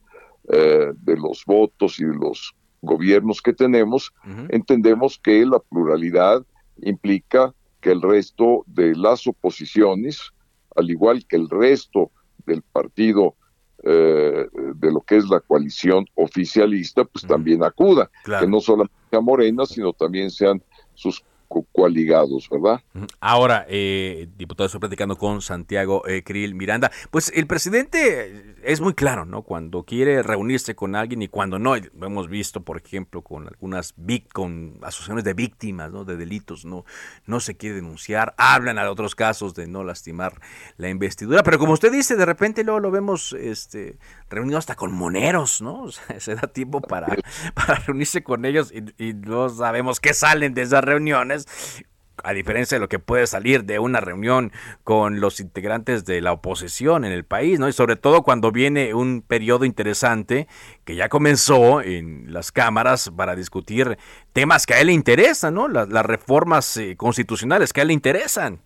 eh, 0.52 0.92
de 0.96 1.18
los 1.18 1.44
votos 1.46 2.00
y 2.00 2.06
de 2.06 2.16
los 2.16 2.54
gobiernos 2.82 3.42
que 3.42 3.54
tenemos, 3.54 4.14
entendemos 4.50 5.18
que 5.18 5.46
la 5.46 5.60
pluralidad 5.60 6.46
implica 6.82 7.54
que 7.80 7.92
el 7.92 8.02
resto 8.02 8.64
de 8.68 8.94
las 8.94 9.26
oposiciones, 9.26 10.34
al 10.76 10.90
igual 10.90 11.26
que 11.26 11.38
el 11.38 11.50
resto 11.50 12.12
del 12.46 12.62
partido 12.62 13.36
eh, 13.84 14.48
de 14.76 14.92
lo 14.92 15.02
que 15.02 15.18
es 15.18 15.30
la 15.30 15.40
coalición 15.40 16.06
oficialista, 16.16 17.04
pues 17.06 17.26
también 17.26 17.64
acuda, 17.64 18.10
que 18.24 18.48
no 18.48 18.60
solamente 18.60 18.96
sea 19.10 19.22
Morena, 19.22 19.66
sino 19.66 19.94
también 19.94 20.30
sean 20.30 20.62
sus 20.94 21.24
coaligados, 21.72 22.50
¿verdad? 22.50 22.82
Ahora, 23.20 23.66
eh, 23.70 24.28
diputado, 24.38 24.66
estoy 24.66 24.80
platicando 24.80 25.18
con 25.18 25.42
Santiago 25.42 26.08
eh, 26.08 26.24
Krill 26.24 26.56
Miranda. 26.56 26.92
Pues 27.12 27.32
el 27.36 27.48
presidente 27.48 28.56
es 28.64 28.82
muy 28.82 28.94
claro, 28.94 29.26
¿no? 29.26 29.44
Cuando 29.44 29.84
quiere 29.84 30.24
reunirse 30.24 30.76
con 30.76 30.96
alguien 30.96 31.22
y 31.22 31.28
cuando 31.28 31.60
no. 31.60 31.76
Lo 31.76 32.08
hemos 32.08 32.30
visto, 32.30 32.62
por 32.62 32.78
ejemplo, 32.78 33.22
con 33.22 33.48
algunas 33.48 33.94
con 34.32 34.80
asociaciones 34.82 35.24
de 35.24 35.34
víctimas, 35.34 35.92
¿no? 35.92 36.06
De 36.06 36.18
delitos, 36.18 36.66
¿no? 36.66 36.86
No 37.26 37.40
se 37.40 37.56
quiere 37.56 37.76
denunciar. 37.76 38.34
Hablan 38.38 38.80
a 38.80 38.90
otros 38.90 39.16
casos 39.16 39.54
de 39.54 39.68
no 39.68 39.84
lastimar 39.84 40.40
la 40.78 40.90
investidura. 40.90 41.44
Pero 41.44 41.60
como 41.60 41.74
usted 41.74 41.92
dice, 41.92 42.16
de 42.16 42.26
repente 42.26 42.64
luego 42.64 42.80
lo 42.80 42.92
vemos 42.92 43.34
este, 43.34 43.98
reunido 44.30 44.58
hasta 44.58 44.76
con 44.76 44.92
moneros, 44.92 45.62
¿no? 45.62 45.84
O 45.94 45.96
sea, 45.96 46.20
se 46.20 46.34
da 46.36 46.48
tiempo 46.48 46.82
para, 46.82 47.16
para 47.54 47.76
reunirse 47.76 48.24
con 48.24 48.46
ellos 48.46 48.72
y, 48.72 49.10
y 49.10 49.14
no 49.14 49.50
sabemos 49.50 50.00
qué 50.00 50.14
salen 50.14 50.54
de 50.54 50.64
esas 50.64 50.84
reuniones 50.84 51.43
a 52.24 52.34
diferencia 52.34 52.78
de 52.78 52.80
lo 52.80 52.90
que 52.90 53.00
puede 53.00 53.28
salir 53.28 53.66
de 53.66 53.80
una 53.80 54.00
reunión 54.00 54.52
con 54.84 55.20
los 55.20 55.40
integrantes 55.40 56.06
de 56.06 56.22
la 56.22 56.32
oposición 56.32 57.06
en 57.06 57.12
el 57.12 57.26
país, 57.26 57.60
¿no? 57.60 57.68
Y 57.68 57.74
sobre 57.74 57.96
todo 57.96 58.24
cuando 58.24 58.52
viene 58.52 58.94
un 58.94 59.22
periodo 59.22 59.66
interesante 59.66 60.48
que 60.86 60.96
ya 60.96 61.10
comenzó 61.10 61.82
en 61.82 62.32
las 62.32 62.52
cámaras 62.52 63.12
para 63.16 63.36
discutir 63.36 63.98
temas 64.32 64.66
que 64.66 64.74
a 64.74 64.82
él 64.82 64.88
le 64.88 64.94
interesan, 64.94 65.56
¿no? 65.56 65.68
Las, 65.68 65.88
reformas 66.04 66.78
eh, 66.78 66.96
constitucionales 66.96 67.74
que 67.74 67.82
a 67.82 67.84
él 67.84 67.88
le 67.88 67.94
interesan. 67.94 68.60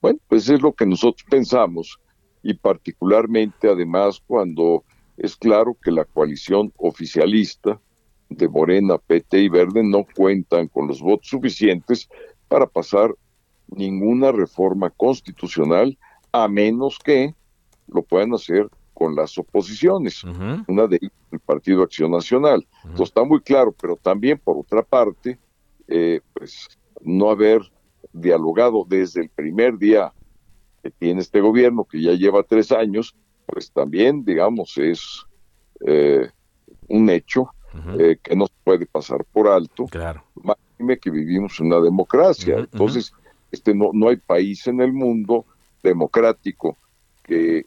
Bueno, 0.00 0.18
pues 0.28 0.48
es 0.48 0.60
lo 0.60 0.72
que 0.72 0.86
nosotros 0.86 1.26
pensamos 1.28 1.98
y 2.42 2.54
particularmente 2.54 3.68
además 3.68 4.22
cuando 4.26 4.84
es 5.16 5.36
claro 5.36 5.76
que 5.82 5.90
la 5.90 6.04
coalición 6.04 6.72
oficialista 6.76 7.80
de 8.28 8.48
Morena, 8.48 8.98
PT 8.98 9.40
y 9.40 9.48
Verde 9.48 9.82
no 9.82 10.06
cuentan 10.14 10.68
con 10.68 10.88
los 10.88 11.00
votos 11.00 11.28
suficientes 11.28 12.08
para 12.48 12.66
pasar 12.66 13.14
ninguna 13.68 14.32
reforma 14.32 14.90
constitucional 14.90 15.96
a 16.32 16.48
menos 16.48 16.98
que 16.98 17.34
lo 17.88 18.02
puedan 18.02 18.34
hacer 18.34 18.68
con 18.92 19.14
las 19.14 19.38
oposiciones, 19.38 20.24
una 20.66 20.86
de 20.88 20.98
el 21.30 21.40
Partido 21.40 21.82
Acción 21.82 22.10
Nacional. 22.10 22.66
Entonces 22.82 23.08
está 23.08 23.22
muy 23.22 23.40
claro, 23.40 23.72
pero 23.80 23.96
también 23.96 24.40
por 24.42 24.56
otra 24.56 24.82
parte, 24.82 25.38
eh, 25.86 26.20
pues 26.34 26.68
no 27.02 27.30
haber 27.30 27.62
dialogado 28.12 28.84
desde 28.88 29.22
el 29.22 29.28
primer 29.28 29.78
día 29.78 30.12
que 30.82 30.90
tiene 30.90 31.20
este 31.20 31.40
gobierno, 31.40 31.84
que 31.84 32.00
ya 32.02 32.12
lleva 32.12 32.42
tres 32.42 32.72
años, 32.72 33.14
pues 33.46 33.70
también, 33.70 34.24
digamos, 34.24 34.76
es 34.78 35.24
eh, 35.86 36.28
un 36.88 37.10
hecho 37.10 37.50
eh, 37.98 38.18
que 38.22 38.34
no 38.34 38.46
se 38.46 38.52
puede 38.64 38.86
pasar 38.86 39.24
por 39.24 39.48
alto. 39.48 39.86
Claro. 39.86 40.24
Que 41.00 41.10
vivimos 41.10 41.58
en 41.60 41.66
una 41.66 41.80
democracia. 41.80 42.58
Entonces, 42.58 43.12
este 43.50 43.74
no, 43.74 43.90
no 43.92 44.08
hay 44.08 44.16
país 44.16 44.66
en 44.66 44.80
el 44.80 44.92
mundo 44.92 45.44
democrático 45.82 46.76
que 47.22 47.66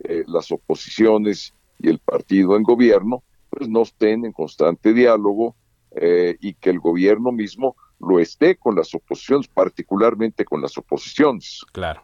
eh, 0.00 0.24
las 0.26 0.50
oposiciones 0.50 1.52
y 1.78 1.88
el 1.88 1.98
partido 1.98 2.56
en 2.56 2.62
gobierno 2.62 3.22
pues 3.50 3.68
no 3.68 3.82
estén 3.82 4.24
en 4.24 4.32
constante 4.32 4.94
diálogo 4.94 5.54
eh, 5.90 6.36
y 6.40 6.54
que 6.54 6.70
el 6.70 6.80
gobierno 6.80 7.32
mismo 7.32 7.76
lo 8.00 8.18
esté 8.18 8.56
con 8.56 8.74
las 8.74 8.94
oposiciones, 8.94 9.46
particularmente 9.46 10.44
con 10.44 10.62
las 10.62 10.76
oposiciones. 10.78 11.60
Claro. 11.72 12.02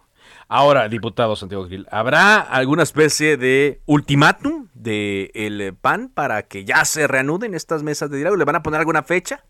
Ahora, 0.49 0.89
diputado 0.89 1.37
Santiago 1.37 1.66
Gil, 1.66 1.87
¿habrá 1.91 2.41
alguna 2.41 2.83
especie 2.83 3.37
de 3.37 3.81
ultimátum 3.87 4.68
del 4.74 5.31
el 5.35 5.74
PAN 5.74 6.09
para 6.09 6.43
que 6.43 6.64
ya 6.64 6.85
se 6.85 7.07
reanuden 7.07 7.55
estas 7.55 7.83
mesas 7.83 8.11
de 8.11 8.18
diálogo? 8.18 8.37
¿Le 8.37 8.45
van 8.45 8.57
a 8.57 8.62
poner 8.62 8.81
alguna 8.81 9.03
fecha? 9.03 9.45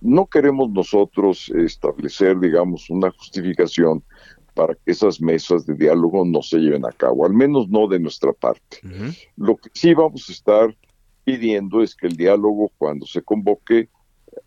No 0.00 0.26
queremos 0.26 0.70
nosotros 0.70 1.50
establecer, 1.50 2.38
digamos, 2.38 2.88
una 2.88 3.10
justificación 3.10 4.02
para 4.54 4.74
que 4.74 4.92
esas 4.92 5.20
mesas 5.20 5.66
de 5.66 5.74
diálogo 5.74 6.24
no 6.24 6.42
se 6.42 6.58
lleven 6.58 6.86
a 6.86 6.92
cabo, 6.92 7.26
al 7.26 7.34
menos 7.34 7.68
no 7.68 7.86
de 7.86 7.98
nuestra 7.98 8.32
parte. 8.32 8.78
Lo 9.36 9.56
que 9.56 9.70
sí 9.74 9.94
vamos 9.94 10.28
a 10.28 10.32
estar 10.32 10.76
pidiendo 11.24 11.82
es 11.82 11.94
que 11.94 12.06
el 12.06 12.16
diálogo, 12.16 12.70
cuando 12.78 13.06
se 13.06 13.22
convoque, 13.22 13.88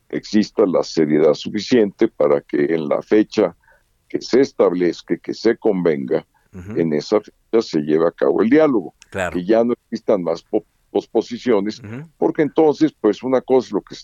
exista 0.10 0.66
la 0.66 0.84
seriedad 0.84 1.34
suficiente 1.34 2.08
para 2.08 2.42
que 2.42 2.74
en 2.74 2.88
la 2.88 3.02
fecha 3.02 3.56
que 4.14 4.22
se 4.22 4.42
establezca, 4.42 5.18
que 5.18 5.34
se 5.34 5.58
convenga, 5.58 6.24
en 6.76 6.94
esa 6.94 7.20
fecha 7.20 7.62
se 7.64 7.80
lleve 7.80 8.08
a 8.08 8.12
cabo 8.12 8.44
el 8.44 8.50
diálogo, 8.52 8.94
que 9.10 9.44
ya 9.44 9.64
no 9.64 9.74
existan 9.74 10.22
más 10.22 10.46
posposiciones, 10.92 11.82
porque 12.20 12.44
entonces, 12.44 12.94
pues 12.94 13.24
una 13.24 13.42
cosa 13.42 13.70
es 13.70 13.72
lo 13.72 13.82
que, 13.82 13.96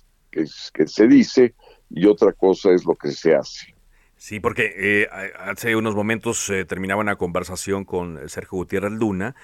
que, 0.74 0.88
se 0.88 1.08
dice 1.08 1.54
y 1.92 2.08
otra 2.08 2.34
cosa 2.34 2.72
es 2.72 2.86
lo 2.86 2.96
que 2.96 3.12
se 3.12 3.36
hace. 3.36 3.76
Sí, 4.18 4.40
porque 4.40 4.74
eh, 4.76 5.08
hace 5.38 5.76
unos 5.76 5.94
momentos 5.94 6.50
eh, 6.50 6.66
terminaba 6.66 7.02
una 7.02 7.16
conversación 7.16 7.86
con 7.86 8.28
Sergio 8.30 8.58
Gutiérrez 8.58 8.94
Luna, 8.94 9.36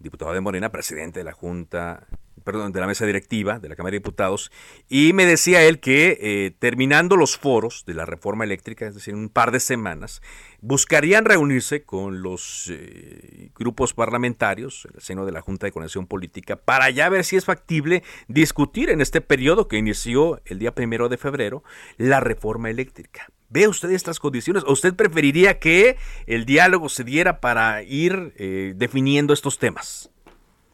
diputado 0.00 0.32
de 0.32 0.40
Morena, 0.40 0.72
presidente 0.72 1.20
de 1.20 1.24
la 1.24 1.32
Junta 1.32 2.08
perdón, 2.44 2.72
de 2.72 2.80
la 2.80 2.86
mesa 2.86 3.06
directiva 3.06 3.58
de 3.58 3.68
la 3.68 3.76
Cámara 3.76 3.92
de 3.92 3.98
Diputados, 3.98 4.52
y 4.88 5.12
me 5.12 5.26
decía 5.26 5.62
él 5.62 5.80
que 5.80 6.18
eh, 6.20 6.54
terminando 6.58 7.16
los 7.16 7.36
foros 7.36 7.84
de 7.86 7.94
la 7.94 8.04
reforma 8.04 8.44
eléctrica, 8.44 8.86
es 8.86 8.94
decir, 8.94 9.14
un 9.14 9.30
par 9.30 9.50
de 9.50 9.60
semanas, 9.60 10.22
buscarían 10.60 11.24
reunirse 11.24 11.82
con 11.82 12.22
los 12.22 12.70
eh, 12.70 13.50
grupos 13.54 13.94
parlamentarios, 13.94 14.86
en 14.88 14.96
el 14.96 15.02
seno 15.02 15.26
de 15.26 15.32
la 15.32 15.40
Junta 15.40 15.66
de 15.66 15.72
Conexión 15.72 16.06
Política, 16.06 16.56
para 16.56 16.90
ya 16.90 17.08
ver 17.08 17.24
si 17.24 17.36
es 17.36 17.44
factible 17.44 18.02
discutir 18.28 18.90
en 18.90 19.00
este 19.00 19.20
periodo 19.20 19.68
que 19.68 19.76
inició 19.76 20.40
el 20.44 20.58
día 20.58 20.74
primero 20.74 21.08
de 21.08 21.16
febrero 21.16 21.64
la 21.96 22.20
reforma 22.20 22.70
eléctrica. 22.70 23.28
¿Ve 23.50 23.68
usted 23.68 23.90
estas 23.90 24.18
condiciones? 24.18 24.64
¿O 24.66 24.72
usted 24.72 24.94
preferiría 24.94 25.58
que 25.58 25.96
el 26.26 26.44
diálogo 26.44 26.88
se 26.88 27.04
diera 27.04 27.40
para 27.40 27.82
ir 27.82 28.34
eh, 28.36 28.72
definiendo 28.76 29.32
estos 29.32 29.58
temas? 29.58 30.10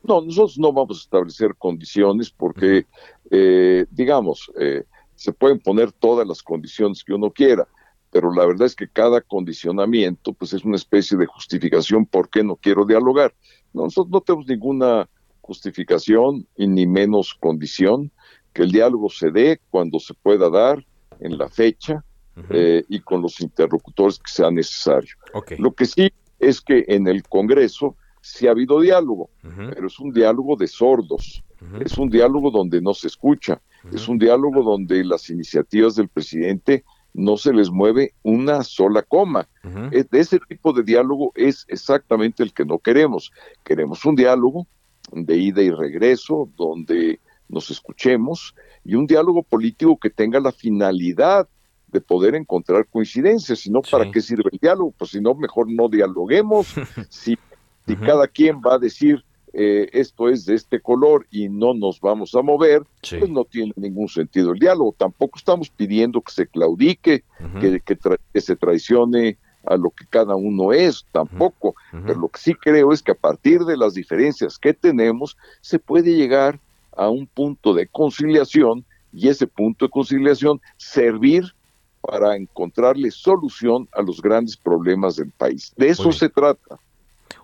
No, 0.02 0.20
nosotros 0.22 0.58
no 0.58 0.72
vamos 0.72 0.98
a 0.98 1.02
establecer 1.02 1.54
condiciones 1.56 2.30
porque, 2.30 2.86
eh, 3.30 3.86
digamos, 3.90 4.50
eh, 4.58 4.84
se 5.14 5.32
pueden 5.32 5.58
poner 5.58 5.92
todas 5.92 6.26
las 6.26 6.42
condiciones 6.42 7.04
que 7.04 7.12
uno 7.12 7.30
quiera, 7.30 7.68
pero 8.10 8.32
la 8.32 8.46
verdad 8.46 8.66
es 8.66 8.74
que 8.74 8.88
cada 8.88 9.20
condicionamiento 9.20 10.32
pues 10.32 10.52
es 10.52 10.64
una 10.64 10.76
especie 10.76 11.16
de 11.18 11.26
justificación 11.26 12.06
por 12.06 12.30
qué 12.30 12.42
no 12.42 12.56
quiero 12.56 12.84
dialogar. 12.84 13.34
Nosotros 13.72 14.10
no 14.10 14.20
tenemos 14.20 14.48
ninguna 14.48 15.08
justificación 15.42 16.46
y 16.56 16.66
ni 16.66 16.86
menos 16.86 17.34
condición 17.34 18.10
que 18.52 18.62
el 18.62 18.72
diálogo 18.72 19.10
se 19.10 19.30
dé 19.30 19.60
cuando 19.70 19.98
se 20.00 20.14
pueda 20.14 20.48
dar 20.48 20.84
en 21.20 21.38
la 21.38 21.48
fecha 21.48 22.04
eh, 22.48 22.84
y 22.88 23.00
con 23.00 23.20
los 23.20 23.40
interlocutores 23.40 24.18
que 24.18 24.30
sea 24.30 24.50
necesario. 24.50 25.14
Lo 25.58 25.72
que 25.72 25.84
sí 25.84 26.12
es 26.38 26.60
que 26.60 26.84
en 26.88 27.06
el 27.06 27.22
Congreso 27.24 27.96
sí 28.20 28.46
ha 28.46 28.50
habido 28.50 28.80
diálogo, 28.80 29.30
pero 29.42 29.86
es 29.86 29.98
un 29.98 30.12
diálogo 30.12 30.56
de 30.56 30.66
sordos, 30.66 31.42
es 31.84 31.98
un 31.98 32.08
diálogo 32.08 32.50
donde 32.50 32.80
no 32.80 32.94
se 32.94 33.08
escucha, 33.08 33.60
es 33.92 34.08
un 34.08 34.18
diálogo 34.18 34.62
donde 34.62 35.04
las 35.04 35.30
iniciativas 35.30 35.96
del 35.96 36.08
presidente 36.08 36.84
no 37.12 37.36
se 37.36 37.52
les 37.52 37.70
mueve 37.70 38.14
una 38.22 38.62
sola 38.62 39.02
coma. 39.02 39.48
E, 39.90 40.06
ese 40.12 40.38
tipo 40.48 40.72
de 40.72 40.82
diálogo 40.82 41.32
es 41.34 41.64
exactamente 41.68 42.42
el 42.42 42.52
que 42.52 42.64
no 42.64 42.78
queremos. 42.78 43.32
Queremos 43.64 44.04
un 44.04 44.14
diálogo 44.14 44.66
de 45.12 45.36
ida 45.36 45.62
y 45.62 45.70
regreso, 45.70 46.48
donde 46.56 47.20
nos 47.48 47.70
escuchemos, 47.70 48.54
y 48.84 48.94
un 48.94 49.06
diálogo 49.06 49.42
político 49.42 49.98
que 49.98 50.10
tenga 50.10 50.38
la 50.38 50.52
finalidad 50.52 51.48
de 51.88 52.00
poder 52.00 52.36
encontrar 52.36 52.86
coincidencias, 52.86 53.58
si 53.58 53.70
no, 53.70 53.82
¿para 53.82 54.10
qué 54.12 54.20
sirve 54.20 54.50
el 54.52 54.58
diálogo? 54.58 54.94
Pues 54.96 55.10
si 55.10 55.20
no, 55.20 55.34
mejor 55.34 55.66
no 55.68 55.88
dialoguemos, 55.88 56.72
si, 57.08 57.36
si 57.86 57.96
cada 57.96 58.26
quien 58.28 58.60
va 58.60 58.74
a 58.74 58.78
decir 58.78 59.24
eh, 59.52 59.88
esto 59.92 60.28
es 60.28 60.46
de 60.46 60.54
este 60.54 60.80
color 60.80 61.26
y 61.30 61.48
no 61.48 61.74
nos 61.74 62.00
vamos 62.00 62.34
a 62.34 62.42
mover, 62.42 62.84
pues 63.00 63.28
no 63.28 63.44
tiene 63.44 63.72
ningún 63.76 64.08
sentido 64.08 64.52
el 64.52 64.60
diálogo. 64.60 64.94
Tampoco 64.96 65.38
estamos 65.38 65.70
pidiendo 65.70 66.20
que 66.20 66.32
se 66.32 66.46
claudique, 66.46 67.24
que, 67.60 67.80
que, 67.80 68.40
se 68.40 68.56
traicione 68.56 69.38
a 69.66 69.76
lo 69.76 69.90
que 69.90 70.06
cada 70.08 70.36
uno 70.36 70.72
es, 70.72 71.04
tampoco. 71.10 71.74
Pero 71.90 72.20
lo 72.20 72.28
que 72.28 72.38
sí 72.38 72.54
creo 72.54 72.92
es 72.92 73.02
que 73.02 73.12
a 73.12 73.16
partir 73.16 73.64
de 73.64 73.76
las 73.76 73.94
diferencias 73.94 74.56
que 74.56 74.72
tenemos, 74.72 75.36
se 75.60 75.78
puede 75.78 76.14
llegar 76.14 76.60
a 76.96 77.08
un 77.08 77.26
punto 77.26 77.74
de 77.74 77.86
conciliación 77.88 78.84
y 79.12 79.28
ese 79.28 79.46
punto 79.46 79.86
de 79.86 79.90
conciliación 79.90 80.60
servir 80.76 81.44
para 82.00 82.36
encontrarle 82.36 83.10
solución 83.10 83.88
a 83.92 84.02
los 84.02 84.22
grandes 84.22 84.56
problemas 84.56 85.16
del 85.16 85.30
país. 85.30 85.72
De 85.76 85.88
eso 85.88 86.12
se 86.12 86.28
trata. 86.28 86.78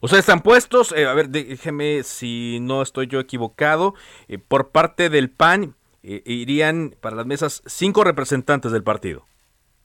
Ustedes 0.03 0.21
están 0.21 0.43
puestos, 0.43 0.93
eh, 0.93 1.07
a 1.07 1.15
ver, 1.15 1.31
déjeme 1.31 2.03
si 2.03 2.59
no 2.61 2.83
estoy 2.83 3.07
yo 3.07 3.19
equivocado, 3.19 3.95
eh, 4.29 4.39
por 4.39 4.69
parte 4.69 5.09
del 5.09 5.31
PAN 5.31 5.75
eh, 6.03 6.23
irían 6.27 6.95
para 7.01 7.17
las 7.17 7.27
mesas 7.27 7.63
cinco 7.67 8.05
representantes 8.05 8.73
del 8.73 8.83
partido. 8.83 9.25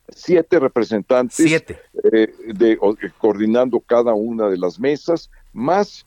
Siete 0.08 0.58
representantes. 0.58 1.36
Siete. 1.36 1.78
de, 2.02 2.78
coordinando 3.18 3.80
cada 3.80 4.12
una 4.12 4.48
de 4.48 4.58
las 4.58 4.78
mesas, 4.78 5.30
más 5.52 6.06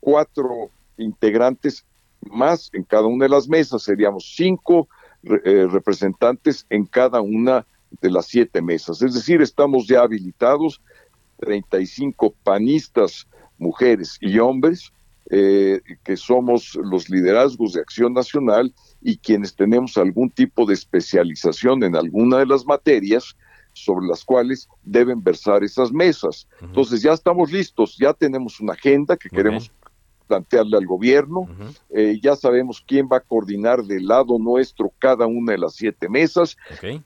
cuatro 0.00 0.70
integrantes 0.96 1.84
más 2.22 2.70
en 2.72 2.82
cada 2.84 3.04
una 3.04 3.26
de 3.26 3.28
las 3.28 3.48
mesas, 3.48 3.82
seríamos 3.82 4.32
cinco 4.34 4.88
representantes 5.22 6.66
en 6.70 6.86
cada 6.86 7.20
una 7.20 7.66
de 8.00 8.10
las 8.10 8.26
siete 8.26 8.62
mesas. 8.62 9.02
Es 9.02 9.14
decir, 9.14 9.42
estamos 9.42 9.86
ya 9.86 10.00
habilitados 10.00 10.80
35 11.40 12.34
panistas, 12.44 13.26
mujeres 13.58 14.16
y 14.20 14.38
hombres, 14.38 14.92
eh, 15.32 15.80
que 16.02 16.16
somos 16.16 16.76
los 16.82 17.08
liderazgos 17.08 17.74
de 17.74 17.80
Acción 17.80 18.12
Nacional 18.12 18.74
y 19.00 19.16
quienes 19.16 19.54
tenemos 19.54 19.96
algún 19.96 20.30
tipo 20.30 20.66
de 20.66 20.74
especialización 20.74 21.84
en 21.84 21.94
alguna 21.94 22.38
de 22.38 22.46
las 22.46 22.66
materias 22.66 23.36
sobre 23.72 24.06
las 24.06 24.24
cuales 24.24 24.68
deben 24.82 25.22
versar 25.22 25.62
esas 25.62 25.92
mesas. 25.92 26.48
Entonces 26.60 27.02
ya 27.02 27.12
estamos 27.12 27.52
listos, 27.52 27.96
ya 27.96 28.12
tenemos 28.12 28.58
una 28.60 28.72
agenda 28.72 29.16
que 29.16 29.30
queremos 29.30 29.70
plantearle 30.26 30.76
al 30.76 30.86
gobierno, 30.86 31.48
eh, 31.90 32.18
ya 32.22 32.36
sabemos 32.36 32.82
quién 32.86 33.08
va 33.10 33.18
a 33.18 33.20
coordinar 33.20 33.82
del 33.84 34.06
lado 34.06 34.38
nuestro 34.38 34.92
cada 34.98 35.26
una 35.26 35.52
de 35.52 35.58
las 35.58 35.74
siete 35.74 36.08
mesas, 36.08 36.56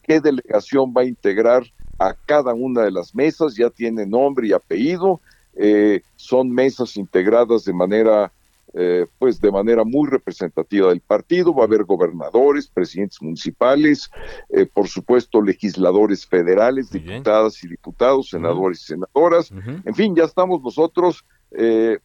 qué 0.02 0.20
delegación 0.20 0.92
va 0.96 1.02
a 1.02 1.06
integrar 1.06 1.64
a 1.98 2.14
cada 2.26 2.54
una 2.54 2.82
de 2.82 2.90
las 2.90 3.14
mesas, 3.14 3.54
ya 3.54 3.70
tiene 3.70 4.06
nombre 4.06 4.48
y 4.48 4.52
apellido, 4.52 5.20
eh, 5.56 6.02
son 6.16 6.50
mesas 6.50 6.96
integradas 6.96 7.64
de 7.64 7.72
manera, 7.72 8.32
eh, 8.72 9.06
pues 9.18 9.40
de 9.40 9.52
manera 9.52 9.84
muy 9.84 10.08
representativa 10.08 10.88
del 10.88 11.00
partido, 11.00 11.54
va 11.54 11.62
a 11.62 11.66
haber 11.66 11.84
gobernadores, 11.84 12.66
presidentes 12.66 13.22
municipales, 13.22 14.10
eh, 14.50 14.66
por 14.66 14.88
supuesto 14.88 15.40
legisladores 15.40 16.26
federales, 16.26 16.90
diputadas 16.90 17.62
y 17.62 17.68
diputados, 17.68 18.30
senadores 18.30 18.82
y 18.82 18.84
senadoras, 18.86 19.52
en 19.84 19.94
fin, 19.94 20.14
ya 20.16 20.24
estamos 20.24 20.62
nosotros, 20.62 21.24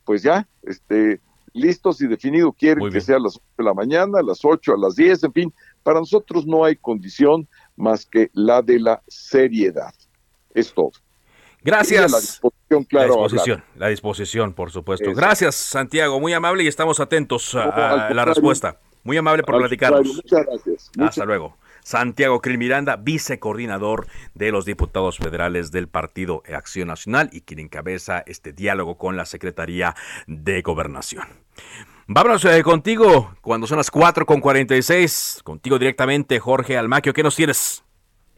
pues 0.06 0.22
ya, 0.22 0.48
este, 0.62 1.20
listos 1.54 2.02
y 2.02 2.08
definido, 2.08 2.52
quieren 2.52 2.90
que 2.92 3.02
sea 3.02 3.18
a 3.18 3.20
las 3.20 3.36
8 3.36 3.44
de 3.58 3.64
la 3.64 3.74
mañana, 3.74 4.20
a 4.20 4.24
las 4.24 4.44
8, 4.44 4.74
a 4.74 4.78
las 4.78 4.96
10, 4.96 5.24
en 5.24 5.34
fin, 5.34 5.54
para 5.84 6.00
nosotros 6.00 6.46
no 6.46 6.64
hay 6.64 6.76
condición 6.76 7.48
más 7.80 8.06
que 8.06 8.30
la 8.34 8.62
de 8.62 8.80
la 8.80 9.02
seriedad. 9.08 9.94
Es 10.54 10.74
todo. 10.74 10.92
Gracias. 11.62 12.12
La 12.12 12.20
disposición, 12.20 12.84
claro. 12.86 13.16
La 13.16 13.24
disposición, 13.24 13.64
la 13.76 13.88
disposición, 13.88 14.54
por 14.54 14.72
supuesto. 14.72 15.14
Gracias, 15.14 15.56
Santiago. 15.56 16.20
Muy 16.20 16.34
amable 16.34 16.64
y 16.64 16.68
estamos 16.68 17.00
atentos 17.00 17.56
a, 17.56 18.14
la 18.14 18.26
respuesta. 18.26 18.80
Muy 19.04 19.18
amable 19.18 19.44
por 19.44 19.58
platicarnos. 19.58 20.08
Muchas 20.08 20.46
gracias. 20.46 20.92
Hasta 21.00 21.26
luego. 21.26 21.58
Santiago 21.84 22.42
Krill 22.42 22.58
Miranda, 22.58 22.98
vicecoordinador 22.98 24.08
de 24.36 24.52
los 24.52 24.66
diputados 24.66 25.18
federales 25.18 25.72
del 25.72 25.88
Partido 25.88 26.44
Acción 26.54 26.90
Nacional 26.90 27.30
y 27.32 27.42
quien 27.42 27.60
encabeza 27.60 28.24
este 28.28 28.54
diálogo 28.54 28.98
con 28.98 29.18
la 29.18 29.26
Secretaría 29.26 29.96
de 30.28 30.62
Gobernación. 30.62 31.24
Vámonos 32.12 32.43
eh, 32.45 32.64
contigo 32.64 33.36
cuando 33.39 33.68
son 33.68 33.78
las 33.78 33.91
4 33.91 34.26
con 34.26 34.41
46. 34.41 35.41
Contigo 35.43 35.78
directamente, 35.78 36.39
Jorge 36.39 36.76
Almaquio. 36.76 37.14
¿Qué 37.14 37.22
nos 37.22 37.36
tienes? 37.36 37.84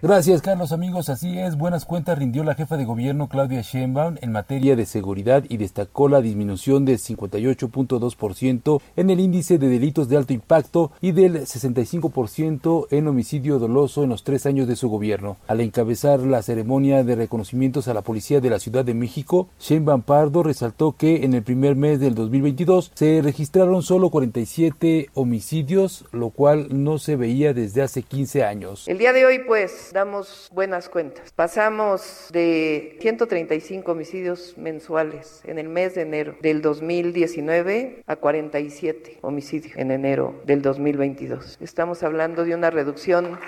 Gracias, 0.04 0.41
Carlos. 0.41 0.72
Amigos, 0.72 1.10
así 1.10 1.38
es. 1.38 1.56
Buenas 1.56 1.86
cuentas 1.86 2.18
rindió 2.18 2.43
la 2.43 2.56
jefa 2.56 2.76
de 2.76 2.86
gobierno 2.86 3.30
Claudia 3.30 3.62
Sheinbaum 3.62 4.16
en 4.20 4.32
materia 4.32 4.76
de 4.76 4.88
seguridad 4.88 5.43
y 5.47 5.58
destacó 5.58 6.10
la 6.10 6.22
disminución 6.22 6.86
del 6.86 6.97
58.2% 6.97 8.82
en 8.95 9.10
el 9.12 9.20
índice 9.20 9.60
de 9.60 9.70
delitos 9.70 10.10
de 10.10 10.18
alto 10.18 10.34
impacto 10.34 10.91
y 11.02 11.12
del 11.12 11.41
65% 11.41 12.88
en 12.89 13.08
homicidio 13.08 13.60
doloso 13.60 14.04
en 14.04 14.10
los 14.10 14.24
tres 14.24 14.47
años 14.47 14.68
de 14.68 14.76
su 14.76 14.89
gobierno. 14.89 15.38
Al 15.47 15.62
encabezar 15.62 16.20
la 16.22 16.41
ceremonia 16.41 17.04
de 17.04 17.14
reconocimientos 17.14 17.88
a 17.88 17.93
la 17.93 18.02
policía 18.02 18.41
de 18.41 18.49
la 18.49 18.58
Ciudad 18.58 18.84
de 18.84 18.95
México, 18.95 19.49
Sheinbaum 19.60 20.02
Pardo 20.02 20.41
resaltó 20.41 20.93
que 20.93 21.26
en 21.26 21.36
el 21.36 21.43
primer 21.43 21.76
mes 21.76 21.99
del 21.99 22.16
2022 22.16 22.91
se 22.95 23.22
registraron 23.22 23.84
solo 23.84 24.10
47 24.10 25.10
homicidios, 25.14 26.06
lo 26.12 26.32
cual 26.32 26.70
no 26.72 26.97
se 26.97 27.16
veía 27.18 27.54
desde 27.54 27.84
hace 27.84 28.02
15 28.02 28.43
años. 28.43 28.88
El 28.88 28.97
día 28.97 29.14
de 29.14 29.28
hoy, 29.28 29.41
pues, 29.45 29.91
damos 29.92 30.50
buenas 30.54 30.89
cuentas. 30.89 31.32
Pasamos 31.34 32.30
de 32.32 32.98
135 33.02 33.92
homicidios 33.92 34.58
mensuales 34.58 35.42
en 35.46 35.60
el 35.60 35.70
mes 35.70 35.96
de 35.96 36.02
enero 36.02 36.36
del 36.42 36.62
2019 36.62 38.04
a 38.08 38.16
47 38.16 39.20
homicidios 39.22 39.76
en 39.76 39.92
enero 39.92 40.42
del 40.46 40.62
2022. 40.62 41.58
Estamos 41.62 42.04
hablando 42.04 42.46
de 42.46 42.56
una 42.56 42.70
reducción 42.70 43.39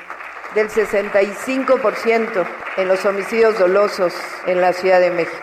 del 0.55 0.69
65% 0.69 2.47
en 2.77 2.87
los 2.87 3.05
homicidios 3.05 3.57
dolosos 3.57 4.13
en 4.45 4.61
la 4.61 4.73
Ciudad 4.73 4.99
de 4.99 5.11
México. 5.11 5.37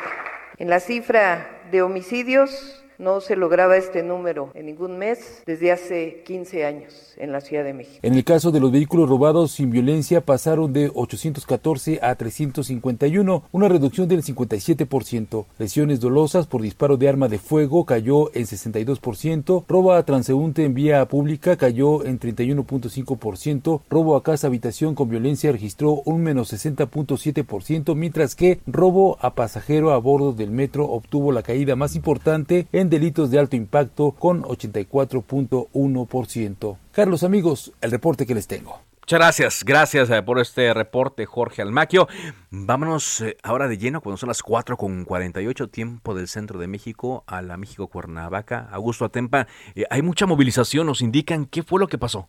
En 0.58 0.68
la 0.68 0.80
cifra 0.80 1.62
de 1.70 1.82
homicidios 1.82 2.84
no 3.00 3.20
se 3.22 3.34
lograba 3.34 3.76
este 3.76 4.02
número 4.02 4.50
en 4.54 4.66
ningún 4.66 4.98
mes 4.98 5.42
desde 5.46 5.72
hace 5.72 6.22
15 6.26 6.66
años 6.66 7.14
en 7.16 7.32
la 7.32 7.40
Ciudad 7.40 7.64
de 7.64 7.72
México. 7.72 7.98
En 8.02 8.14
el 8.14 8.24
caso 8.24 8.50
de 8.50 8.60
los 8.60 8.70
vehículos 8.70 9.08
robados 9.08 9.52
sin 9.52 9.70
violencia 9.70 10.20
pasaron 10.20 10.72
de 10.72 10.90
814 10.94 11.98
a 12.02 12.14
351, 12.14 13.44
una 13.52 13.68
reducción 13.68 14.06
del 14.06 14.22
57%. 14.22 15.46
Lesiones 15.58 16.00
dolosas 16.00 16.46
por 16.46 16.60
disparo 16.60 16.98
de 16.98 17.08
arma 17.08 17.28
de 17.28 17.38
fuego 17.38 17.86
cayó 17.86 18.34
en 18.34 18.44
62%, 18.44 19.64
robo 19.66 19.94
a 19.94 20.04
transeúnte 20.04 20.64
en 20.64 20.74
vía 20.74 21.06
pública 21.06 21.56
cayó 21.56 22.04
en 22.04 22.20
31.5%, 22.20 23.80
robo 23.88 24.16
a 24.16 24.22
casa 24.22 24.46
habitación 24.46 24.94
con 24.94 25.08
violencia 25.08 25.52
registró 25.52 26.02
un 26.04 26.22
menos 26.22 26.52
60.7%, 26.52 27.94
mientras 27.94 28.34
que 28.34 28.60
robo 28.66 29.16
a 29.20 29.34
pasajero 29.34 29.92
a 29.92 29.98
bordo 29.98 30.32
del 30.32 30.50
metro 30.50 30.84
obtuvo 30.84 31.32
la 31.32 31.42
caída 31.42 31.76
más 31.76 31.96
importante 31.96 32.66
en 32.72 32.89
delitos 32.90 33.30
de 33.30 33.38
alto 33.38 33.56
impacto 33.56 34.10
con 34.10 34.42
84.1%. 34.42 36.76
Carlos 36.92 37.22
amigos, 37.22 37.72
el 37.80 37.90
reporte 37.90 38.26
que 38.26 38.34
les 38.34 38.46
tengo. 38.46 38.80
Muchas 39.10 39.18
gracias, 39.18 39.64
gracias 39.64 40.10
eh, 40.10 40.22
por 40.22 40.38
este 40.38 40.72
reporte, 40.72 41.26
Jorge 41.26 41.62
Almaquio. 41.62 42.06
Vámonos 42.50 43.22
eh, 43.22 43.36
ahora 43.42 43.66
de 43.66 43.76
lleno, 43.76 44.00
cuando 44.00 44.16
son 44.16 44.28
las 44.28 44.40
4 44.40 44.76
con 44.76 45.04
48, 45.04 45.68
tiempo 45.68 46.14
del 46.14 46.28
centro 46.28 46.60
de 46.60 46.68
México 46.68 47.24
a 47.26 47.42
la 47.42 47.56
México 47.56 47.88
Cuernavaca. 47.88 48.68
Augusto 48.70 49.04
Atempa, 49.04 49.48
eh, 49.74 49.84
hay 49.90 50.02
mucha 50.02 50.26
movilización, 50.26 50.86
nos 50.86 51.02
indican 51.02 51.46
qué 51.46 51.64
fue 51.64 51.80
lo 51.80 51.88
que 51.88 51.98
pasó. 51.98 52.28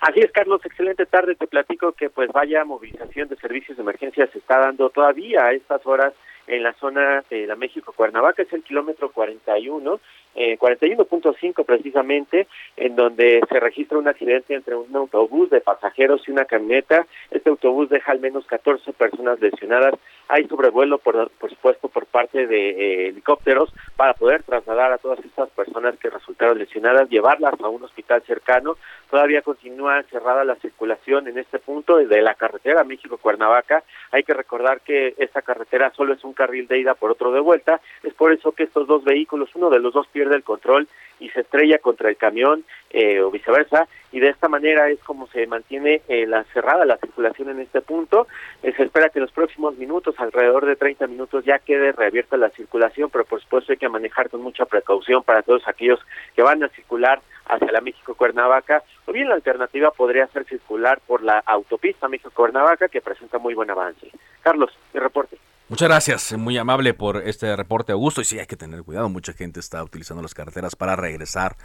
Así 0.00 0.20
es, 0.20 0.32
Carlos, 0.32 0.60
excelente 0.64 1.06
tarde. 1.06 1.36
Te 1.36 1.46
platico 1.46 1.92
que 1.92 2.10
pues 2.10 2.32
vaya 2.32 2.64
movilización 2.64 3.28
de 3.28 3.36
servicios 3.36 3.76
de 3.76 3.82
emergencia 3.82 4.28
se 4.32 4.38
está 4.38 4.58
dando 4.58 4.90
todavía 4.90 5.44
a 5.44 5.52
estas 5.52 5.86
horas 5.86 6.14
en 6.50 6.62
la 6.64 6.72
zona 6.74 7.24
de 7.30 7.46
la 7.46 7.54
México 7.54 7.92
Cuernavaca, 7.92 8.42
es 8.42 8.52
el 8.52 8.64
kilómetro 8.64 9.12
41 9.12 10.00
eh, 10.34 10.58
41.5 10.58 11.64
precisamente, 11.64 12.46
en 12.76 12.96
donde 12.96 13.40
se 13.48 13.60
registra 13.60 13.98
un 13.98 14.08
accidente 14.08 14.54
entre 14.54 14.76
un 14.76 14.94
autobús 14.94 15.50
de 15.50 15.60
pasajeros 15.60 16.22
y 16.26 16.30
una 16.30 16.44
camioneta. 16.44 17.06
Este 17.30 17.50
autobús 17.50 17.88
deja 17.88 18.12
al 18.12 18.20
menos 18.20 18.46
14 18.46 18.92
personas 18.92 19.40
lesionadas. 19.40 19.94
Hay 20.28 20.46
sobrevuelo, 20.46 20.98
por, 20.98 21.30
por 21.30 21.50
supuesto, 21.50 21.88
por 21.88 22.06
parte 22.06 22.46
de 22.46 22.70
eh, 22.70 23.08
helicópteros 23.08 23.72
para 23.96 24.14
poder 24.14 24.42
trasladar 24.44 24.92
a 24.92 24.98
todas 24.98 25.18
estas 25.24 25.50
personas 25.50 25.96
que 25.98 26.10
resultaron 26.10 26.58
lesionadas, 26.58 27.08
llevarlas 27.08 27.60
a 27.60 27.68
un 27.68 27.82
hospital 27.82 28.22
cercano. 28.22 28.76
Todavía 29.10 29.42
continúa 29.42 30.02
cerrada 30.04 30.44
la 30.44 30.54
circulación 30.56 31.26
en 31.26 31.38
este 31.38 31.58
punto 31.58 31.96
de 31.96 32.22
la 32.22 32.34
carretera 32.34 32.84
México-Cuernavaca. 32.84 33.82
Hay 34.12 34.22
que 34.22 34.34
recordar 34.34 34.80
que 34.80 35.14
esta 35.18 35.42
carretera 35.42 35.92
solo 35.96 36.14
es 36.14 36.22
un 36.22 36.32
carril 36.32 36.68
de 36.68 36.78
ida 36.78 36.94
por 36.94 37.10
otro 37.10 37.32
de 37.32 37.40
vuelta. 37.40 37.80
Es 38.02 38.14
por 38.14 38.32
eso 38.32 38.52
que 38.52 38.64
estos 38.64 38.86
dos 38.86 39.04
vehículos, 39.04 39.50
uno 39.54 39.70
de 39.70 39.80
los 39.80 39.92
dos 39.92 40.06
pierde 40.20 40.36
el 40.36 40.42
control 40.42 40.86
y 41.18 41.30
se 41.30 41.40
estrella 41.40 41.78
contra 41.78 42.10
el 42.10 42.16
camión 42.18 42.62
eh, 42.90 43.22
o 43.22 43.30
viceversa 43.30 43.88
y 44.12 44.20
de 44.20 44.28
esta 44.28 44.48
manera 44.50 44.90
es 44.90 44.98
como 45.00 45.28
se 45.28 45.46
mantiene 45.46 46.02
eh, 46.08 46.26
la 46.26 46.44
cerrada 46.52 46.84
la 46.84 46.98
circulación 46.98 47.48
en 47.48 47.60
este 47.60 47.80
punto. 47.80 48.26
Eh, 48.62 48.74
se 48.76 48.82
espera 48.82 49.08
que 49.08 49.18
en 49.18 49.24
los 49.24 49.32
próximos 49.32 49.78
minutos 49.78 50.14
alrededor 50.18 50.66
de 50.66 50.76
30 50.76 51.06
minutos 51.06 51.46
ya 51.46 51.58
quede 51.58 51.92
reabierta 51.92 52.36
la 52.36 52.50
circulación 52.50 53.08
pero 53.10 53.24
por 53.24 53.40
supuesto 53.40 53.72
hay 53.72 53.78
que 53.78 53.88
manejar 53.88 54.28
con 54.28 54.42
mucha 54.42 54.66
precaución 54.66 55.22
para 55.22 55.40
todos 55.40 55.66
aquellos 55.66 56.00
que 56.36 56.42
van 56.42 56.62
a 56.62 56.68
circular 56.68 57.22
hacia 57.46 57.72
la 57.72 57.80
México 57.80 58.14
Cuernavaca 58.14 58.82
o 59.06 59.12
bien 59.12 59.30
la 59.30 59.36
alternativa 59.36 59.90
podría 59.90 60.26
ser 60.26 60.44
circular 60.44 61.00
por 61.06 61.22
la 61.22 61.38
autopista 61.46 62.08
México 62.08 62.30
Cuernavaca 62.34 62.88
que 62.88 63.00
presenta 63.00 63.38
muy 63.38 63.54
buen 63.54 63.70
avance. 63.70 64.10
Carlos 64.42 64.70
mi 64.92 65.00
reporte 65.00 65.38
Muchas 65.70 65.88
gracias, 65.88 66.32
muy 66.36 66.58
amable 66.58 66.94
por 66.94 67.18
este 67.28 67.54
reporte, 67.54 67.92
Augusto. 67.92 68.20
Y 68.20 68.24
sí, 68.24 68.40
hay 68.40 68.46
que 68.46 68.56
tener 68.56 68.82
cuidado, 68.82 69.08
mucha 69.08 69.32
gente 69.34 69.60
está 69.60 69.84
utilizando 69.84 70.20
las 70.20 70.34
carreteras 70.34 70.74
para 70.74 70.96
regresar 70.96 71.56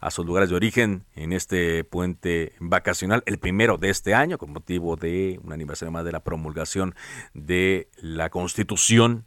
a 0.00 0.10
sus 0.10 0.24
lugares 0.24 0.48
de 0.48 0.56
origen 0.56 1.04
en 1.14 1.34
este 1.34 1.84
puente 1.84 2.54
vacacional, 2.58 3.22
el 3.26 3.38
primero 3.38 3.76
de 3.76 3.90
este 3.90 4.14
año, 4.14 4.38
con 4.38 4.54
motivo 4.54 4.96
de 4.96 5.38
un 5.44 5.52
aniversario 5.52 5.92
más 5.92 6.06
de 6.06 6.12
la 6.12 6.20
promulgación 6.20 6.94
de 7.34 7.90
la 7.98 8.30
Constitución 8.30 9.26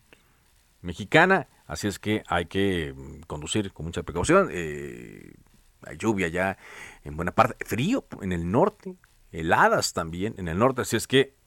mexicana. 0.82 1.48
Así 1.68 1.88
es 1.88 2.00
que 2.00 2.24
hay 2.26 2.48
que 2.48 2.96
conducir 3.28 3.72
con 3.72 3.86
mucha 3.86 4.02
precaución. 4.02 4.50
Eh, 4.52 5.36
hay 5.84 5.98
lluvia 5.98 6.28
ya 6.30 6.58
en 7.04 7.16
buena 7.18 7.34
parte, 7.34 7.64
frío 7.66 8.08
en 8.20 8.32
el 8.32 8.50
norte, 8.50 8.96
heladas 9.32 9.94
también 9.94 10.34
en 10.40 10.48
el 10.48 10.58
norte, 10.58 10.82
así 10.82 10.96
es 10.96 11.06
que 11.06 11.36
Mm, 11.36 11.43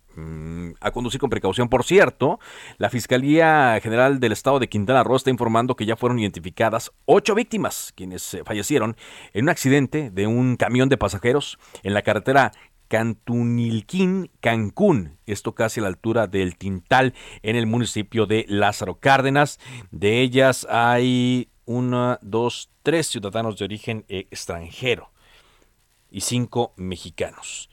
a 0.81 0.91
conducir 0.91 1.21
con 1.21 1.31
precaución. 1.31 1.69
Por 1.69 1.85
cierto, 1.85 2.39
la 2.79 2.91
Fiscalía 2.91 3.79
General 3.83 4.21
del 4.21 4.33
Estado 4.33 4.59
de 4.59 4.69
Quintana 4.69 5.05
Roo 5.05 5.17
está 5.17 5.31
informando 5.31 5.77
que 5.77 5.87
ya 5.87 5.97
fueron 5.97 6.19
identificadas 6.19 6.93
ocho 7.05 7.35
víctimas, 7.35 7.93
quienes 7.95 8.35
eh, 8.35 8.43
fallecieron 8.45 8.97
en 9.33 9.45
un 9.45 9.49
accidente 9.49 10.11
de 10.11 10.27
un 10.27 10.57
camión 10.57 10.89
de 10.89 10.97
pasajeros 10.97 11.59
en 11.83 11.95
la 11.95 12.03
carretera 12.03 12.53
Cantunilquín, 12.89 14.31
Cancún, 14.41 15.19
esto 15.27 15.55
casi 15.55 15.81
a 15.81 15.83
la 15.83 15.89
altura 15.89 16.27
del 16.27 16.57
Tintal, 16.57 17.15
en 17.43 17.57
el 17.57 17.67
municipio 17.67 18.27
de 18.27 18.45
Lázaro 18.49 19.01
Cárdenas. 19.01 19.59
De 19.91 20.21
ellas 20.21 20.67
hay 20.71 21.51
una, 21.65 22.19
dos, 22.23 22.71
tres 22.83 23.09
ciudadanos 23.09 23.59
de 23.59 23.65
origen 23.65 24.05
eh, 24.09 24.29
extranjero 24.31 25.11
y 26.11 26.21
cinco 26.21 26.73
mexicanos. 26.77 27.69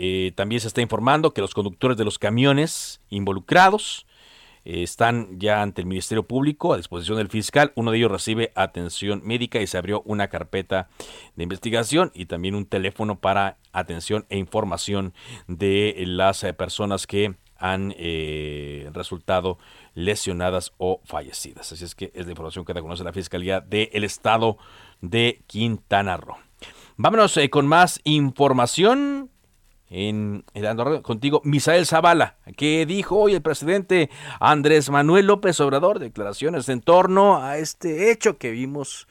Eh, 0.00 0.30
también 0.36 0.60
se 0.60 0.68
está 0.68 0.80
informando 0.80 1.34
que 1.34 1.40
los 1.40 1.54
conductores 1.54 1.96
de 1.96 2.04
los 2.04 2.20
camiones 2.20 3.00
involucrados 3.10 4.06
eh, 4.64 4.84
están 4.84 5.40
ya 5.40 5.60
ante 5.60 5.80
el 5.80 5.88
Ministerio 5.88 6.22
Público 6.22 6.72
a 6.72 6.76
disposición 6.76 7.18
del 7.18 7.26
fiscal. 7.26 7.72
Uno 7.74 7.90
de 7.90 7.98
ellos 7.98 8.12
recibe 8.12 8.52
atención 8.54 9.22
médica 9.24 9.60
y 9.60 9.66
se 9.66 9.76
abrió 9.76 10.02
una 10.02 10.28
carpeta 10.28 10.88
de 11.34 11.42
investigación 11.42 12.12
y 12.14 12.26
también 12.26 12.54
un 12.54 12.64
teléfono 12.64 13.18
para 13.18 13.58
atención 13.72 14.24
e 14.28 14.38
información 14.38 15.14
de 15.48 15.96
las 16.06 16.44
eh, 16.44 16.54
personas 16.54 17.08
que 17.08 17.34
han 17.56 17.92
resultado 18.92 19.58
lesionadas 19.94 20.74
o 20.78 21.00
fallecidas. 21.02 21.72
Así 21.72 21.84
es 21.84 21.96
que 21.96 22.12
es 22.14 22.24
la 22.24 22.30
información 22.30 22.64
que 22.64 22.72
da 22.72 22.78
a 22.78 22.82
conocer 22.84 23.04
la 23.04 23.12
Fiscalía 23.12 23.60
del 23.60 24.04
Estado 24.04 24.58
de 25.00 25.42
Quintana 25.48 26.16
Roo. 26.18 26.36
Vámonos 26.96 27.36
con 27.50 27.66
más 27.66 28.00
información 28.04 29.30
en 29.90 30.44
el 30.54 31.02
contigo, 31.02 31.40
Misael 31.44 31.86
Zavala, 31.86 32.36
que 32.56 32.84
dijo 32.86 33.16
hoy 33.16 33.34
el 33.34 33.42
presidente 33.42 34.10
Andrés 34.40 34.90
Manuel 34.90 35.26
López 35.26 35.60
Obrador, 35.60 35.98
declaraciones 35.98 36.68
en 36.68 36.80
torno 36.80 37.42
a 37.42 37.58
este 37.58 38.10
hecho 38.10 38.38
que 38.38 38.50
vimos, 38.50 39.08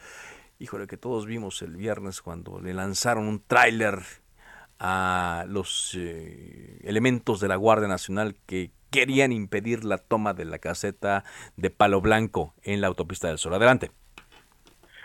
híjole, 0.59 0.87
que 0.87 0.97
todos 0.97 1.25
vimos 1.25 1.61
el 1.61 1.75
viernes 1.75 2.21
cuando 2.21 2.59
le 2.59 2.73
lanzaron 2.73 3.27
un 3.27 3.41
tráiler 3.45 3.99
a 4.79 5.45
los 5.47 5.95
eh, 5.97 6.79
elementos 6.83 7.39
de 7.39 7.47
la 7.47 7.55
Guardia 7.55 7.87
Nacional 7.87 8.35
que 8.45 8.71
querían 8.91 9.31
impedir 9.31 9.83
la 9.83 9.97
toma 9.97 10.33
de 10.33 10.45
la 10.45 10.59
caseta 10.59 11.23
de 11.55 11.69
Palo 11.69 12.01
Blanco 12.01 12.53
en 12.63 12.81
la 12.81 12.87
autopista 12.87 13.27
del 13.27 13.37
Sol. 13.37 13.53
Adelante. 13.53 13.91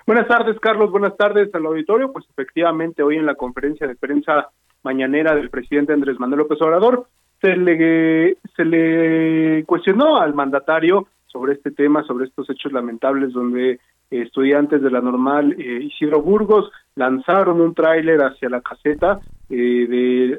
Buenas 0.06 0.26
tardes, 0.26 0.58
Carlos. 0.60 0.90
Buenas 0.90 1.16
tardes 1.16 1.54
al 1.54 1.64
auditorio. 1.64 2.12
Pues 2.12 2.24
efectivamente, 2.28 3.02
hoy 3.02 3.16
en 3.16 3.26
la 3.26 3.34
conferencia 3.34 3.86
de 3.86 3.94
prensa 3.94 4.50
mañanera 4.83 5.35
del 5.35 5.51
presidente 5.51 5.93
Andrés 5.93 6.18
Manuel 6.18 6.41
López 6.41 6.61
Obrador, 6.62 7.07
se 7.41 7.57
le, 7.57 8.37
se 8.57 8.64
le 8.64 9.64
cuestionó 9.64 10.18
al 10.18 10.35
mandatario 10.35 11.09
sobre 11.26 11.55
este 11.55 11.70
tema, 11.70 12.05
sobre 12.05 12.26
estos 12.26 12.49
hechos 12.51 12.72
lamentables 12.72 13.33
donde 13.33 13.80
estudiantes 14.20 14.83
de 14.83 14.91
la 14.91 15.01
normal 15.01 15.55
eh, 15.59 15.85
Isidro 15.85 16.20
Burgos 16.20 16.70
lanzaron 16.95 17.61
un 17.61 17.74
tráiler 17.74 18.20
hacia 18.20 18.51
la 18.51 18.61
caseta 18.61 19.20
eh, 19.49 19.57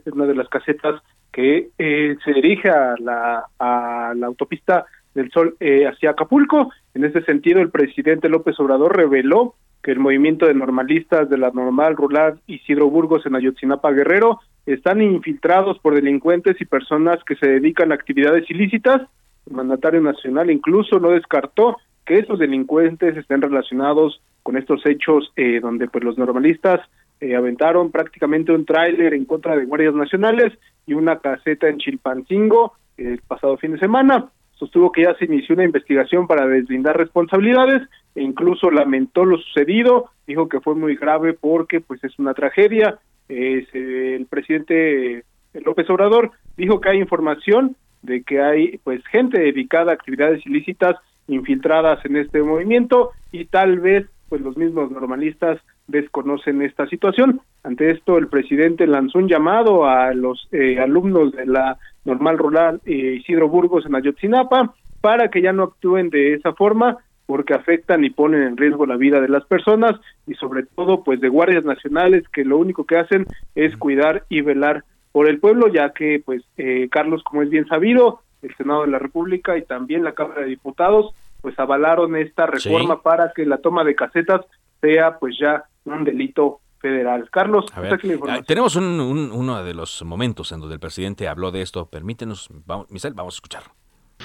de 0.05 0.11
una 0.11 0.25
de 0.25 0.35
las 0.35 0.47
casetas 0.47 1.01
que 1.31 1.69
eh, 1.77 2.15
se 2.23 2.33
dirige 2.33 2.69
a 2.69 2.95
la, 2.99 3.45
a 3.57 4.13
la 4.15 4.27
autopista 4.27 4.85
del 5.15 5.31
Sol 5.31 5.55
hacia 5.59 6.11
Acapulco. 6.11 6.71
En 6.93 7.05
ese 7.05 7.21
sentido, 7.23 7.59
el 7.59 7.69
presidente 7.69 8.29
López 8.29 8.59
Obrador 8.59 8.95
reveló 8.95 9.55
que 9.83 9.91
el 9.91 9.99
movimiento 9.99 10.47
de 10.47 10.53
normalistas 10.53 11.29
de 11.29 11.37
la 11.37 11.51
normal 11.51 11.97
rural 11.97 12.39
Isidro 12.47 12.89
Burgos 12.89 13.25
en 13.25 13.35
Ayotzinapa 13.35 13.91
Guerrero 13.91 14.39
están 14.65 15.01
infiltrados 15.01 15.77
por 15.79 15.93
delincuentes 15.93 16.59
y 16.61 16.65
personas 16.65 17.21
que 17.25 17.35
se 17.35 17.47
dedican 17.47 17.91
a 17.91 17.95
actividades 17.95 18.49
ilícitas. 18.49 19.01
El 19.45 19.57
mandatario 19.57 20.01
nacional 20.01 20.49
incluso 20.49 20.99
no 20.99 21.09
descartó 21.09 21.77
que 22.05 22.19
esos 22.19 22.39
delincuentes 22.39 23.17
estén 23.17 23.41
relacionados 23.41 24.21
con 24.41 24.57
estos 24.57 24.85
hechos 24.85 25.31
eh, 25.35 25.59
donde 25.61 25.87
pues 25.87 26.03
los 26.03 26.17
normalistas 26.17 26.79
eh, 27.19 27.35
aventaron 27.35 27.91
prácticamente 27.91 28.53
un 28.53 28.65
tráiler 28.65 29.13
en 29.13 29.25
contra 29.25 29.55
de 29.57 29.65
guardias 29.65 29.93
nacionales 29.93 30.53
y 30.87 30.93
una 30.93 31.19
caseta 31.19 31.67
en 31.67 31.77
Chilpancingo 31.77 32.73
el 32.97 33.19
pasado 33.27 33.57
fin 33.57 33.73
de 33.73 33.79
semana 33.79 34.29
sostuvo 34.55 34.91
que 34.91 35.03
ya 35.03 35.15
se 35.15 35.25
inició 35.25 35.55
una 35.55 35.65
investigación 35.65 36.27
para 36.27 36.47
deslindar 36.47 36.97
responsabilidades 36.97 37.87
e 38.15 38.21
incluso 38.21 38.71
lamentó 38.71 39.25
lo 39.25 39.37
sucedido, 39.37 40.09
dijo 40.27 40.47
que 40.47 40.61
fue 40.61 40.75
muy 40.75 40.95
grave 40.95 41.33
porque 41.33 41.81
pues 41.81 42.03
es 42.03 42.17
una 42.19 42.33
tragedia. 42.33 42.99
el 43.27 44.27
presidente 44.29 45.23
López 45.53 45.89
Obrador 45.89 46.31
dijo 46.57 46.79
que 46.79 46.89
hay 46.89 46.99
información 46.99 47.75
de 48.01 48.23
que 48.23 48.41
hay 48.41 48.77
pues 48.83 49.03
gente 49.07 49.39
dedicada 49.39 49.91
a 49.91 49.95
actividades 49.95 50.45
ilícitas 50.45 50.97
infiltradas 51.27 52.03
en 52.05 52.17
este 52.17 52.41
movimiento 52.41 53.11
y 53.31 53.45
tal 53.45 53.79
vez 53.79 54.07
pues 54.29 54.41
los 54.41 54.57
mismos 54.57 54.91
normalistas 54.91 55.59
desconocen 55.87 56.61
esta 56.61 56.87
situación. 56.87 57.41
Ante 57.63 57.91
esto, 57.91 58.17
el 58.17 58.27
presidente 58.27 58.87
lanzó 58.87 59.19
un 59.19 59.27
llamado 59.27 59.85
a 59.85 60.13
los 60.13 60.47
eh, 60.51 60.79
alumnos 60.79 61.31
de 61.33 61.45
la 61.45 61.77
normal 62.05 62.37
rural 62.37 62.81
eh, 62.85 63.17
Isidro 63.19 63.49
Burgos 63.49 63.85
en 63.85 63.95
Ayotzinapa 63.95 64.73
para 65.01 65.29
que 65.29 65.41
ya 65.41 65.53
no 65.53 65.63
actúen 65.63 66.09
de 66.09 66.33
esa 66.33 66.53
forma 66.53 66.97
porque 67.25 67.53
afectan 67.53 68.03
y 68.03 68.09
ponen 68.09 68.43
en 68.43 68.57
riesgo 68.57 68.85
la 68.85 68.97
vida 68.97 69.21
de 69.21 69.29
las 69.29 69.45
personas 69.45 69.99
y 70.27 70.33
sobre 70.35 70.63
todo 70.63 71.03
pues 71.03 71.21
de 71.21 71.29
guardias 71.29 71.63
nacionales 71.63 72.27
que 72.29 72.43
lo 72.43 72.57
único 72.57 72.85
que 72.85 72.97
hacen 72.97 73.25
es 73.55 73.75
cuidar 73.77 74.23
y 74.29 74.41
velar 74.41 74.83
por 75.11 75.27
el 75.29 75.39
pueblo 75.39 75.67
ya 75.67 75.91
que 75.91 76.21
pues 76.23 76.43
eh, 76.57 76.89
Carlos 76.91 77.23
como 77.23 77.41
es 77.41 77.49
bien 77.49 77.65
sabido 77.67 78.21
el 78.41 78.55
Senado 78.55 78.81
de 78.81 78.89
la 78.91 78.99
República 78.99 79.57
y 79.57 79.61
también 79.61 80.03
la 80.03 80.13
Cámara 80.13 80.41
de 80.41 80.47
Diputados 80.47 81.13
pues 81.41 81.57
avalaron 81.59 82.15
esta 82.15 82.45
reforma 82.45 83.01
para 83.01 83.31
que 83.33 83.45
la 83.45 83.57
toma 83.57 83.83
de 83.83 83.95
casetas 83.95 84.41
sea 84.81 85.17
pues 85.17 85.37
ya 85.39 85.63
un 85.85 86.03
delito 86.03 86.61
federal. 86.79 87.29
Carlos, 87.31 87.65
a 87.73 87.79
ver, 87.79 87.99
tenemos 88.45 88.75
un, 88.75 88.99
uno 88.99 89.63
de 89.63 89.73
los 89.73 90.03
momentos 90.03 90.51
en 90.51 90.59
donde 90.59 90.75
el 90.75 90.79
presidente 90.79 91.27
habló 91.27 91.51
de 91.51 91.61
esto. 91.61 91.85
Permítenos, 91.85 92.49
vamos, 92.65 92.87
Michelle, 92.89 93.15
vamos 93.15 93.35
a 93.35 93.37
escucharlo. 93.37 93.73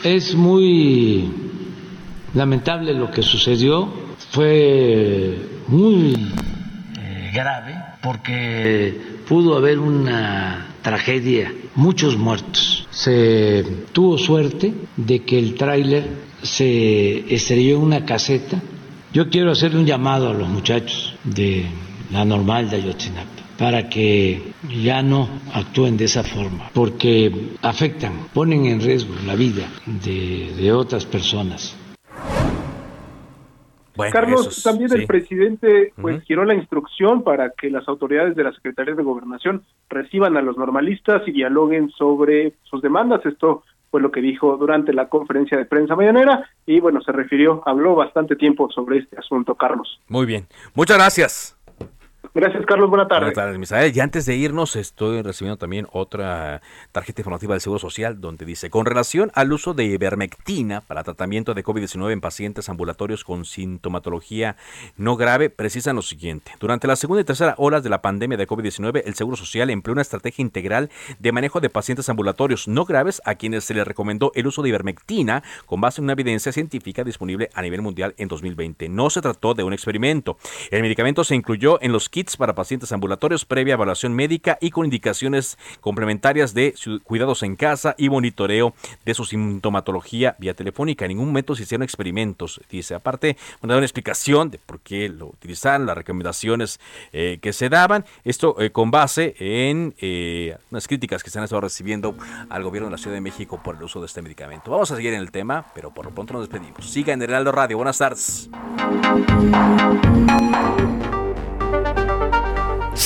Es 0.02 0.34
muy 0.34 1.30
lamentable 2.34 2.94
lo 2.94 3.11
que 3.11 3.22
sucedió. 3.22 3.88
Fue 4.30 5.38
muy 5.68 6.14
eh, 6.98 7.30
grave 7.32 7.76
porque 8.02 9.00
pudo 9.28 9.56
haber 9.56 9.78
una 9.78 10.66
tragedia, 10.82 11.52
muchos 11.74 12.16
muertos. 12.16 12.86
Se 12.90 13.64
tuvo 13.92 14.18
suerte 14.18 14.74
de 14.96 15.24
que 15.24 15.38
el 15.38 15.54
tráiler 15.54 16.04
se 16.42 17.34
estrelló 17.34 17.76
en 17.76 17.82
una 17.82 18.04
caseta. 18.04 18.61
Yo 19.12 19.30
quiero 19.30 19.52
hacerle 19.52 19.80
un 19.80 19.86
llamado 19.86 20.28
a 20.28 20.34
los 20.34 20.48
muchachos 20.48 21.16
de 21.24 21.64
la 22.12 22.24
normal 22.24 22.68
de 22.68 22.76
Ayotzinapa 22.76 23.38
para 23.59 23.88
que 23.88 24.52
ya 24.82 25.02
no 25.02 25.28
actúen 25.52 25.96
de 25.96 26.04
esa 26.04 26.22
forma, 26.22 26.70
porque 26.74 27.32
afectan, 27.62 28.28
ponen 28.32 28.66
en 28.66 28.80
riesgo 28.80 29.14
la 29.26 29.34
vida 29.34 29.66
de, 29.86 30.52
de 30.56 30.72
otras 30.72 31.06
personas. 31.06 31.76
Carlos, 34.12 34.62
también 34.62 34.92
el 34.92 35.06
presidente 35.06 35.92
pues 36.00 36.22
giró 36.22 36.44
la 36.44 36.54
instrucción 36.54 37.24
para 37.24 37.50
que 37.50 37.68
las 37.68 37.88
autoridades 37.88 38.36
de 38.36 38.44
la 38.44 38.52
Secretaría 38.52 38.94
de 38.94 39.02
Gobernación 39.02 39.64
reciban 39.88 40.36
a 40.36 40.42
los 40.42 40.56
normalistas 40.56 41.22
y 41.26 41.32
dialoguen 41.32 41.90
sobre 41.90 42.52
sus 42.62 42.80
demandas. 42.80 43.26
Esto 43.26 43.64
fue 43.91 44.01
lo 44.01 44.11
que 44.11 44.20
dijo 44.20 44.57
durante 44.57 44.93
la 44.93 45.09
conferencia 45.09 45.57
de 45.57 45.64
prensa 45.64 45.97
mañanera 45.97 46.49
y 46.66 46.80
bueno, 46.80 47.01
se 47.01 47.12
refirió, 47.12 47.62
habló 47.66 47.95
bastante 47.95 48.36
tiempo 48.36 48.70
sobre 48.70 48.99
este 48.99 49.18
asunto, 49.18 49.55
Carlos. 49.55 50.01
Muy 50.09 50.26
bien. 50.26 50.47
Muchas 50.74 50.99
gracias. 50.99 51.57
Gracias, 52.35 52.64
Carlos. 52.66 52.89
Buenas 52.89 53.09
tardes. 53.09 53.35
Buenas 53.35 53.35
tardes, 53.35 53.59
Misael. 53.59 53.97
Y 53.97 54.01
antes 54.01 54.26
de 54.26 54.37
irnos, 54.37 54.76
estoy 54.76 55.22
recibiendo 55.22 55.57
también 55.57 55.87
otra 55.93 56.61
tarjeta 56.93 57.22
informativa 57.22 57.55
del 57.55 57.61
Seguro 57.61 57.79
Social 57.79 58.20
donde 58.20 58.45
dice, 58.45 58.70
con 58.70 58.87
relación 58.87 59.31
al 59.35 59.53
uso 59.53 59.74
de 59.74 59.85
ivermectina 59.85 60.81
para 60.83 61.05
tratamiento 61.05 61.55
de 61.55 61.64
COVID-19 61.64 62.12
en 62.12 62.20
pacientes 62.20 62.68
ambulatorios 62.68 63.24
con 63.24 63.45
sintomatología 63.45 64.57
no 64.97 65.16
grave, 65.16 65.51
precisan 65.51 65.97
lo 65.97 66.03
siguiente. 66.03 66.53
Durante 66.61 66.87
la 66.87 66.97
segunda 66.97 67.22
y 67.22 67.24
tercera 67.24 67.55
olas 67.59 67.83
de 67.83 67.91
la 67.91 68.03
pandemia 68.03 68.37
de 68.37 68.47
COVID-19, 68.47 69.03
el 69.05 69.14
Seguro 69.14 69.37
Social 69.37 69.70
empleó 69.70 69.93
una 69.93 70.03
estrategia 70.03 70.43
integral 70.43 70.91
de 71.18 71.33
manejo 71.33 71.61
de 71.61 71.70
pacientes 71.70 72.09
ambulatorios 72.09 72.68
no 72.68 72.85
graves 72.85 73.22
a 73.24 73.35
quienes 73.35 73.64
se 73.64 73.74
les 73.74 73.87
recomendó 73.87 74.33
el 74.35 74.47
uso 74.47 74.62
de 74.62 74.68
ivermectina 74.68 75.43
con 75.66 75.81
base 75.81 76.01
en 76.01 76.05
una 76.05 76.12
evidencia 76.12 76.53
científica 76.53 77.05
disponible 77.05 77.51
a 77.55 77.62
nivel 77.62 77.83
mundial 77.83 78.14
en 78.18 78.29
2020. 78.29 78.89
No 78.89 79.11
se 79.11 79.20
trató 79.20 79.55
de 79.55 79.64
un 79.64 79.72
experimento. 79.72 80.39
El 80.70 80.83
medicamento 80.83 81.24
se 81.24 81.35
incluyó 81.35 81.81
en 81.83 81.93
los 81.93 82.09
para 82.37 82.55
pacientes 82.55 82.91
ambulatorios 82.93 83.45
previa 83.45 83.75
evaluación 83.75 84.12
médica 84.12 84.59
y 84.61 84.71
con 84.71 84.85
indicaciones 84.85 85.57
complementarias 85.81 86.53
de 86.53 86.75
cuidados 87.05 87.43
en 87.43 87.57
casa 87.57 87.95
y 87.97 88.09
monitoreo 88.09 88.75
de 89.05 89.14
su 89.14 89.25
sintomatología 89.25 90.37
vía 90.39 90.55
telefónica. 90.55 91.05
En 91.05 91.11
ningún 91.11 91.27
momento 91.27 91.55
se 91.55 91.62
hicieron 91.62 91.85
experimentos. 91.85 92.61
Dice, 92.71 92.95
aparte, 92.95 93.37
una, 93.62 93.77
una 93.77 93.87
explicación 93.87 94.51
de 94.51 94.59
por 94.59 94.81
qué 94.81 95.09
lo 95.09 95.27
utilizaron, 95.27 95.87
las 95.87 95.97
recomendaciones 95.97 96.81
eh, 97.12 97.39
que 97.41 97.53
se 97.53 97.69
daban. 97.69 98.05
Esto 98.25 98.61
eh, 98.61 98.71
con 98.71 98.91
base 98.91 99.37
en 99.39 99.95
eh, 100.01 100.57
unas 100.71 100.89
críticas 100.89 101.23
que 101.23 101.31
se 101.31 101.39
han 101.39 101.45
estado 101.45 101.61
recibiendo 101.61 102.16
al 102.49 102.62
gobierno 102.64 102.89
de 102.89 102.93
la 102.93 102.99
Ciudad 102.99 103.14
de 103.14 103.21
México 103.21 103.61
por 103.62 103.77
el 103.77 103.83
uso 103.83 104.01
de 104.01 104.07
este 104.07 104.23
medicamento. 104.23 104.71
Vamos 104.71 104.91
a 104.91 104.97
seguir 104.97 105.14
en 105.14 105.21
el 105.21 105.31
tema, 105.31 105.66
pero 105.75 105.93
por 105.93 106.05
lo 106.05 106.11
pronto 106.12 106.35
nos 106.35 106.49
despedimos. 106.49 106.91
Siga 106.91 107.12
en 107.12 107.23
Heraldo 107.23 107.53
Radio. 107.53 107.77
Buenas 107.77 107.99
tardes. 107.99 108.49